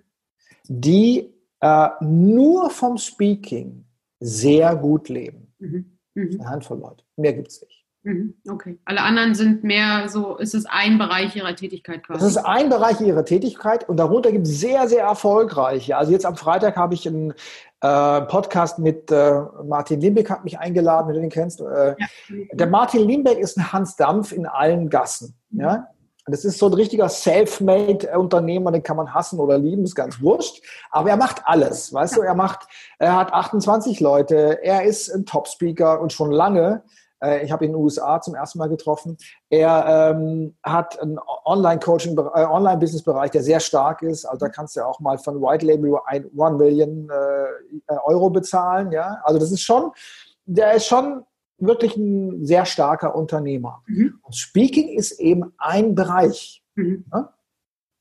die 0.67 1.33
äh, 1.61 1.89
nur 2.01 2.69
vom 2.69 2.97
Speaking 2.97 3.85
sehr 4.19 4.75
gut 4.75 5.09
leben. 5.09 5.53
Mhm. 5.59 5.97
mhm. 6.13 6.39
Eine 6.39 6.49
Handvoll 6.49 6.79
Leute, 6.79 7.03
mehr 7.15 7.33
gibt 7.33 7.49
es 7.49 7.61
nicht. 7.61 7.84
Mhm, 8.05 8.35
okay. 8.47 8.77
Alle 8.85 9.01
anderen 9.01 9.33
sind 9.33 9.63
mehr 9.63 10.07
so, 10.09 10.37
ist 10.37 10.53
es 10.53 10.67
ein 10.67 10.99
Bereich 10.99 11.35
ihrer 11.35 11.55
Tätigkeit 11.55 12.05
quasi? 12.05 12.19
Das 12.19 12.29
ist 12.29 12.37
ein 12.37 12.69
Bereich 12.69 13.01
ihrer 13.01 13.25
Tätigkeit 13.25 13.89
und 13.89 13.97
darunter 13.97 14.31
gibt 14.31 14.45
es 14.45 14.59
sehr, 14.59 14.87
sehr 14.87 15.03
erfolgreiche. 15.03 15.97
Also 15.97 16.11
jetzt 16.11 16.25
am 16.25 16.35
Freitag 16.35 16.75
habe 16.75 16.93
ich 16.93 17.07
einen 17.07 17.33
äh, 17.81 18.21
Podcast 18.21 18.77
mit 18.77 19.11
äh, 19.11 19.41
Martin 19.63 20.01
Limbeck, 20.01 20.29
hat 20.29 20.43
mich 20.43 20.59
eingeladen, 20.59 21.07
wenn 21.07 21.15
du 21.15 21.21
den 21.21 21.31
kennst. 21.31 21.61
Äh, 21.61 21.95
ja. 21.97 22.07
Der 22.53 22.67
Martin 22.67 23.07
Limbeck 23.07 23.39
ist 23.39 23.57
ein 23.57 23.73
Hans 23.73 23.95
Dampf 23.95 24.31
in 24.31 24.45
allen 24.45 24.91
Gassen. 24.91 25.35
Mhm. 25.49 25.61
Ja? 25.61 25.87
Das 26.27 26.45
ist 26.45 26.59
so 26.59 26.67
ein 26.67 26.73
richtiger 26.73 27.09
Self-Made-Unternehmer, 27.09 28.71
den 28.71 28.83
kann 28.83 28.97
man 28.97 29.15
hassen 29.15 29.39
oder 29.39 29.57
lieben, 29.57 29.83
ist 29.83 29.95
ganz 29.95 30.21
wurscht. 30.21 30.63
Aber 30.91 31.09
er 31.09 31.17
macht 31.17 31.41
alles, 31.45 31.91
weißt 31.91 32.17
ja. 32.17 32.21
du, 32.21 32.27
er 32.27 32.35
macht, 32.35 32.67
er 32.99 33.15
hat 33.15 33.33
28 33.33 33.99
Leute, 33.99 34.59
er 34.61 34.83
ist 34.83 35.09
ein 35.09 35.25
Top-Speaker 35.25 35.99
und 35.99 36.13
schon 36.13 36.31
lange. 36.31 36.83
Äh, 37.23 37.43
ich 37.45 37.51
habe 37.51 37.65
ihn 37.65 37.69
in 37.69 37.73
den 37.73 37.83
USA 37.83 38.21
zum 38.21 38.35
ersten 38.35 38.59
Mal 38.59 38.69
getroffen. 38.69 39.17
Er 39.49 40.13
ähm, 40.15 40.55
hat 40.63 40.99
einen 40.99 41.19
Online-Coaching, 41.45 42.17
äh, 42.17 42.45
Online-Business-Bereich, 42.45 43.31
der 43.31 43.43
sehr 43.43 43.59
stark 43.59 44.01
ist. 44.01 44.25
Also 44.25 44.45
da 44.45 44.49
kannst 44.49 44.75
du 44.75 44.81
ja 44.81 44.85
auch 44.85 44.99
mal 44.99 45.17
von 45.17 45.41
White 45.41 45.65
Label 45.65 45.99
ein, 46.05 46.29
One 46.35 46.57
Million 46.57 47.09
äh, 47.09 47.93
Euro 48.05 48.29
bezahlen. 48.29 48.91
Ja, 48.91 49.21
also 49.23 49.39
das 49.39 49.51
ist 49.51 49.61
schon, 49.61 49.91
der 50.45 50.73
ist 50.73 50.85
schon 50.85 51.23
wirklich 51.57 51.95
ein 51.95 52.45
sehr 52.45 52.65
starker 52.65 53.15
Unternehmer. 53.15 53.83
Mhm. 53.87 54.19
Speaking 54.31 54.97
ist 54.97 55.19
eben 55.19 55.53
ein 55.57 55.95
Bereich. 55.95 56.63
Mhm. 56.75 57.05
Ja? 57.13 57.33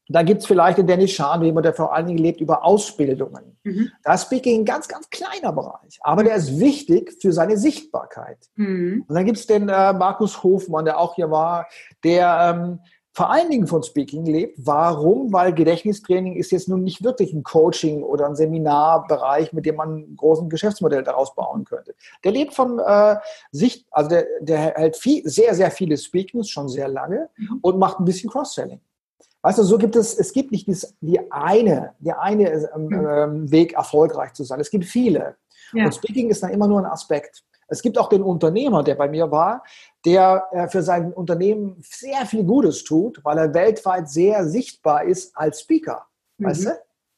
Da 0.08 0.22
gibt 0.22 0.42
es 0.42 0.46
vielleicht 0.46 0.78
den 0.78 0.86
Dennis 0.86 1.12
Schahn, 1.12 1.42
jemand, 1.42 1.64
der 1.64 1.72
vor 1.72 1.94
allen 1.94 2.06
Dingen 2.06 2.18
lebt 2.18 2.40
über 2.40 2.64
Ausbildungen. 2.64 3.56
Mhm. 3.62 3.90
Da 4.02 4.14
ist 4.14 4.24
Speaking 4.24 4.60
ein 4.60 4.64
ganz, 4.64 4.86
ganz 4.86 5.08
kleiner 5.08 5.52
Bereich. 5.52 5.98
Aber 6.02 6.22
der 6.22 6.36
ist 6.36 6.58
wichtig 6.58 7.16
für 7.20 7.32
seine 7.32 7.56
Sichtbarkeit. 7.56 8.38
Mhm. 8.56 9.04
Und 9.08 9.14
dann 9.14 9.24
gibt 9.24 9.38
es 9.38 9.46
den 9.46 9.68
äh, 9.68 9.92
Markus 9.94 10.42
Hofmann, 10.42 10.84
der 10.84 10.98
auch 10.98 11.14
hier 11.14 11.30
war, 11.30 11.66
der 12.02 12.54
ähm, 12.54 12.80
vor 13.14 13.30
allen 13.30 13.48
Dingen 13.48 13.68
von 13.68 13.82
Speaking 13.82 14.26
lebt. 14.26 14.58
Warum? 14.58 15.32
Weil 15.32 15.54
Gedächtnistraining 15.54 16.34
ist 16.34 16.50
jetzt 16.50 16.68
nun 16.68 16.82
nicht 16.82 17.04
wirklich 17.04 17.32
ein 17.32 17.44
Coaching 17.44 18.02
oder 18.02 18.26
ein 18.26 18.34
Seminarbereich, 18.34 19.52
mit 19.52 19.64
dem 19.66 19.76
man 19.76 19.98
ein 19.98 20.16
großes 20.16 20.48
Geschäftsmodell 20.48 21.04
daraus 21.04 21.34
bauen 21.34 21.64
könnte. 21.64 21.94
Der 22.24 22.32
lebt 22.32 22.54
von 22.54 22.80
äh, 22.80 23.16
Sicht, 23.52 23.86
also 23.92 24.10
der, 24.10 24.26
der 24.40 24.58
hält 24.74 24.96
viel, 24.96 25.26
sehr, 25.26 25.54
sehr 25.54 25.70
viele 25.70 25.96
Speakings 25.96 26.50
schon 26.50 26.68
sehr 26.68 26.88
lange 26.88 27.30
mhm. 27.36 27.60
und 27.62 27.78
macht 27.78 28.00
ein 28.00 28.04
bisschen 28.04 28.30
Cross-Selling. 28.30 28.80
Weißt 29.44 29.58
du, 29.58 29.62
so 29.62 29.76
gibt 29.76 29.94
es, 29.94 30.18
es 30.18 30.32
gibt 30.32 30.52
nicht 30.52 30.66
dies, 30.66 30.96
die 31.02 31.20
eine, 31.30 31.92
der 31.98 32.18
eine 32.18 32.50
ähm, 32.50 32.88
hm. 32.88 33.06
ähm, 33.06 33.50
Weg, 33.50 33.74
erfolgreich 33.74 34.32
zu 34.32 34.42
sein. 34.42 34.58
Es 34.58 34.70
gibt 34.70 34.86
viele. 34.86 35.36
Ja. 35.74 35.84
Und 35.84 35.94
Speaking 35.94 36.30
ist 36.30 36.42
dann 36.42 36.50
immer 36.50 36.66
nur 36.66 36.78
ein 36.78 36.86
Aspekt. 36.86 37.44
Es 37.68 37.82
gibt 37.82 37.98
auch 37.98 38.08
den 38.08 38.22
Unternehmer, 38.22 38.82
der 38.82 38.94
bei 38.94 39.06
mir 39.06 39.30
war, 39.30 39.62
der 40.06 40.48
äh, 40.50 40.68
für 40.68 40.82
sein 40.82 41.12
Unternehmen 41.12 41.76
sehr 41.82 42.24
viel 42.24 42.42
Gutes 42.42 42.84
tut, 42.84 43.22
weil 43.22 43.36
er 43.36 43.52
weltweit 43.52 44.08
sehr 44.08 44.48
sichtbar 44.48 45.04
ist 45.04 45.36
als 45.36 45.60
Speaker. 45.60 46.06
Mhm. 46.38 46.46
Weißt 46.46 46.64
du? 46.64 46.70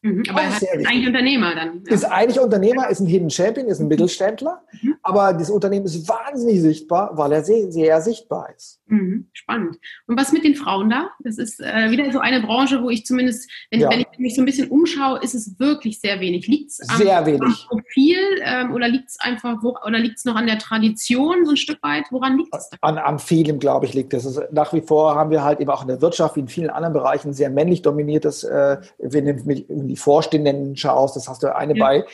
Mhm, 0.07 0.23
aber 0.29 0.43
er 0.43 0.49
ist 0.51 0.87
eigentlich 0.87 1.07
Unternehmer 1.09 1.55
dann. 1.57 1.83
Ja. 1.85 1.95
Ist 1.95 2.05
eigentlich 2.05 2.39
Unternehmer, 2.39 2.89
ist 2.89 3.01
ein 3.01 3.07
Hidden 3.07 3.29
Champion, 3.29 3.67
ist 3.67 3.81
ein 3.81 3.89
Mittelständler, 3.89 4.63
mhm. 4.81 4.95
aber 5.03 5.33
das 5.33 5.51
Unternehmen 5.51 5.85
ist 5.85 6.09
wahnsinnig 6.09 6.61
sichtbar, 6.61 7.11
weil 7.15 7.33
er 7.33 7.43
sehr, 7.43 7.73
sehr 7.73 8.01
sichtbar 8.01 8.49
ist. 8.57 8.81
Mhm, 8.87 9.27
spannend. 9.33 9.79
Und 10.07 10.17
was 10.17 10.33
mit 10.33 10.45
den 10.45 10.55
Frauen 10.55 10.91
da? 10.91 11.09
Das 11.25 11.39
ist 11.39 11.59
äh, 11.59 11.91
wieder 11.91 12.13
so 12.13 12.21
eine 12.21 12.41
Branche, 12.41 12.81
wo 12.85 12.89
ich 12.89 13.05
zumindest, 13.05 13.51
wenn, 13.73 13.81
ja. 13.81 13.91
wenn, 13.91 14.01
ich 14.01 14.19
mich 14.19 14.37
so 14.37 14.43
ein 14.43 14.45
bisschen 14.45 14.69
umschaue, 14.69 15.19
ist 15.23 15.35
es 15.35 15.59
wirklich 15.59 16.01
sehr 16.01 16.21
wenig. 16.21 16.47
Liegt 16.47 16.71
es 16.71 16.89
am, 16.89 17.03
am, 17.09 17.49
Profil 17.69 18.19
ähm, 18.45 18.73
oder 18.75 18.89
liegt 18.89 19.09
es 19.09 19.19
einfach, 19.19 19.57
wo, 19.63 19.77
oder 19.85 19.99
liegt 19.99 20.19
es 20.19 20.25
noch 20.25 20.37
an 20.37 20.47
der 20.47 20.61
Tradition 20.61 21.45
so 21.45 21.51
ein 21.51 21.57
Stück 21.57 21.83
weit? 21.83 22.05
Woran 22.13 22.39
liegt 22.39 22.55
es? 22.55 22.71
An, 22.81 22.99
an 22.99 23.19
vielem, 23.19 23.59
glaube 23.59 23.87
ich, 23.87 23.95
liegt 23.95 24.15
es. 24.15 24.41
Nach 24.53 24.73
wie 24.73 24.83
vor 24.83 25.17
haben 25.17 25.33
wir 25.33 25.43
halt 25.43 25.59
eben 25.59 25.71
auch 25.71 25.83
in 25.83 25.89
der 25.89 26.01
Wirtschaft, 26.01 26.37
wie 26.37 26.41
in 26.41 26.49
vielen 26.49 26.71
anderen 26.71 26.93
Bereichen, 26.93 27.33
sehr 27.33 27.51
männlich 27.51 27.83
dominiertes, 27.83 28.45
äh, 28.45 28.77
wenn 28.99 29.27
du 29.27 29.95
die 29.97 30.01
Vorstehenden 30.01 30.76
schaust, 30.76 31.16
das 31.16 31.28
hast 31.28 31.42
du 31.42 31.55
eine 31.55 31.76
ja. 31.76 31.84
bei 31.84 32.05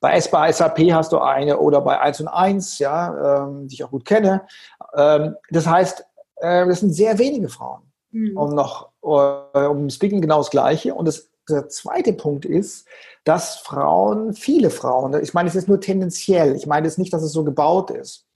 bei, 0.00 0.20
bei 0.30 0.52
SAP 0.52 0.78
hast 0.92 1.12
du 1.12 1.18
eine 1.18 1.58
oder 1.58 1.80
bei 1.80 1.98
1 1.98 2.20
und 2.20 2.28
1, 2.28 2.78
ja, 2.78 3.46
ähm, 3.46 3.66
die 3.68 3.74
ich 3.74 3.84
auch 3.84 3.90
gut 3.90 4.04
kenne. 4.04 4.46
Ähm, 4.94 5.34
das 5.50 5.66
heißt, 5.66 6.04
äh, 6.36 6.66
das 6.66 6.80
sind 6.80 6.92
sehr 6.92 7.18
wenige 7.18 7.48
Frauen. 7.48 7.82
Mhm. 8.10 8.36
Und 8.36 8.54
noch 8.54 8.90
äh, 9.02 9.66
um 9.66 9.90
Speaking 9.90 10.20
genau 10.20 10.38
das 10.38 10.50
Gleiche. 10.50 10.94
Und 10.94 11.06
das, 11.06 11.28
der 11.48 11.68
zweite 11.68 12.12
Punkt 12.12 12.44
ist, 12.44 12.86
dass 13.24 13.56
Frauen, 13.56 14.34
viele 14.34 14.70
Frauen, 14.70 15.20
ich 15.20 15.34
meine, 15.34 15.48
es 15.48 15.56
ist 15.56 15.68
nur 15.68 15.80
tendenziell, 15.80 16.54
ich 16.54 16.66
meine 16.66 16.86
es 16.86 16.98
nicht, 16.98 17.12
dass 17.12 17.22
es 17.22 17.32
so 17.32 17.44
gebaut 17.44 17.90
ist. 17.90 18.26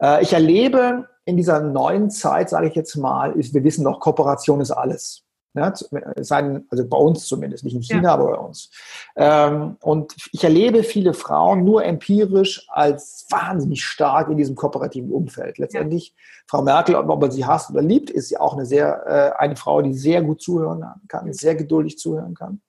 Äh, 0.00 0.22
ich 0.22 0.32
erlebe 0.32 1.08
in 1.26 1.36
dieser 1.36 1.60
neuen 1.60 2.10
Zeit, 2.10 2.50
sage 2.50 2.68
ich 2.68 2.74
jetzt 2.74 2.96
mal, 2.96 3.32
ist, 3.32 3.54
wir 3.54 3.64
wissen 3.64 3.84
noch, 3.84 4.00
Kooperation 4.00 4.60
ist 4.60 4.70
alles. 4.70 5.23
Ja, 5.56 5.72
sein, 6.16 6.66
also 6.68 6.84
bei 6.84 6.96
uns 6.96 7.26
zumindest, 7.26 7.62
nicht 7.62 7.76
in 7.76 7.82
China, 7.82 8.02
ja. 8.02 8.14
aber 8.14 8.32
bei 8.32 8.38
uns. 8.38 8.70
Ähm, 9.14 9.76
und 9.80 10.12
ich 10.32 10.42
erlebe 10.42 10.82
viele 10.82 11.14
Frauen 11.14 11.62
nur 11.62 11.84
empirisch 11.84 12.66
als 12.70 13.26
wahnsinnig 13.30 13.84
stark 13.84 14.28
in 14.30 14.36
diesem 14.36 14.56
kooperativen 14.56 15.12
Umfeld. 15.12 15.58
Letztendlich, 15.58 16.08
ja. 16.08 16.14
Frau 16.48 16.62
Merkel, 16.62 16.96
ob 16.96 17.06
man 17.06 17.30
sie 17.30 17.46
hasst 17.46 17.70
oder 17.70 17.82
liebt, 17.82 18.10
ist 18.10 18.30
sie 18.30 18.36
auch 18.36 18.54
eine 18.54 18.66
sehr, 18.66 19.06
äh, 19.06 19.40
eine 19.40 19.54
Frau, 19.54 19.80
die 19.80 19.94
sehr 19.94 20.22
gut 20.22 20.42
zuhören 20.42 20.84
kann, 21.06 21.32
sehr 21.32 21.54
geduldig 21.54 21.98
zuhören 21.98 22.34
kann. 22.34 22.60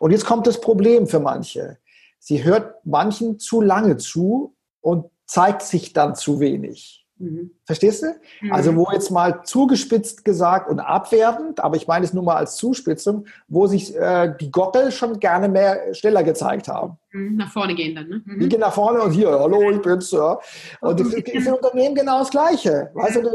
Und 0.00 0.12
jetzt 0.12 0.24
kommt 0.24 0.46
das 0.46 0.58
Problem 0.58 1.06
für 1.06 1.20
manche. 1.20 1.76
Sie 2.18 2.44
hört 2.44 2.86
manchen 2.86 3.40
zu 3.40 3.60
lange 3.60 3.98
zu 3.98 4.54
und 4.80 5.10
zeigt 5.26 5.62
sich 5.62 5.92
dann 5.92 6.14
zu 6.14 6.40
wenig. 6.40 7.01
Mhm. 7.22 7.52
Verstehst 7.64 8.02
du? 8.02 8.06
Mhm. 8.40 8.52
Also 8.52 8.74
wo 8.74 8.90
jetzt 8.90 9.10
mal 9.12 9.44
zugespitzt 9.44 10.24
gesagt 10.24 10.68
und 10.68 10.80
abwertend, 10.80 11.60
aber 11.60 11.76
ich 11.76 11.86
meine 11.86 12.04
es 12.04 12.12
nur 12.12 12.24
mal 12.24 12.34
als 12.34 12.56
Zuspitzung, 12.56 13.26
wo 13.46 13.68
sich 13.68 13.96
äh, 13.96 14.34
die 14.40 14.50
Gockel 14.50 14.90
schon 14.90 15.20
gerne 15.20 15.48
mehr 15.48 15.94
schneller 15.94 16.24
gezeigt 16.24 16.66
haben. 16.66 16.98
Mhm. 17.12 17.36
Nach 17.36 17.52
vorne 17.52 17.76
gehen 17.76 17.94
dann, 17.94 18.08
ne? 18.08 18.22
Mhm. 18.24 18.40
Die 18.40 18.48
gehen 18.48 18.58
nach 18.58 18.72
vorne 18.72 19.00
und 19.02 19.12
hier, 19.12 19.30
hallo, 19.30 19.70
ich 19.70 19.80
bin's. 19.80 20.10
Ja. 20.10 20.40
Und 20.80 20.98
das 20.98 21.14
ist 21.14 21.46
im 21.46 21.54
Unternehmen 21.54 21.94
genau 21.94 22.18
das 22.18 22.30
Gleiche. 22.30 22.90
Weißt 22.94 23.16
du, 23.16 23.30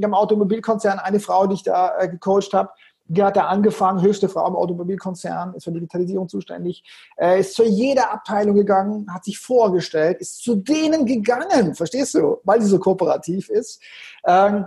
im 0.00 0.14
Automobilkonzern 0.14 0.98
eine 0.98 1.20
Frau, 1.20 1.46
die 1.46 1.54
ich 1.54 1.62
da 1.62 1.96
äh, 1.98 2.08
gecoacht 2.08 2.52
habe, 2.52 2.70
die 3.12 3.22
hat 3.22 3.36
da 3.36 3.46
angefangen, 3.46 4.00
höchste 4.00 4.28
Frau 4.28 4.48
im 4.48 4.56
Automobilkonzern, 4.56 5.54
ist 5.54 5.64
für 5.64 5.72
Digitalisierung 5.72 6.28
zuständig, 6.28 6.82
äh, 7.16 7.40
ist 7.40 7.54
zu 7.54 7.62
jeder 7.62 8.10
Abteilung 8.10 8.56
gegangen, 8.56 9.12
hat 9.12 9.24
sich 9.24 9.38
vorgestellt, 9.38 10.18
ist 10.20 10.42
zu 10.42 10.56
denen 10.56 11.04
gegangen, 11.04 11.74
verstehst 11.74 12.14
du, 12.14 12.38
weil 12.44 12.62
sie 12.62 12.68
so 12.68 12.78
kooperativ 12.78 13.50
ist. 13.50 13.82
Ähm, 14.26 14.64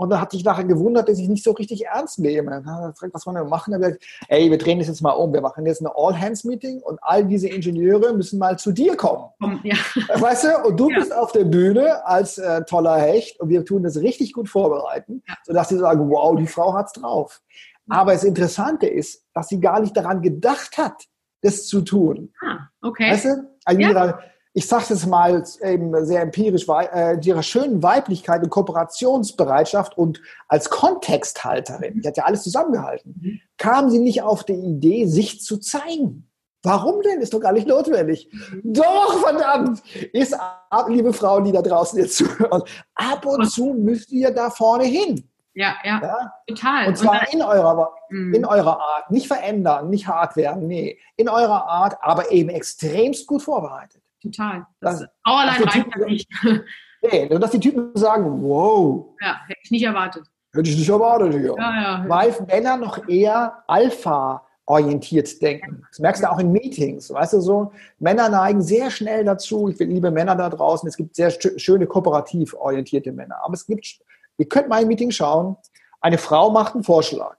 und 0.00 0.10
dann 0.10 0.20
hat 0.20 0.30
sich 0.30 0.44
nachher 0.44 0.62
gewundert, 0.62 1.08
dass 1.08 1.18
ich 1.18 1.28
nicht 1.28 1.42
so 1.42 1.50
richtig 1.50 1.86
ernst 1.86 2.20
nehme. 2.20 2.52
Er 2.52 2.90
gefragt, 2.92 3.12
was 3.12 3.26
wollen 3.26 3.34
wir 3.34 3.44
machen? 3.44 3.72
Dann 3.72 3.82
er 3.82 3.88
gesagt, 3.88 4.04
ey, 4.28 4.48
wir 4.48 4.56
drehen 4.56 4.78
das 4.78 4.86
jetzt 4.86 5.02
mal 5.02 5.10
um. 5.10 5.32
Wir 5.32 5.40
machen 5.40 5.66
jetzt 5.66 5.80
eine 5.80 5.90
All-Hands-Meeting 5.96 6.82
und 6.82 7.00
all 7.02 7.24
diese 7.24 7.48
Ingenieure 7.48 8.12
müssen 8.12 8.38
mal 8.38 8.56
zu 8.56 8.70
dir 8.70 8.96
kommen. 8.96 9.24
Ja. 9.64 9.74
Weißt 10.20 10.44
du? 10.44 10.68
Und 10.68 10.78
du 10.78 10.88
ja. 10.88 11.00
bist 11.00 11.12
auf 11.12 11.32
der 11.32 11.42
Bühne 11.42 12.06
als 12.06 12.38
äh, 12.38 12.62
toller 12.64 12.96
Hecht 12.98 13.40
und 13.40 13.48
wir 13.48 13.64
tun 13.64 13.82
das 13.82 13.96
richtig 13.96 14.34
gut 14.34 14.48
vorbereiten, 14.48 15.24
ja. 15.26 15.34
sodass 15.44 15.68
sie 15.68 15.78
sagen, 15.78 16.08
wow, 16.08 16.36
die 16.36 16.46
Frau 16.46 16.74
hat's 16.74 16.92
drauf. 16.92 17.40
Aber 17.88 18.12
das 18.12 18.24
Interessante 18.24 18.86
ist, 18.86 19.24
dass 19.34 19.48
sie 19.48 19.60
gar 19.60 19.80
nicht 19.80 19.96
daran 19.96 20.22
gedacht 20.22 20.78
hat, 20.78 21.04
das 21.42 21.66
zu 21.66 21.82
tun. 21.82 22.32
Ah, 22.40 22.68
okay. 22.82 23.10
Weißt 23.10 23.24
du? 23.26 23.50
Also 23.64 23.80
ja. 23.80 23.88
ihrer, 23.90 24.20
ich 24.52 24.66
sage 24.66 24.92
es 24.92 25.06
mal 25.06 25.44
eben 25.62 26.04
sehr 26.04 26.22
empirisch, 26.22 26.66
äh, 26.68 27.18
ihrer 27.22 27.42
schönen 27.42 27.82
Weiblichkeit 27.82 28.42
und 28.42 28.50
Kooperationsbereitschaft 28.50 29.96
und 29.96 30.20
als 30.48 30.70
Kontexthalterin, 30.70 32.00
die 32.00 32.08
hat 32.08 32.16
ja 32.16 32.24
alles 32.24 32.42
zusammengehalten, 32.42 33.14
mhm. 33.20 33.40
kam 33.56 33.90
sie 33.90 34.00
nicht 34.00 34.22
auf 34.22 34.44
die 34.44 34.54
Idee, 34.54 35.06
sich 35.06 35.42
zu 35.42 35.58
zeigen. 35.58 36.28
Warum 36.64 37.02
denn? 37.02 37.20
Ist 37.20 37.32
doch 37.34 37.40
gar 37.40 37.52
nicht 37.52 37.68
notwendig. 37.68 38.28
Mhm. 38.32 38.72
Doch, 38.72 39.20
verdammt! 39.20 39.80
Ist 40.12 40.34
ab, 40.34 40.88
liebe 40.88 41.12
Frauen, 41.12 41.44
die 41.44 41.52
da 41.52 41.62
draußen 41.62 41.98
jetzt 41.98 42.16
zuhören, 42.16 42.62
ab 42.94 43.24
und 43.26 43.48
zu 43.48 43.74
müsst 43.74 44.10
ihr 44.10 44.32
da 44.32 44.50
vorne 44.50 44.84
hin. 44.84 45.28
Ja, 45.58 45.74
ja, 45.82 46.00
ja, 46.00 46.32
total. 46.46 46.86
Und 46.86 46.96
zwar 46.96 47.20
und 47.20 47.34
in, 47.34 47.42
eurer, 47.42 47.92
mm. 48.10 48.32
in 48.32 48.44
eurer 48.44 48.78
Art, 48.78 49.10
nicht 49.10 49.26
verändern, 49.26 49.90
nicht 49.90 50.06
hart 50.06 50.36
werden, 50.36 50.68
nee, 50.68 50.96
in 51.16 51.28
eurer 51.28 51.66
Art, 51.66 51.96
aber 52.00 52.30
eben 52.30 52.48
extremst 52.48 53.26
gut 53.26 53.42
vorbereitet. 53.42 54.00
Total. 54.22 54.64
Das, 54.80 55.00
das 55.00 55.08
allein 55.24 55.62
reicht 55.64 55.86
ja 55.96 56.06
nicht. 56.06 56.30
Nee, 57.00 57.32
und 57.32 57.40
dass 57.40 57.52
die 57.52 57.60
Typen 57.60 57.92
sagen, 57.94 58.42
wow. 58.42 59.14
Ja, 59.20 59.36
hätte 59.46 59.60
ich 59.62 59.70
nicht 59.70 59.84
erwartet. 59.84 60.24
Hätte 60.52 60.68
ich 60.68 60.76
nicht 60.76 60.88
erwartet, 60.88 61.32
ja. 61.32 61.54
ja, 61.56 61.80
ja 61.80 62.04
Weil 62.08 62.34
Männer 62.48 62.76
noch 62.76 63.08
eher 63.08 63.62
Alpha 63.68 64.44
orientiert 64.66 65.40
denken. 65.40 65.84
Das 65.90 66.00
merkst 66.00 66.24
du 66.24 66.28
auch 66.28 66.40
in 66.40 66.50
Meetings, 66.50 67.12
weißt 67.12 67.34
du 67.34 67.40
so, 67.40 67.72
Männer 68.00 68.28
neigen 68.28 68.62
sehr 68.62 68.90
schnell 68.90 69.24
dazu, 69.24 69.68
ich 69.68 69.78
liebe 69.78 70.10
Männer 70.10 70.34
da 70.34 70.48
draußen, 70.50 70.88
es 70.88 70.96
gibt 70.96 71.14
sehr 71.14 71.30
schöne 71.30 71.86
kooperativ 71.86 72.52
orientierte 72.54 73.12
Männer, 73.12 73.36
aber 73.44 73.54
es 73.54 73.64
gibt 73.64 74.00
Ihr 74.38 74.48
könnt 74.48 74.68
mal 74.68 74.80
ein 74.80 74.88
Meeting 74.88 75.10
schauen. 75.10 75.56
Eine 76.00 76.16
Frau 76.16 76.50
macht 76.50 76.74
einen 76.74 76.84
Vorschlag. 76.84 77.36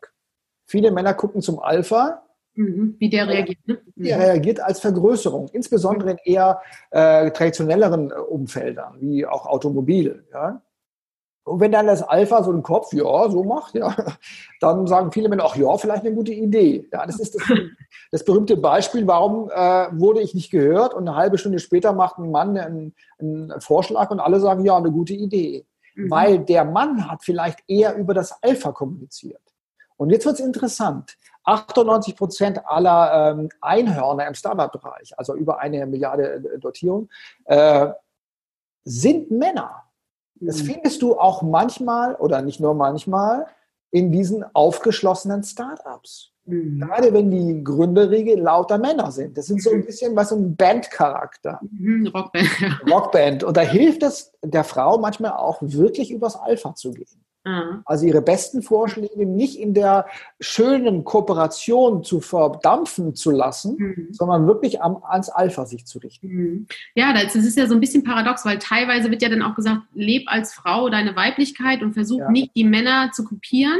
Viele 0.66 0.92
Männer 0.92 1.14
gucken 1.14 1.42
zum 1.42 1.60
Alpha. 1.60 2.22
Mhm. 2.56 2.96
Wie 3.00 3.10
der 3.10 3.28
reagiert. 3.28 3.60
Ne? 3.66 3.82
Der 3.96 4.18
mhm. 4.18 4.24
reagiert 4.24 4.60
als 4.60 4.82
Vergrößerung, 4.82 5.48
insbesondere 5.50 6.12
in 6.12 6.18
eher 6.26 6.62
äh, 6.92 7.32
traditionelleren 7.32 8.12
äh, 8.12 8.16
Umfeldern, 8.16 8.98
wie 9.00 9.26
auch 9.26 9.46
Automobil. 9.46 10.26
Ja? 10.34 10.62
Und 11.46 11.62
wenn 11.62 11.72
dann 11.72 11.88
das 11.88 12.04
Alpha 12.04 12.44
so 12.44 12.52
einen 12.52 12.64
Kopf, 12.64 12.92
ja, 12.92 13.30
so 13.30 13.44
macht, 13.44 13.76
ja, 13.76 13.96
dann 14.60 14.86
sagen 14.88 15.12
viele 15.14 15.30
Männer, 15.30 15.46
ach 15.46 15.56
ja, 15.56 15.78
vielleicht 15.78 16.06
eine 16.06 16.14
gute 16.14 16.34
Idee. 16.34 16.88
Ja, 16.92 17.06
das 17.06 17.20
ist 17.20 17.36
das, 17.36 17.44
das 18.12 18.26
berühmte 18.26 18.58
Beispiel, 18.58 19.08
warum 19.08 19.50
äh, 19.50 19.88
wurde 19.94 20.22
ich 20.22 20.36
nicht 20.36 20.52
gehört 20.52 20.94
und 20.94 21.08
eine 21.08 21.16
halbe 21.16 21.38
Stunde 21.38 21.60
später 21.60 21.94
macht 21.94 22.18
ein 22.18 22.30
Mann 22.30 22.58
einen, 22.58 22.94
einen 23.20 23.62
Vorschlag 23.62 24.12
und 24.12 24.20
alle 24.20 24.42
sagen, 24.42 24.66
ja, 24.66 24.76
eine 24.76 24.92
gute 24.92 25.14
Idee 25.14 25.66
mhm. 26.00 26.12
weil 26.12 26.40
der 26.40 26.66
Mann 26.66 27.10
hat 27.10 27.24
vielleicht 27.24 27.60
eher 27.68 27.96
über 27.96 28.14
das 28.14 28.42
Alpha 28.42 28.72
kommuniziert. 28.72 29.42
Und 29.98 30.12
jetzt 30.12 30.26
wird 30.26 30.40
es 30.40 30.46
interessant. 30.46 31.18
98 31.44 32.16
Prozent 32.16 32.66
aller 32.66 33.32
ähm, 33.32 33.50
Einhörner 33.60 34.28
im 34.28 34.34
Startup-Bereich, 34.34 35.18
also 35.18 35.36
über 35.36 35.60
eine 35.60 35.86
Milliarde 35.86 36.36
äh, 36.36 36.60
Dotierung, 36.60 37.10
äh, 37.46 37.90
sind 38.84 39.32
Männer. 39.32 39.84
Das 40.36 40.62
mhm. 40.62 40.68
findest 40.68 41.02
du 41.02 41.20
auch 41.20 41.42
manchmal 41.42 42.16
oder 42.16 42.42
nicht 42.42 42.60
nur 42.60 42.74
manchmal 42.76 43.48
in 43.92 44.12
diesen 44.12 44.46
aufgeschlossenen 44.56 45.44
Startups. 45.44 46.32
Mhm. 46.50 46.80
Gerade 46.80 47.14
wenn 47.14 47.30
die 47.30 47.64
Gründerriege 47.64 48.36
lauter 48.36 48.78
Männer 48.78 49.12
sind. 49.12 49.38
Das 49.38 49.46
sind 49.46 49.62
so 49.62 49.70
ein 49.70 49.78
mhm. 49.78 49.86
bisschen 49.86 50.16
was 50.16 50.30
so 50.30 50.36
ein 50.36 50.56
Bandcharakter. 50.56 51.60
Mhm, 51.62 52.08
Rockband. 52.08 52.50
Rockband. 52.90 53.44
Und 53.44 53.56
da 53.56 53.62
hilft 53.62 54.04
es 54.04 54.32
der 54.44 54.64
Frau 54.64 54.98
manchmal 54.98 55.34
auch 55.34 55.60
wirklich 55.62 56.12
übers 56.12 56.36
Alpha 56.36 56.74
zu 56.74 56.92
gehen. 56.92 57.24
Mhm. 57.46 57.82
Also 57.86 58.06
ihre 58.06 58.22
besten 58.22 58.62
Vorschläge 58.62 59.26
nicht 59.26 59.58
in 59.58 59.74
der 59.74 60.08
schönen 60.40 61.04
Kooperation 61.06 62.04
zu 62.04 62.20
verdampfen 62.20 63.16
zu 63.16 63.32
lassen, 63.32 63.76
mhm. 63.78 64.08
sondern 64.12 64.46
wirklich 64.46 64.82
am, 64.82 65.02
ans 65.04 65.30
Alpha 65.30 65.66
sich 65.66 65.86
zu 65.86 66.00
richten. 66.00 66.28
Mhm. 66.28 66.68
Ja, 66.96 67.14
das 67.14 67.36
ist 67.36 67.58
ja 67.58 67.68
so 67.68 67.76
ein 67.76 67.80
bisschen 67.80 68.04
paradox, 68.04 68.46
weil 68.46 68.60
teilweise 68.60 69.10
wird 69.10 69.22
ja 69.22 69.30
dann 69.30 69.42
auch 69.42 69.56
gesagt, 69.56 69.82
leb 69.94 70.24
als 70.28 70.54
Frau 70.54 70.90
deine 70.90 71.16
Weiblichkeit 71.16 71.82
und 71.82 71.94
versuch 71.94 72.20
ja. 72.20 72.32
nicht 72.32 72.56
die 72.56 72.66
Männer 72.66 73.12
zu 73.14 73.24
kopieren. 73.24 73.80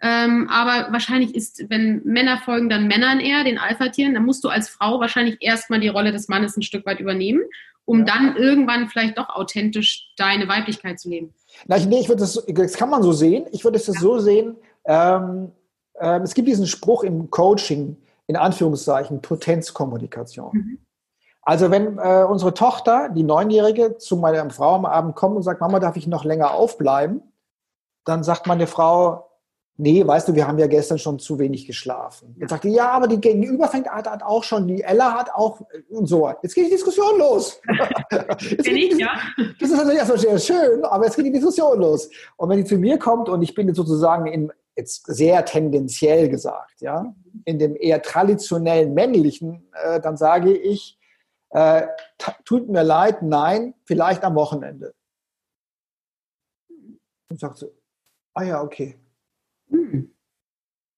Ähm, 0.00 0.48
aber 0.50 0.92
wahrscheinlich 0.92 1.34
ist, 1.34 1.64
wenn 1.70 2.02
Männer 2.04 2.38
folgen 2.38 2.68
dann 2.68 2.86
Männern 2.86 3.20
eher, 3.20 3.42
den 3.42 3.58
Alpha-Tieren, 3.58 4.14
dann 4.14 4.24
musst 4.24 4.44
du 4.44 4.48
als 4.48 4.68
Frau 4.68 5.00
wahrscheinlich 5.00 5.38
erstmal 5.40 5.80
die 5.80 5.88
Rolle 5.88 6.12
des 6.12 6.28
Mannes 6.28 6.56
ein 6.56 6.62
Stück 6.62 6.86
weit 6.86 7.00
übernehmen, 7.00 7.42
um 7.88 8.00
ja. 8.00 8.04
dann 8.04 8.36
irgendwann 8.36 8.88
vielleicht 8.88 9.16
doch 9.16 9.30
authentisch 9.30 10.12
deine 10.18 10.46
Weiblichkeit 10.46 11.00
zu 11.00 11.08
leben. 11.08 11.32
Na, 11.66 11.78
ich, 11.78 11.86
nee, 11.86 12.00
ich 12.00 12.08
würde 12.08 12.20
das, 12.20 12.44
das 12.46 12.74
kann 12.74 12.90
man 12.90 13.02
so 13.02 13.12
sehen. 13.12 13.46
Ich 13.50 13.64
würde 13.64 13.78
es 13.78 13.86
ja. 13.86 13.94
so 13.94 14.18
sehen, 14.18 14.56
ähm, 14.84 15.52
ähm, 15.98 16.22
es 16.22 16.34
gibt 16.34 16.48
diesen 16.48 16.66
Spruch 16.66 17.02
im 17.02 17.30
Coaching, 17.30 17.96
in 18.26 18.36
Anführungszeichen, 18.36 19.22
Potenzkommunikation. 19.22 20.50
Mhm. 20.52 20.78
Also 21.40 21.70
wenn 21.70 21.96
äh, 21.96 22.26
unsere 22.28 22.52
Tochter, 22.52 23.08
die 23.08 23.22
Neunjährige, 23.22 23.96
zu 23.96 24.16
meiner 24.16 24.50
Frau 24.50 24.74
am 24.74 24.84
Abend 24.84 25.16
kommt 25.16 25.36
und 25.36 25.42
sagt, 25.42 25.62
Mama, 25.62 25.80
darf 25.80 25.96
ich 25.96 26.06
noch 26.06 26.24
länger 26.24 26.50
aufbleiben? 26.50 27.22
Dann 28.04 28.22
sagt 28.22 28.46
meine 28.46 28.66
Frau, 28.66 29.27
nee, 29.78 30.06
weißt 30.06 30.28
du, 30.28 30.34
wir 30.34 30.46
haben 30.46 30.58
ja 30.58 30.66
gestern 30.66 30.98
schon 30.98 31.18
zu 31.18 31.38
wenig 31.38 31.66
geschlafen. 31.66 32.34
Dann 32.38 32.48
sagt 32.48 32.64
die, 32.64 32.70
ja, 32.70 32.90
aber 32.90 33.06
die 33.06 33.20
Gegenüber 33.20 33.68
fängt 33.68 33.88
hat, 33.88 34.10
hat 34.10 34.22
auch 34.22 34.44
schon, 34.44 34.66
die 34.66 34.82
Ella 34.82 35.12
hat 35.12 35.30
auch 35.32 35.60
und 35.88 36.06
so. 36.06 36.30
Jetzt 36.42 36.54
geht 36.54 36.66
die 36.66 36.70
Diskussion 36.70 37.18
los. 37.18 37.60
jetzt 38.40 38.64
geht 38.64 38.92
ich, 38.92 38.98
ja. 38.98 39.12
Das 39.58 39.70
ist 39.70 39.76
natürlich 39.76 39.98
erstmal 39.98 40.18
sehr 40.18 40.38
schön, 40.38 40.84
aber 40.84 41.04
jetzt 41.04 41.16
geht 41.16 41.26
die 41.26 41.32
Diskussion 41.32 41.80
los. 41.80 42.10
Und 42.36 42.50
wenn 42.50 42.58
die 42.58 42.64
zu 42.64 42.76
mir 42.76 42.98
kommt 42.98 43.28
und 43.28 43.40
ich 43.40 43.54
bin 43.54 43.68
jetzt 43.68 43.76
sozusagen 43.76 44.26
in, 44.26 44.52
jetzt 44.76 45.06
sehr 45.06 45.44
tendenziell 45.44 46.28
gesagt, 46.28 46.80
ja, 46.80 47.14
in 47.44 47.58
dem 47.58 47.76
eher 47.76 48.02
traditionellen 48.02 48.94
männlichen, 48.94 49.70
äh, 49.72 50.00
dann 50.00 50.16
sage 50.16 50.52
ich, 50.56 50.98
äh, 51.50 51.86
tut 52.44 52.68
mir 52.68 52.82
leid, 52.82 53.22
nein, 53.22 53.74
vielleicht 53.84 54.24
am 54.24 54.34
Wochenende. 54.34 54.92
Und 57.30 57.38
sagt 57.38 57.58
so, 57.58 57.72
ah 58.34 58.42
ja, 58.42 58.62
okay. 58.62 58.98
Mhm. 59.68 60.10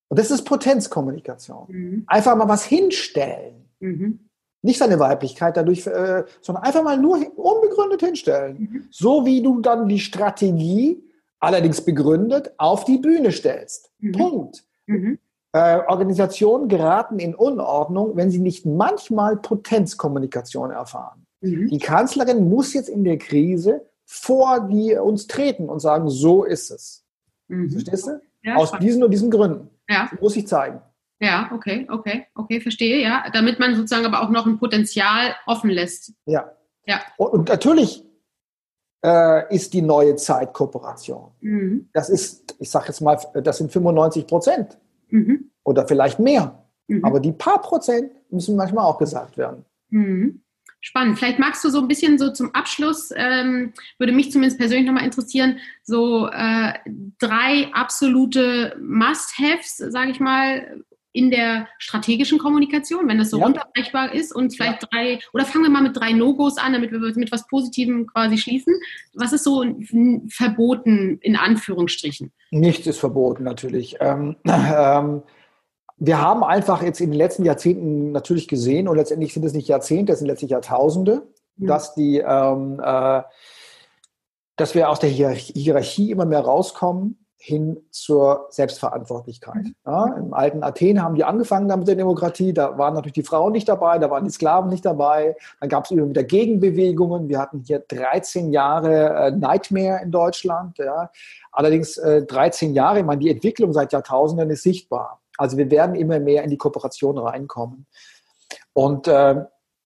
Und 0.09 0.18
das 0.18 0.31
ist 0.31 0.43
Potenzkommunikation. 0.45 1.66
Mhm. 1.68 2.05
Einfach 2.07 2.37
mal 2.37 2.49
was 2.49 2.64
hinstellen. 2.64 3.71
Mhm. 3.79 4.29
Nicht 4.62 4.79
seine 4.79 4.99
Weiblichkeit 4.99 5.57
dadurch, 5.57 5.87
äh, 5.87 6.25
sondern 6.43 6.64
einfach 6.64 6.83
mal 6.83 6.99
nur 6.99 7.16
unbegründet 7.39 8.03
hinstellen. 8.03 8.59
Mhm. 8.59 8.89
So 8.91 9.25
wie 9.25 9.41
du 9.43 9.61
dann 9.61 9.89
die 9.89 10.01
Strategie, 10.01 11.03
allerdings 11.39 11.81
begründet, 11.81 12.53
auf 12.59 12.85
die 12.85 12.99
Bühne 12.99 13.33
stellst. 13.33 13.91
Mhm. 13.99 14.12
Punkt. 14.12 14.64
Mhm. 14.87 15.18
Äh, 15.53 15.79
Organisationen 15.89 16.68
geraten 16.68 17.18
in 17.18 17.35
Unordnung, 17.35 18.16
wenn 18.16 18.31
sie 18.31 18.39
nicht 18.39 18.66
manchmal 18.66 19.37
Potenzkommunikation 19.37 20.71
erfahren. 20.71 21.27
Die 21.43 21.79
Kanzlerin 21.79 22.51
muss 22.51 22.75
jetzt 22.75 22.91
in 22.91 23.03
der 23.03 23.16
Krise 23.16 23.87
vor 24.05 24.68
die 24.68 24.95
uns 24.95 25.27
treten 25.27 25.71
und 25.71 25.81
sagen, 25.81 26.11
so 26.11 26.45
ist 26.45 26.71
es. 26.71 27.03
Verstehst 27.49 28.09
du? 28.09 28.21
Ja, 28.43 28.57
Aus 28.57 28.68
spannend. 28.68 28.86
diesen 28.86 29.05
und 29.05 29.11
diesen 29.11 29.30
Gründen. 29.30 29.70
Ja. 29.88 30.09
Das 30.11 30.20
muss 30.20 30.36
ich 30.36 30.47
zeigen. 30.47 30.80
Ja, 31.20 31.51
okay, 31.53 31.86
okay, 31.91 32.26
okay, 32.34 32.61
verstehe, 32.61 33.03
ja. 33.03 33.24
Damit 33.32 33.59
man 33.59 33.74
sozusagen 33.74 34.07
aber 34.07 34.22
auch 34.22 34.30
noch 34.30 34.47
ein 34.47 34.59
Potenzial 34.59 35.34
offen 35.47 35.68
lässt. 35.68 36.14
Ja. 36.24 36.51
Ja. 36.86 37.01
Und, 37.18 37.30
und 37.32 37.49
natürlich 37.49 38.03
äh, 39.05 39.55
ist 39.55 39.74
die 39.74 39.82
neue 39.82 40.16
Zeit 40.16 40.55
Kooperation. 40.55 41.30
Mhm. 41.41 41.91
Das 41.93 42.09
ist, 42.09 42.57
ich 42.59 42.70
sage 42.70 42.88
jetzt 42.88 43.01
mal, 43.01 43.18
das 43.34 43.59
sind 43.59 43.70
95 43.70 44.26
Prozent. 44.26 44.78
Mhm. 45.09 45.51
Oder 45.64 45.86
vielleicht 45.86 46.18
mehr. 46.18 46.64
Mhm. 46.86 47.05
Aber 47.05 47.20
die 47.20 47.32
paar 47.32 47.61
Prozent 47.61 48.12
müssen 48.30 48.57
manchmal 48.57 48.84
auch 48.84 48.99
gesagt 48.99 49.36
werden. 49.36 49.64
Mhm. 49.91 50.43
Spannend. 50.83 51.18
Vielleicht 51.18 51.39
magst 51.39 51.62
du 51.62 51.68
so 51.68 51.81
ein 51.81 51.89
bisschen 51.89 52.18
so 52.18 52.33
zum 52.33 52.55
Abschluss, 52.55 53.11
ähm, 53.14 53.74
würde 53.99 54.12
mich 54.12 54.33
zumindest 54.33 54.59
persönlich 54.59 54.87
nochmal 54.87 55.05
interessieren, 55.05 55.59
so 55.83 56.28
äh, 56.28 56.72
drei 57.18 57.68
absolute 57.72 58.76
Must-Haves, 58.81 59.76
sage 59.76 60.11
ich 60.11 60.20
mal, 60.20 60.83
in 61.12 61.31
der 61.31 61.66
strategischen 61.78 62.39
Kommunikation, 62.39 63.09
wenn 63.09 63.18
das 63.18 63.31
so 63.31 63.39
ja. 63.39 63.45
runterbrechbar 63.45 64.14
ist 64.14 64.35
und 64.35 64.55
vielleicht 64.57 64.83
ja. 64.83 64.89
drei, 64.91 65.18
oder 65.33 65.45
fangen 65.45 65.64
wir 65.64 65.70
mal 65.70 65.83
mit 65.83 65.97
drei 65.97 66.12
No-Gos 66.12 66.57
an, 66.57 66.72
damit 66.72 66.93
wir 66.93 67.01
mit 67.01 67.33
was 67.33 67.47
Positivem 67.49 68.07
quasi 68.07 68.39
schließen. 68.39 68.74
Was 69.14 69.33
ist 69.33 69.45
so 69.45 69.64
verboten 70.28 71.18
in 71.20 71.37
Anführungsstrichen? 71.37 72.33
Nichts 72.53 72.87
ist 72.87 73.01
verboten 73.01 73.43
natürlich. 73.43 73.97
Ähm, 74.01 74.37
ähm, 74.47 75.22
wir 76.01 76.21
haben 76.21 76.43
einfach 76.43 76.83
jetzt 76.83 77.01
in 77.01 77.11
den 77.11 77.19
letzten 77.19 77.45
Jahrzehnten 77.45 78.11
natürlich 78.11 78.49
gesehen, 78.49 78.89
und 78.89 78.97
letztendlich 78.97 79.35
sind 79.35 79.45
es 79.45 79.53
nicht 79.53 79.69
Jahrzehnte, 79.69 80.15
es 80.15 80.19
sind 80.19 80.29
letztlich 80.29 80.51
Jahrtausende, 80.51 81.29
mhm. 81.57 81.67
dass 81.67 81.95
die, 81.95 82.19
ähm, 82.19 82.81
äh, 82.83 83.23
dass 84.57 84.75
wir 84.75 84.89
aus 84.89 84.99
der 84.99 85.11
Hierarchie 85.11 86.11
immer 86.11 86.25
mehr 86.25 86.41
rauskommen 86.41 87.19
hin 87.37 87.79
zur 87.91 88.47
Selbstverantwortlichkeit. 88.51 89.63
Mhm. 89.63 89.75
Ja, 89.87 90.15
Im 90.17 90.33
alten 90.33 90.63
Athen 90.63 91.03
haben 91.03 91.15
die 91.15 91.25
angefangen 91.25 91.69
damit 91.69 91.87
der 91.87 91.97
Demokratie, 91.97 92.55
da 92.55 92.79
waren 92.79 92.95
natürlich 92.95 93.15
die 93.15 93.23
Frauen 93.23 93.53
nicht 93.53 93.69
dabei, 93.69 93.99
da 93.99 94.11
waren 94.11 94.25
die 94.25 94.31
Sklaven 94.31 94.71
nicht 94.71 94.87
dabei, 94.87 95.37
dann 95.61 95.69
gab 95.69 95.85
es 95.85 95.91
immer 95.91 96.09
wieder 96.09 96.25
Gegenbewegungen, 96.25 97.29
wir 97.29 97.39
hatten 97.39 97.63
hier 97.67 97.79
13 97.79 98.53
Jahre 98.53 99.27
äh, 99.27 99.31
Nightmare 99.33 100.01
in 100.03 100.11
Deutschland, 100.11 100.79
ja. 100.79 101.11
allerdings 101.53 101.99
äh, 101.99 102.23
13 102.23 102.73
Jahre, 102.73 103.01
ich 103.01 103.05
meine, 103.07 103.21
die 103.21 103.31
Entwicklung 103.31 103.75
seit 103.75 103.93
Jahrtausenden 103.93 104.49
ist 104.49 104.63
sichtbar. 104.63 105.20
Also 105.41 105.57
wir 105.57 105.70
werden 105.70 105.95
immer 105.95 106.20
mehr 106.20 106.45
in 106.45 106.51
die 106.51 106.59
Kooperation 106.59 107.16
reinkommen. 107.16 107.86
Und 108.74 109.09
äh, 109.09 109.43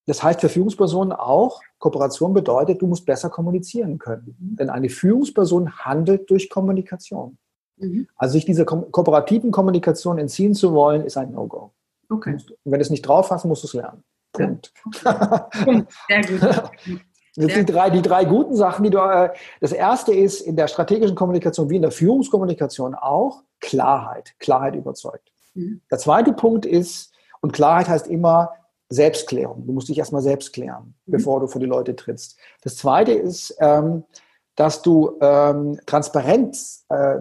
das 0.06 0.20
heißt 0.20 0.40
für 0.40 0.48
Führungspersonen 0.48 1.12
auch, 1.12 1.60
Kooperation 1.78 2.34
bedeutet, 2.34 2.82
du 2.82 2.88
musst 2.88 3.06
besser 3.06 3.30
kommunizieren 3.30 3.98
können. 3.98 4.36
Mhm. 4.38 4.56
Denn 4.56 4.70
eine 4.70 4.88
Führungsperson 4.88 5.78
handelt 5.78 6.28
durch 6.28 6.50
Kommunikation. 6.50 7.38
Mhm. 7.76 8.08
Also 8.16 8.32
sich 8.32 8.44
dieser 8.44 8.64
ko 8.64 8.82
kooperativen 8.82 9.52
Kommunikation 9.52 10.18
entziehen 10.18 10.54
zu 10.54 10.74
wollen, 10.74 11.04
ist 11.04 11.16
ein 11.16 11.30
No-Go. 11.30 11.72
Okay. 12.10 12.32
Und 12.32 12.56
wenn 12.64 12.80
du 12.80 12.82
es 12.82 12.90
nicht 12.90 13.02
drauf 13.02 13.30
hast, 13.30 13.44
musst 13.44 13.62
du 13.62 13.68
es 13.68 13.74
lernen. 13.74 14.02
Punkt. 14.32 14.72
Ja. 15.04 15.48
Sehr 16.08 16.22
gut. 16.22 16.70
Das 17.36 17.52
sind 17.52 17.68
die 17.68 17.72
drei, 17.72 17.90
die 17.90 18.02
drei 18.02 18.24
guten 18.24 18.56
Sachen, 18.56 18.82
die 18.82 18.90
du. 18.90 18.98
Äh, 18.98 19.30
das 19.60 19.70
erste 19.70 20.12
ist 20.12 20.40
in 20.40 20.56
der 20.56 20.66
strategischen 20.66 21.14
Kommunikation 21.14 21.70
wie 21.70 21.76
in 21.76 21.82
der 21.82 21.92
Führungskommunikation 21.92 22.96
auch 22.96 23.44
Klarheit. 23.60 24.34
Klarheit 24.40 24.74
überzeugt. 24.74 25.33
Mhm. 25.54 25.80
Der 25.90 25.98
zweite 25.98 26.32
Punkt 26.32 26.66
ist, 26.66 27.12
und 27.40 27.52
Klarheit 27.52 27.88
heißt 27.88 28.06
immer 28.06 28.52
Selbstklärung. 28.88 29.66
Du 29.66 29.72
musst 29.72 29.88
dich 29.88 29.98
erstmal 29.98 30.22
selbst 30.22 30.52
klären, 30.52 30.94
mhm. 31.06 31.12
bevor 31.12 31.40
du 31.40 31.46
vor 31.46 31.60
die 31.60 31.66
Leute 31.66 31.96
trittst. 31.96 32.38
Das 32.62 32.76
zweite 32.76 33.12
ist, 33.12 33.56
ähm, 33.60 34.04
dass 34.56 34.82
du 34.82 35.18
ähm, 35.20 35.80
transparent 35.86 36.56
äh, 36.88 37.20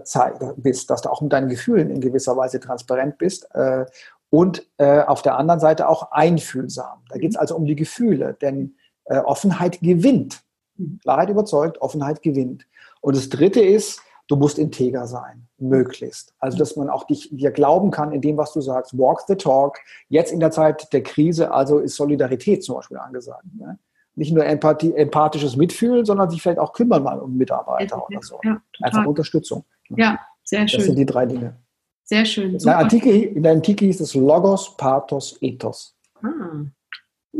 bist, 0.58 0.90
dass 0.90 1.02
du 1.02 1.10
auch 1.10 1.22
mit 1.22 1.34
deinen 1.34 1.50
Gefühlen 1.50 1.90
in 1.90 2.00
gewisser 2.00 2.38
Weise 2.38 2.60
transparent 2.60 3.18
bist 3.18 3.48
äh, 3.56 3.86
und 4.30 4.68
äh, 4.78 5.02
auf 5.02 5.22
der 5.24 5.38
anderen 5.38 5.60
Seite 5.60 5.90
auch 5.90 6.12
einfühlsam. 6.12 7.04
Da 7.10 7.18
geht 7.18 7.32
es 7.32 7.36
mhm. 7.36 7.42
also 7.42 7.56
um 7.56 7.66
die 7.66 7.76
Gefühle, 7.76 8.36
denn 8.40 8.76
äh, 9.06 9.18
Offenheit 9.18 9.80
gewinnt. 9.82 10.44
Mhm. 10.78 11.00
Klarheit 11.02 11.30
überzeugt, 11.30 11.82
Offenheit 11.82 12.22
gewinnt. 12.22 12.68
Und 13.02 13.16
das 13.16 13.30
Dritte 13.30 13.62
ist, 13.62 14.02
du 14.28 14.36
musst 14.36 14.60
integer 14.60 15.08
sein, 15.08 15.48
möglichst. 15.64 16.34
Also, 16.40 16.58
dass 16.58 16.76
man 16.76 16.90
auch 16.90 17.06
dich, 17.06 17.30
dir 17.32 17.52
glauben 17.52 17.92
kann 17.92 18.12
in 18.12 18.22
dem, 18.22 18.38
was 18.38 18.54
du 18.54 18.62
sagst. 18.62 18.98
Walk 18.98 19.22
the 19.28 19.36
talk. 19.36 19.78
Jetzt 20.10 20.32
in 20.32 20.40
der 20.40 20.52
Zeit 20.52 20.92
der 20.94 21.04
Krise, 21.04 21.52
also 21.52 21.80
ist 21.80 21.96
Solidarität 21.96 22.64
zum 22.64 22.76
Beispiel 22.76 22.98
angesagt. 22.98 23.46
Ne? 23.58 23.80
Nicht 24.16 24.34
nur 24.34 24.46
Empathie, 24.46 24.94
empathisches 24.94 25.56
Mitfühlen, 25.56 26.06
sondern 26.06 26.30
sich 26.30 26.42
vielleicht 26.42 26.60
auch 26.60 26.74
kümmern 26.74 27.02
mal 27.02 27.20
um 27.20 27.36
Mitarbeiter 27.36 27.98
ja, 27.98 28.04
oder 28.04 28.22
so. 28.22 28.40
Ja, 28.44 28.62
Einfach 28.82 29.06
Unterstützung. 29.06 29.66
Ja, 29.90 30.20
sehr 30.44 30.68
schön. 30.68 30.80
Das 30.80 30.86
sind 30.86 30.98
die 30.98 31.06
drei 31.06 31.26
Dinge. 31.26 31.56
Sehr 32.04 32.26
schön. 32.26 32.54
In 32.54 32.60
der, 32.60 32.78
Antike, 32.78 33.10
in 33.10 33.44
der 33.44 33.54
Antike 33.54 33.86
hieß 33.86 34.02
es 34.02 34.14
Logos, 34.14 34.76
Pathos, 34.78 35.38
Ethos. 35.42 35.96
Ah. 36.22 36.66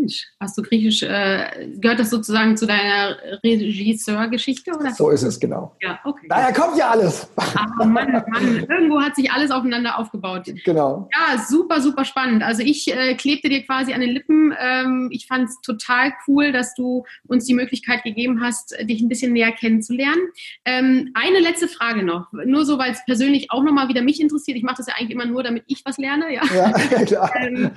Mensch, 0.04 0.28
hast 0.38 0.58
du 0.58 0.62
Griechisch, 0.62 1.02
äh, 1.04 1.70
gehört 1.78 2.00
das 2.00 2.10
sozusagen 2.10 2.58
zu 2.58 2.68
deiner 2.68 3.18
Regisseurgeschichte? 3.42 4.72
So 4.98 5.10
ist 5.10 5.24
es, 5.24 5.40
genau. 5.40 5.78
Ja, 5.82 6.00
okay. 6.04 6.28
Daher 6.28 6.54
kommt 6.54 6.78
ja 6.78 6.90
alles. 6.90 7.30
Ach 7.38 7.86
Mann, 7.86 8.12
Mann, 8.12 8.66
irgendwo 8.70 9.02
hat 9.02 9.16
sich 9.16 9.32
alles 9.32 9.50
aufeinander 9.50 9.98
aufgebaut. 9.98 10.52
Genau. 10.66 11.10
Ja, 11.14 11.42
super, 11.42 11.80
super 11.80 12.04
spannend. 12.04 12.44
Also 12.44 12.64
ich 12.64 12.94
äh, 12.94 13.16
klebte 13.16 13.48
dir 13.48 13.66
quasi 13.66 13.94
an 13.94 14.02
den 14.02 14.10
Lippen. 14.10 14.54
Ähm, 14.60 15.08
ich 15.12 15.26
fand 15.26 15.48
es 15.48 15.62
total 15.62 16.12
cool, 16.28 16.52
dass 16.52 16.74
du 16.76 17.06
uns 17.28 17.46
die 17.46 17.54
Möglichkeit 17.54 18.04
gegeben 18.04 18.42
hast, 18.42 18.76
dich 18.82 19.02
ein 19.02 19.08
bisschen 19.08 19.32
näher 19.32 19.54
kennenzulernen. 19.54 20.22
Ähm, 20.66 21.12
eine 21.14 21.40
letzte 21.40 21.70
Frage 21.70 22.04
noch, 22.04 22.32
nur 22.34 22.66
so, 22.66 22.78
weil 22.78 22.92
es 22.92 23.06
persönlich 23.06 23.52
auch 23.52 23.64
nochmal 23.64 23.88
wieder 23.88 24.02
mich 24.02 24.20
interessiert. 24.20 24.58
Ich 24.58 24.64
mache 24.64 24.78
das 24.78 24.88
ja 24.88 24.96
eigentlich 24.98 25.12
immer 25.12 25.26
nur, 25.26 25.44
damit 25.44 25.64
ich 25.68 25.86
was 25.86 25.98
lerne. 25.98 26.34
Ja, 26.34 26.42
ja 26.54 26.72
klar. 27.06 27.32
ähm, 27.38 27.72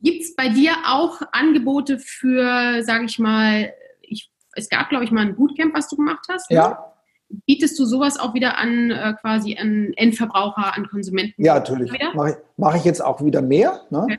Gibt 0.00 0.22
es 0.22 0.36
bei 0.36 0.48
dir 0.48 0.72
auch 0.86 1.20
Angebote 1.32 1.98
für, 1.98 2.82
sage 2.84 3.04
ich 3.04 3.18
mal, 3.18 3.72
ich, 4.02 4.30
es 4.54 4.68
gab, 4.68 4.88
glaube 4.90 5.04
ich, 5.04 5.10
mal 5.10 5.22
ein 5.22 5.34
Bootcamp, 5.34 5.74
was 5.74 5.88
du 5.88 5.96
gemacht 5.96 6.24
hast? 6.30 6.50
Ne? 6.50 6.56
Ja. 6.56 6.92
Bietest 7.46 7.78
du 7.78 7.84
sowas 7.84 8.18
auch 8.18 8.32
wieder 8.32 8.58
an, 8.58 8.90
äh, 8.90 9.14
quasi 9.20 9.58
an 9.58 9.92
Endverbraucher, 9.96 10.74
an 10.74 10.88
Konsumenten? 10.88 11.44
Ja, 11.44 11.54
natürlich. 11.54 11.92
Mache 12.14 12.30
ich, 12.30 12.36
mach 12.56 12.74
ich, 12.74 12.84
jetzt 12.84 13.04
auch 13.04 13.22
wieder 13.22 13.42
mehr. 13.42 13.82
Ne? 13.90 14.04
Okay. 14.04 14.18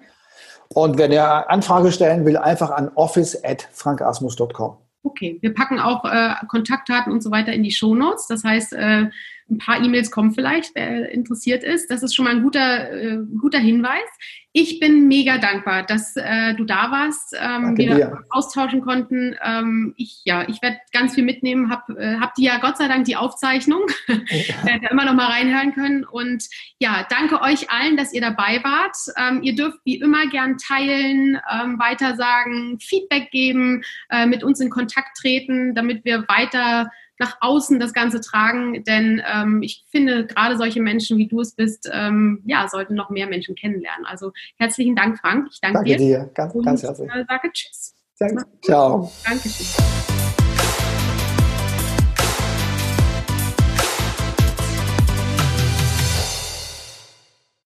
Und 0.73 0.97
wenn 0.97 1.11
er 1.11 1.49
Anfrage 1.49 1.91
stellen 1.91 2.25
will, 2.25 2.37
einfach 2.37 2.69
an 2.69 2.91
office.frankasmus.com. 2.93 4.77
Okay, 5.01 5.39
wir 5.41 5.53
packen 5.53 5.79
auch 5.79 6.03
äh, 6.05 6.33
Kontaktdaten 6.47 7.11
und 7.11 7.23
so 7.23 7.31
weiter 7.31 7.53
in 7.53 7.63
die 7.63 7.71
Shownotes. 7.71 8.27
Das 8.27 8.43
heißt, 8.43 8.73
äh, 8.73 9.09
ein 9.49 9.57
paar 9.57 9.83
E-Mails 9.83 10.11
kommen 10.11 10.31
vielleicht, 10.31 10.75
wer 10.75 11.11
interessiert 11.11 11.63
ist. 11.63 11.89
Das 11.89 12.03
ist 12.03 12.15
schon 12.15 12.25
mal 12.25 12.35
ein 12.35 12.43
guter, 12.43 12.91
äh, 12.91 13.17
guter 13.39 13.59
Hinweis. 13.59 14.07
Ich 14.51 14.79
bin 14.79 15.07
mega 15.07 15.37
dankbar, 15.37 15.83
dass 15.83 16.15
äh, 16.15 16.55
du 16.55 16.63
da 16.65 16.89
warst, 16.89 17.35
ähm, 17.39 17.77
wir 17.77 17.95
dir. 17.95 18.23
austauschen 18.31 18.81
konnten. 18.81 19.35
Ähm, 19.43 19.93
ich 19.95 20.21
ja, 20.25 20.47
ich 20.49 20.61
werde 20.63 20.77
ganz 20.91 21.13
viel 21.13 21.23
mitnehmen. 21.23 21.69
Hab, 21.69 21.87
äh, 21.91 22.15
hab 22.15 22.33
die 22.33 22.45
ja 22.45 22.57
Gott 22.57 22.77
sei 22.77 22.87
Dank 22.87 23.05
die 23.05 23.15
Aufzeichnung, 23.15 23.81
werde 24.07 24.87
immer 24.89 25.05
noch 25.05 25.13
mal 25.13 25.27
reinhören 25.27 25.73
können. 25.75 26.03
Und 26.03 26.45
ja, 26.79 27.05
danke 27.11 27.41
euch 27.41 27.69
allen, 27.69 27.95
dass 27.95 28.11
ihr 28.11 28.21
dabei 28.21 28.59
wart. 28.63 28.97
Ähm, 29.17 29.43
ihr 29.43 29.53
dürft 29.55 29.79
wie 29.85 29.97
immer 29.97 30.25
gern 30.27 30.57
teilen, 30.57 31.39
ähm, 31.51 31.77
weitersagen, 31.77 32.79
Feedback 32.79 33.29
geben, 33.29 33.83
äh, 34.09 34.25
mit 34.25 34.43
uns 34.43 34.59
in 34.59 34.71
Kontakt 34.71 35.15
treten, 35.17 35.75
damit 35.75 36.05
wir 36.05 36.27
weiter 36.27 36.89
nach 37.19 37.37
außen 37.41 37.79
das 37.79 37.93
Ganze 37.93 38.21
tragen, 38.21 38.83
denn 38.85 39.21
ähm, 39.31 39.61
ich 39.61 39.85
finde, 39.89 40.25
gerade 40.25 40.57
solche 40.57 40.81
Menschen, 40.81 41.17
wie 41.17 41.27
du 41.27 41.41
es 41.41 41.53
bist, 41.53 41.89
ähm, 41.93 42.41
ja, 42.45 42.67
sollten 42.67 42.95
noch 42.95 43.09
mehr 43.09 43.27
Menschen 43.27 43.55
kennenlernen. 43.55 44.05
Also 44.05 44.31
herzlichen 44.57 44.95
Dank, 44.95 45.19
Frank. 45.19 45.49
Ich 45.51 45.59
danke, 45.59 45.79
danke 45.79 45.89
dir. 45.89 45.97
dir. 45.97 46.31
Ganz, 46.33 46.53
ganz 46.63 46.83
herzlich. 46.83 47.09
Äh, 47.11 47.25
sage 47.27 47.51
Tschüss. 47.51 47.93
Danke. 48.17 48.45
Ciao. 48.61 49.11
Dankeschön. 49.25 50.18